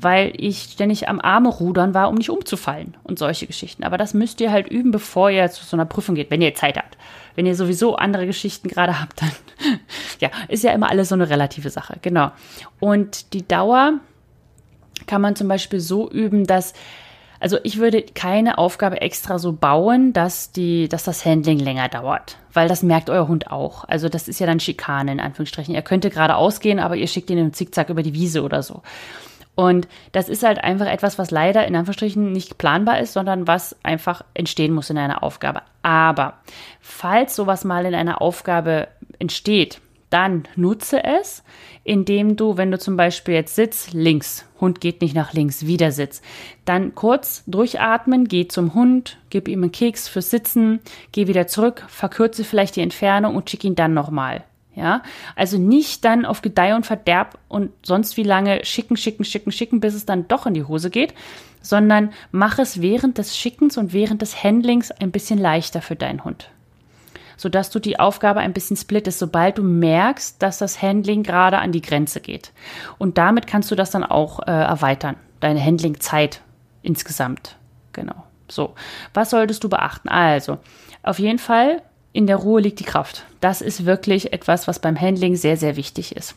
weil 0.00 0.32
ich 0.36 0.70
ständig 0.72 1.08
am 1.08 1.20
Arme 1.20 1.48
rudern 1.48 1.94
war, 1.94 2.08
um 2.08 2.14
nicht 2.14 2.30
umzufallen 2.30 2.96
und 3.02 3.18
solche 3.18 3.46
Geschichten. 3.46 3.84
Aber 3.84 3.98
das 3.98 4.14
müsst 4.14 4.40
ihr 4.40 4.52
halt 4.52 4.68
üben, 4.68 4.90
bevor 4.90 5.30
ihr 5.30 5.50
zu 5.50 5.64
so 5.64 5.76
einer 5.76 5.86
Prüfung 5.86 6.14
geht, 6.14 6.30
wenn 6.30 6.42
ihr 6.42 6.54
Zeit 6.54 6.76
habt. 6.76 6.96
Wenn 7.34 7.46
ihr 7.46 7.54
sowieso 7.54 7.96
andere 7.96 8.26
Geschichten 8.26 8.68
gerade 8.68 9.00
habt, 9.00 9.22
dann 9.22 9.32
ja, 10.20 10.30
ist 10.48 10.64
ja 10.64 10.72
immer 10.72 10.90
alles 10.90 11.08
so 11.08 11.14
eine 11.14 11.28
relative 11.28 11.70
Sache. 11.70 11.96
Genau. 12.02 12.30
Und 12.80 13.32
die 13.32 13.46
Dauer 13.46 13.94
kann 15.06 15.20
man 15.20 15.36
zum 15.36 15.48
Beispiel 15.48 15.80
so 15.80 16.10
üben, 16.10 16.46
dass 16.46 16.72
Also 17.40 17.58
ich 17.62 17.78
würde 17.78 18.02
keine 18.02 18.56
Aufgabe 18.56 19.00
extra 19.02 19.38
so 19.38 19.52
bauen, 19.52 20.12
dass 20.12 20.52
die, 20.52 20.88
dass 20.88 21.04
das 21.04 21.24
Handling 21.26 21.58
länger 21.58 21.88
dauert. 21.88 22.38
Weil 22.52 22.68
das 22.68 22.82
merkt 22.82 23.10
euer 23.10 23.28
Hund 23.28 23.50
auch. 23.50 23.84
Also 23.84 24.08
das 24.08 24.28
ist 24.28 24.38
ja 24.38 24.46
dann 24.46 24.60
Schikane 24.60 25.12
in 25.12 25.20
Anführungsstrichen. 25.20 25.74
Er 25.74 25.82
könnte 25.82 26.08
gerade 26.08 26.36
ausgehen, 26.36 26.78
aber 26.78 26.96
ihr 26.96 27.08
schickt 27.08 27.28
ihn 27.28 27.38
im 27.38 27.52
Zickzack 27.52 27.90
über 27.90 28.02
die 28.02 28.14
Wiese 28.14 28.42
oder 28.42 28.62
so. 28.62 28.82
Und 29.54 29.86
das 30.12 30.28
ist 30.28 30.42
halt 30.42 30.62
einfach 30.62 30.86
etwas, 30.86 31.18
was 31.18 31.30
leider 31.30 31.66
in 31.66 31.76
Anführungsstrichen 31.76 32.32
nicht 32.32 32.58
planbar 32.58 32.98
ist, 32.98 33.12
sondern 33.12 33.46
was 33.46 33.76
einfach 33.82 34.24
entstehen 34.34 34.72
muss 34.72 34.90
in 34.90 34.98
einer 34.98 35.22
Aufgabe. 35.22 35.62
Aber 35.82 36.34
falls 36.80 37.36
sowas 37.36 37.64
mal 37.64 37.86
in 37.86 37.94
einer 37.94 38.20
Aufgabe 38.20 38.88
entsteht, 39.18 39.80
dann 40.10 40.44
nutze 40.54 41.02
es, 41.02 41.42
indem 41.82 42.36
du, 42.36 42.56
wenn 42.56 42.70
du 42.70 42.78
zum 42.78 42.96
Beispiel 42.96 43.34
jetzt 43.34 43.56
sitzt, 43.56 43.92
links, 43.92 44.46
Hund 44.60 44.80
geht 44.80 45.00
nicht 45.02 45.14
nach 45.14 45.32
links, 45.32 45.66
wieder 45.66 45.90
Sitz, 45.90 46.22
dann 46.64 46.94
kurz 46.94 47.42
durchatmen, 47.46 48.26
geh 48.26 48.46
zum 48.46 48.74
Hund, 48.74 49.18
gib 49.30 49.48
ihm 49.48 49.62
einen 49.62 49.72
Keks 49.72 50.08
fürs 50.08 50.30
Sitzen, 50.30 50.80
geh 51.10 51.26
wieder 51.26 51.48
zurück, 51.48 51.84
verkürze 51.88 52.44
vielleicht 52.44 52.76
die 52.76 52.80
Entfernung 52.80 53.34
und 53.34 53.50
schick 53.50 53.64
ihn 53.64 53.74
dann 53.74 53.92
nochmal. 53.92 54.44
Ja, 54.76 55.02
also 55.36 55.56
nicht 55.56 56.04
dann 56.04 56.24
auf 56.24 56.42
Gedeih 56.42 56.74
und 56.74 56.84
Verderb 56.84 57.38
und 57.48 57.70
sonst 57.84 58.16
wie 58.16 58.24
lange 58.24 58.64
schicken, 58.64 58.96
schicken, 58.96 59.24
schicken, 59.24 59.52
schicken, 59.52 59.78
bis 59.78 59.94
es 59.94 60.04
dann 60.04 60.26
doch 60.26 60.46
in 60.46 60.54
die 60.54 60.64
Hose 60.64 60.90
geht, 60.90 61.14
sondern 61.60 62.12
mach 62.32 62.58
es 62.58 62.80
während 62.80 63.18
des 63.18 63.36
Schickens 63.36 63.78
und 63.78 63.92
während 63.92 64.20
des 64.20 64.42
Handlings 64.42 64.90
ein 64.90 65.12
bisschen 65.12 65.38
leichter 65.38 65.80
für 65.80 65.94
deinen 65.94 66.24
Hund. 66.24 66.50
Sodass 67.36 67.70
du 67.70 67.78
die 67.78 68.00
Aufgabe 68.00 68.40
ein 68.40 68.52
bisschen 68.52 68.76
splittest, 68.76 69.20
sobald 69.20 69.58
du 69.58 69.62
merkst, 69.62 70.42
dass 70.42 70.58
das 70.58 70.82
Handling 70.82 71.22
gerade 71.22 71.58
an 71.58 71.70
die 71.70 71.82
Grenze 71.82 72.20
geht. 72.20 72.52
Und 72.98 73.16
damit 73.16 73.46
kannst 73.46 73.70
du 73.70 73.76
das 73.76 73.90
dann 73.90 74.04
auch 74.04 74.40
äh, 74.40 74.50
erweitern, 74.50 75.16
deine 75.38 75.64
Handlingzeit 75.64 76.40
insgesamt. 76.82 77.56
Genau. 77.92 78.24
So, 78.48 78.74
was 79.14 79.30
solltest 79.30 79.62
du 79.64 79.68
beachten? 79.68 80.08
Also, 80.08 80.58
auf 81.02 81.18
jeden 81.18 81.38
Fall 81.38 81.82
in 82.14 82.28
der 82.28 82.36
Ruhe 82.36 82.60
liegt 82.60 82.78
die 82.78 82.84
Kraft. 82.84 83.24
Das 83.40 83.60
ist 83.60 83.84
wirklich 83.84 84.32
etwas, 84.32 84.68
was 84.68 84.78
beim 84.78 84.98
Handling 84.98 85.34
sehr, 85.36 85.58
sehr 85.58 85.76
wichtig 85.76 86.16
ist. 86.16 86.36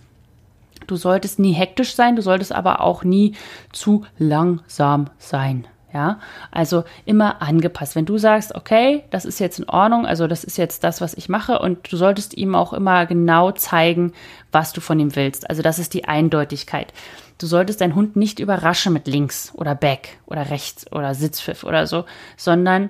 Du 0.88 0.96
solltest 0.96 1.38
nie 1.38 1.54
hektisch 1.54 1.96
sein, 1.96 2.16
du 2.16 2.22
solltest 2.22 2.52
aber 2.52 2.82
auch 2.82 3.04
nie 3.04 3.36
zu 3.72 4.04
langsam 4.18 5.10
sein. 5.20 5.68
Ja, 5.94 6.20
also 6.52 6.84
immer 7.06 7.42
angepasst. 7.42 7.96
Wenn 7.96 8.06
du 8.06 8.18
sagst, 8.18 8.56
okay, 8.56 9.04
das 9.10 9.24
ist 9.24 9.40
jetzt 9.40 9.60
in 9.60 9.70
Ordnung, 9.70 10.06
also 10.06 10.28
das 10.28 10.44
ist 10.44 10.58
jetzt 10.58 10.84
das, 10.84 11.00
was 11.00 11.14
ich 11.14 11.30
mache, 11.30 11.60
und 11.60 11.92
du 11.92 11.96
solltest 11.96 12.36
ihm 12.36 12.56
auch 12.56 12.74
immer 12.74 13.06
genau 13.06 13.52
zeigen, 13.52 14.12
was 14.52 14.74
du 14.74 14.82
von 14.82 15.00
ihm 15.00 15.16
willst. 15.16 15.50
Also 15.50 15.62
das 15.62 15.80
ist 15.80 15.94
die 15.94 16.06
Eindeutigkeit. 16.06 16.92
Du 17.38 17.46
solltest 17.48 17.82
deinen 17.82 17.96
Hund 17.96 18.16
nicht 18.16 18.40
überraschen 18.40 18.94
mit 18.94 19.08
links 19.08 19.54
oder 19.56 19.76
back 19.76 20.18
oder 20.26 20.50
rechts 20.50 20.92
oder 20.92 21.14
Sitzpfiff 21.14 21.64
oder 21.64 21.88
so, 21.88 22.06
sondern 22.36 22.90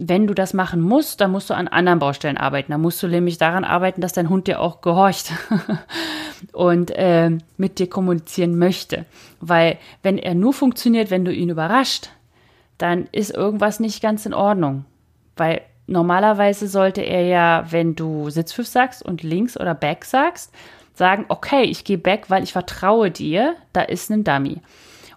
wenn 0.00 0.28
du 0.28 0.34
das 0.34 0.54
machen 0.54 0.80
musst, 0.80 1.20
dann 1.20 1.32
musst 1.32 1.50
du 1.50 1.54
an 1.54 1.66
anderen 1.66 1.98
Baustellen 1.98 2.36
arbeiten. 2.36 2.70
Da 2.70 2.78
musst 2.78 3.02
du 3.02 3.08
nämlich 3.08 3.36
daran 3.36 3.64
arbeiten, 3.64 4.00
dass 4.00 4.12
dein 4.12 4.28
Hund 4.28 4.46
dir 4.46 4.60
auch 4.60 4.80
gehorcht 4.80 5.32
und 6.52 6.92
äh, 6.92 7.30
mit 7.56 7.80
dir 7.80 7.90
kommunizieren 7.90 8.56
möchte. 8.56 9.06
Weil 9.40 9.76
wenn 10.04 10.16
er 10.16 10.34
nur 10.34 10.52
funktioniert, 10.52 11.10
wenn 11.10 11.24
du 11.24 11.32
ihn 11.32 11.48
überrascht, 11.48 12.10
dann 12.78 13.08
ist 13.10 13.34
irgendwas 13.34 13.80
nicht 13.80 14.00
ganz 14.00 14.24
in 14.24 14.34
Ordnung. 14.34 14.84
Weil 15.36 15.62
normalerweise 15.88 16.68
sollte 16.68 17.00
er 17.00 17.26
ja, 17.26 17.66
wenn 17.70 17.96
du 17.96 18.30
Sitzpfiff 18.30 18.68
sagst 18.68 19.04
und 19.04 19.24
links 19.24 19.58
oder 19.58 19.74
back 19.74 20.04
sagst, 20.04 20.54
sagen, 20.94 21.24
okay, 21.28 21.62
ich 21.62 21.82
gehe 21.82 21.98
back, 21.98 22.30
weil 22.30 22.44
ich 22.44 22.52
vertraue 22.52 23.10
dir, 23.10 23.56
da 23.72 23.82
ist 23.82 24.10
ein 24.10 24.22
Dummy. 24.22 24.58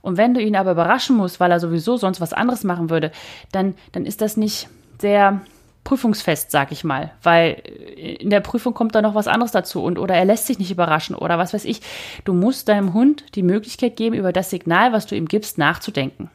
Und 0.02 0.18
wenn 0.18 0.34
du 0.34 0.42
ihn 0.42 0.56
aber 0.56 0.72
überraschen 0.72 1.16
musst, 1.16 1.40
weil 1.40 1.52
er 1.52 1.60
sowieso 1.60 1.98
sonst 1.98 2.22
was 2.22 2.34
anderes 2.34 2.64
machen 2.64 2.90
würde, 2.90 3.12
dann, 3.52 3.76
dann 3.92 4.06
ist 4.06 4.22
das 4.22 4.38
nicht 4.38 4.68
sehr 5.00 5.42
prüfungsfest, 5.84 6.52
sag 6.52 6.72
ich 6.72 6.84
mal, 6.84 7.12
weil 7.24 7.54
in 7.98 8.30
der 8.30 8.40
Prüfung 8.40 8.74
kommt 8.74 8.94
da 8.94 9.02
noch 9.02 9.16
was 9.16 9.28
anderes 9.28 9.52
dazu 9.52 9.84
und 9.84 9.98
oder 9.98 10.16
er 10.16 10.26
lässt 10.26 10.46
sich 10.46 10.60
nicht 10.60 10.72
überraschen 10.72 11.16
oder 11.16 11.38
was 11.38 11.54
weiß 11.54 11.66
ich. 11.66 11.82
Du 12.24 12.34
musst 12.34 12.70
deinem 12.70 12.94
Hund 12.94 13.36
die 13.36 13.44
Möglichkeit 13.44 13.96
geben, 13.96 14.16
über 14.16 14.32
das 14.32 14.50
Signal, 14.52 14.94
was 14.94 15.08
du 15.08 15.16
ihm 15.16 15.28
gibst, 15.28 15.58
nachzudenken. 15.58 16.30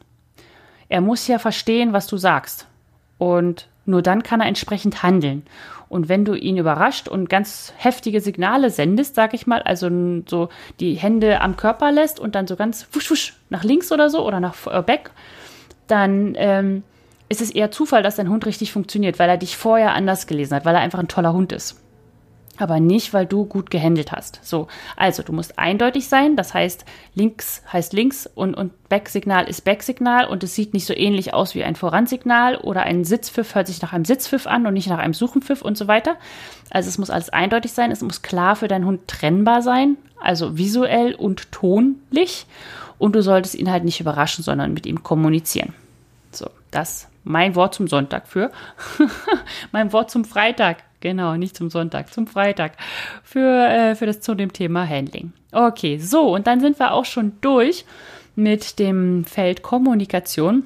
Er 0.89 1.01
muss 1.01 1.27
ja 1.27 1.39
verstehen, 1.39 1.93
was 1.93 2.07
du 2.07 2.17
sagst. 2.17 2.67
Und 3.17 3.67
nur 3.87 4.01
dann 4.01 4.23
kann 4.23 4.41
er 4.41 4.47
entsprechend 4.47 5.03
handeln. 5.03 5.43
Und 5.89 6.09
wenn 6.09 6.25
du 6.25 6.35
ihn 6.35 6.57
überrascht 6.57 7.07
und 7.07 7.29
ganz 7.29 7.73
heftige 7.77 8.19
Signale 8.19 8.69
sendest, 8.69 9.15
sag 9.15 9.33
ich 9.33 9.47
mal, 9.47 9.61
also 9.61 9.89
so 10.27 10.49
die 10.79 10.95
Hände 10.95 11.41
am 11.41 11.55
Körper 11.55 11.91
lässt 11.91 12.19
und 12.19 12.35
dann 12.35 12.45
so 12.47 12.55
ganz 12.57 12.87
wusch, 12.91 13.09
wusch 13.09 13.33
nach 13.49 13.63
links 13.63 13.91
oder 13.91 14.09
so 14.09 14.25
oder 14.27 14.39
nach 14.39 14.55
äh, 14.67 14.81
back, 14.81 15.11
dann 15.87 16.33
ähm, 16.37 16.83
ist 17.29 17.41
es 17.41 17.51
eher 17.51 17.71
Zufall, 17.71 18.03
dass 18.03 18.17
dein 18.17 18.29
Hund 18.29 18.45
richtig 18.45 18.73
funktioniert, 18.73 19.17
weil 19.19 19.29
er 19.29 19.37
dich 19.37 19.55
vorher 19.55 19.93
anders 19.93 20.27
gelesen 20.27 20.55
hat, 20.55 20.65
weil 20.65 20.75
er 20.75 20.81
einfach 20.81 20.99
ein 20.99 21.07
toller 21.07 21.33
Hund 21.33 21.53
ist 21.53 21.81
aber 22.61 22.79
nicht, 22.79 23.13
weil 23.13 23.25
du 23.25 23.45
gut 23.45 23.69
gehandelt 23.69 24.11
hast. 24.11 24.39
So, 24.43 24.67
also 24.95 25.23
du 25.23 25.33
musst 25.33 25.59
eindeutig 25.59 26.07
sein, 26.07 26.35
das 26.35 26.53
heißt, 26.53 26.85
links 27.15 27.61
heißt 27.71 27.93
links 27.93 28.29
und, 28.33 28.53
und 28.55 28.71
Back-Signal 28.89 29.47
ist 29.47 29.63
Back-Signal 29.63 30.27
und 30.27 30.43
es 30.43 30.55
sieht 30.55 30.73
nicht 30.73 30.85
so 30.85 30.93
ähnlich 30.93 31.33
aus 31.33 31.55
wie 31.55 31.63
ein 31.63 31.75
Voransignal 31.75 32.57
oder 32.57 32.83
ein 32.83 33.03
Sitzpfiff 33.03 33.55
hört 33.55 33.67
sich 33.67 33.81
nach 33.81 33.93
einem 33.93 34.05
Sitzpfiff 34.05 34.47
an 34.47 34.65
und 34.65 34.73
nicht 34.73 34.89
nach 34.89 34.99
einem 34.99 35.13
Suchenpfiff 35.13 35.61
und 35.61 35.77
so 35.77 35.87
weiter. 35.87 36.15
Also 36.69 36.89
es 36.89 36.97
muss 36.97 37.09
alles 37.09 37.29
eindeutig 37.29 37.73
sein, 37.73 37.91
es 37.91 38.01
muss 38.01 38.21
klar 38.21 38.55
für 38.55 38.67
deinen 38.67 38.85
Hund 38.85 39.07
trennbar 39.07 39.61
sein, 39.61 39.97
also 40.21 40.57
visuell 40.57 41.15
und 41.15 41.51
tonlich 41.51 42.45
und 42.97 43.15
du 43.15 43.21
solltest 43.21 43.55
ihn 43.55 43.71
halt 43.71 43.83
nicht 43.83 43.99
überraschen, 43.99 44.43
sondern 44.43 44.73
mit 44.73 44.85
ihm 44.85 45.03
kommunizieren. 45.03 45.73
So, 46.31 46.49
das 46.71 47.07
mein 47.27 47.55
Wort 47.55 47.75
zum 47.75 47.87
Sonntag 47.87 48.27
für 48.27 48.51
mein 49.71 49.91
Wort 49.93 50.09
zum 50.09 50.25
Freitag. 50.25 50.83
Genau, 50.99 51.35
nicht 51.35 51.55
zum 51.55 51.69
Sonntag, 51.69 52.11
zum 52.13 52.27
Freitag. 52.27 52.73
Für, 53.23 53.67
äh, 53.67 53.95
für 53.95 54.05
das 54.05 54.21
zu 54.21 54.35
dem 54.35 54.51
Thema 54.51 54.87
Handling. 54.87 55.31
Okay, 55.51 55.97
so, 55.99 56.33
und 56.33 56.47
dann 56.47 56.59
sind 56.59 56.79
wir 56.79 56.93
auch 56.93 57.05
schon 57.05 57.33
durch 57.41 57.85
mit 58.35 58.79
dem 58.79 59.25
Feld 59.25 59.63
Kommunikation. 59.63 60.63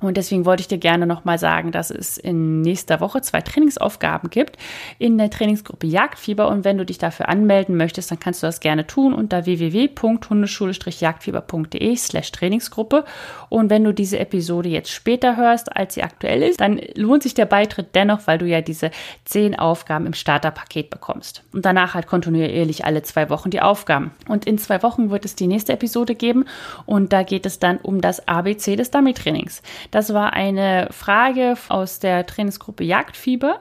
Und 0.00 0.16
deswegen 0.16 0.44
wollte 0.44 0.60
ich 0.60 0.66
dir 0.68 0.78
gerne 0.78 1.06
nochmal 1.06 1.38
sagen, 1.38 1.70
dass 1.72 1.90
es 1.90 2.18
in 2.18 2.60
nächster 2.62 3.00
Woche 3.00 3.22
zwei 3.22 3.40
Trainingsaufgaben 3.40 4.28
gibt 4.28 4.58
in 4.98 5.16
der 5.18 5.30
Trainingsgruppe 5.30 5.86
Jagdfieber. 5.86 6.48
Und 6.48 6.64
wenn 6.64 6.78
du 6.78 6.84
dich 6.84 6.98
dafür 6.98 7.28
anmelden 7.28 7.76
möchtest, 7.76 8.10
dann 8.10 8.18
kannst 8.18 8.42
du 8.42 8.46
das 8.46 8.58
gerne 8.60 8.86
tun 8.86 9.14
unter 9.14 9.46
www.hundeschule-jagdfieber.de 9.46 11.96
slash 11.96 12.32
Trainingsgruppe. 12.32 13.04
Und 13.48 13.70
wenn 13.70 13.84
du 13.84 13.94
diese 13.94 14.18
Episode 14.18 14.68
jetzt 14.68 14.90
später 14.90 15.36
hörst, 15.36 15.76
als 15.76 15.94
sie 15.94 16.02
aktuell 16.02 16.42
ist, 16.42 16.60
dann 16.60 16.80
lohnt 16.96 17.22
sich 17.22 17.34
der 17.34 17.46
Beitritt 17.46 17.94
dennoch, 17.94 18.26
weil 18.26 18.38
du 18.38 18.46
ja 18.46 18.60
diese 18.60 18.90
zehn 19.24 19.56
Aufgaben 19.56 20.06
im 20.06 20.14
Starterpaket 20.14 20.90
bekommst. 20.90 21.44
Und 21.52 21.64
danach 21.64 21.94
halt 21.94 22.08
kontinuierlich 22.08 22.84
alle 22.84 23.02
zwei 23.02 23.30
Wochen 23.30 23.50
die 23.50 23.60
Aufgaben. 23.60 24.10
Und 24.28 24.44
in 24.44 24.58
zwei 24.58 24.82
Wochen 24.82 25.10
wird 25.10 25.24
es 25.24 25.36
die 25.36 25.46
nächste 25.46 25.72
Episode 25.72 26.16
geben. 26.16 26.46
Und 26.84 27.12
da 27.12 27.22
geht 27.22 27.46
es 27.46 27.60
dann 27.60 27.78
um 27.78 28.00
das 28.00 28.26
ABC 28.26 28.74
des 28.76 28.90
Dummy-Trainings. 28.90 29.62
Das 29.90 30.12
war 30.14 30.32
eine 30.32 30.88
Frage 30.90 31.54
aus 31.68 31.98
der 31.98 32.26
Trainingsgruppe 32.26 32.84
Jagdfieber 32.84 33.60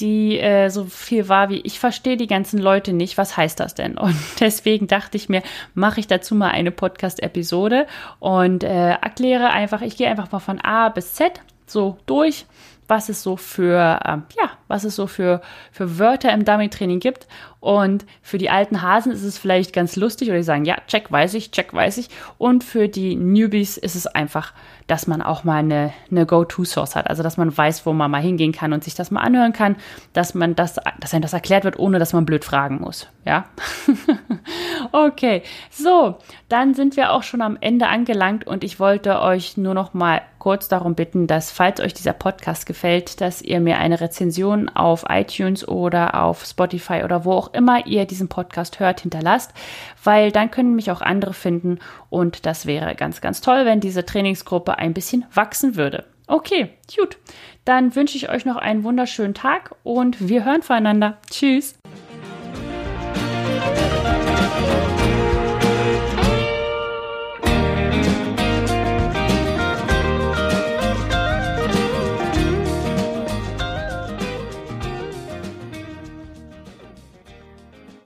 die 0.00 0.38
äh, 0.38 0.68
so 0.68 0.84
viel 0.84 1.28
war 1.28 1.48
wie 1.48 1.60
ich 1.60 1.80
verstehe 1.80 2.16
die 2.16 2.26
ganzen 2.26 2.58
Leute 2.58 2.92
nicht, 2.92 3.18
was 3.18 3.36
heißt 3.36 3.58
das 3.60 3.74
denn? 3.74 3.98
Und 3.98 4.16
deswegen 4.40 4.86
dachte 4.86 5.16
ich 5.16 5.28
mir, 5.28 5.42
mache 5.74 6.00
ich 6.00 6.06
dazu 6.06 6.34
mal 6.34 6.50
eine 6.50 6.70
Podcast-Episode 6.70 7.86
und 8.20 8.64
äh, 8.64 8.90
erkläre 8.90 9.50
einfach, 9.50 9.82
ich 9.82 9.96
gehe 9.96 10.08
einfach 10.08 10.30
mal 10.30 10.38
von 10.38 10.60
A 10.60 10.88
bis 10.88 11.14
Z 11.14 11.40
so 11.66 11.98
durch, 12.06 12.46
was 12.86 13.08
es 13.08 13.22
so 13.22 13.36
für, 13.36 14.00
ähm, 14.04 14.22
ja, 14.38 14.50
was 14.68 14.84
es 14.84 14.94
so 14.94 15.06
für, 15.06 15.40
für 15.72 15.98
Wörter 15.98 16.32
im 16.32 16.44
Dummy-Training 16.44 17.00
gibt. 17.00 17.26
Und 17.60 18.06
für 18.22 18.38
die 18.38 18.50
alten 18.50 18.82
Hasen 18.82 19.10
ist 19.10 19.24
es 19.24 19.38
vielleicht 19.38 19.72
ganz 19.72 19.96
lustig 19.96 20.28
oder 20.28 20.38
die 20.38 20.44
sagen, 20.44 20.64
ja, 20.64 20.76
check 20.86 21.10
weiß 21.10 21.34
ich, 21.34 21.50
check 21.50 21.74
weiß 21.74 21.98
ich. 21.98 22.08
Und 22.38 22.62
für 22.62 22.88
die 22.88 23.16
Newbies 23.16 23.76
ist 23.76 23.96
es 23.96 24.06
einfach 24.06 24.52
dass 24.88 25.06
man 25.06 25.22
auch 25.22 25.44
mal 25.44 25.58
eine, 25.58 25.92
eine 26.10 26.26
Go-To-Source 26.26 26.96
hat. 26.96 27.08
Also, 27.08 27.22
dass 27.22 27.36
man 27.36 27.56
weiß, 27.56 27.86
wo 27.86 27.92
man 27.92 28.10
mal 28.10 28.22
hingehen 28.22 28.52
kann 28.52 28.72
und 28.72 28.82
sich 28.82 28.94
das 28.94 29.10
mal 29.10 29.20
anhören 29.20 29.52
kann, 29.52 29.76
dass 30.14 30.34
man 30.34 30.56
das, 30.56 30.76
dass 30.98 31.12
einem 31.12 31.22
das 31.22 31.34
erklärt 31.34 31.64
wird, 31.64 31.78
ohne 31.78 31.98
dass 31.98 32.14
man 32.14 32.24
blöd 32.24 32.44
fragen 32.44 32.80
muss. 32.80 33.06
Ja? 33.24 33.44
okay. 34.92 35.42
So, 35.70 36.16
dann 36.48 36.74
sind 36.74 36.96
wir 36.96 37.12
auch 37.12 37.22
schon 37.22 37.42
am 37.42 37.58
Ende 37.60 37.86
angelangt 37.86 38.46
und 38.46 38.64
ich 38.64 38.80
wollte 38.80 39.20
euch 39.20 39.58
nur 39.58 39.74
noch 39.74 39.92
mal 39.92 40.22
kurz 40.38 40.68
darum 40.68 40.94
bitten, 40.94 41.26
dass, 41.26 41.50
falls 41.50 41.80
euch 41.80 41.92
dieser 41.92 42.14
Podcast 42.14 42.64
gefällt, 42.64 43.20
dass 43.20 43.42
ihr 43.42 43.60
mir 43.60 43.78
eine 43.78 44.00
Rezension 44.58 44.68
auf 44.70 45.04
iTunes 45.08 45.66
oder 45.66 46.22
auf 46.22 46.44
Spotify 46.44 47.02
oder 47.04 47.24
wo 47.24 47.32
auch 47.32 47.52
immer 47.54 47.86
ihr 47.86 48.04
diesen 48.04 48.28
Podcast 48.28 48.80
hört, 48.80 49.00
hinterlasst, 49.00 49.52
weil 50.02 50.32
dann 50.32 50.50
können 50.50 50.74
mich 50.74 50.90
auch 50.90 51.00
andere 51.00 51.34
finden 51.34 51.78
und 52.10 52.46
das 52.46 52.66
wäre 52.66 52.94
ganz, 52.94 53.20
ganz 53.20 53.40
toll, 53.40 53.64
wenn 53.64 53.80
diese 53.80 54.04
Trainingsgruppe 54.04 54.78
ein 54.78 54.94
bisschen 54.94 55.24
wachsen 55.32 55.76
würde. 55.76 56.04
Okay, 56.26 56.70
gut. 56.94 57.16
Dann 57.64 57.94
wünsche 57.94 58.16
ich 58.16 58.30
euch 58.30 58.44
noch 58.44 58.56
einen 58.56 58.84
wunderschönen 58.84 59.34
Tag 59.34 59.74
und 59.82 60.28
wir 60.28 60.44
hören 60.44 60.62
voneinander. 60.62 61.18
Tschüss. 61.30 61.78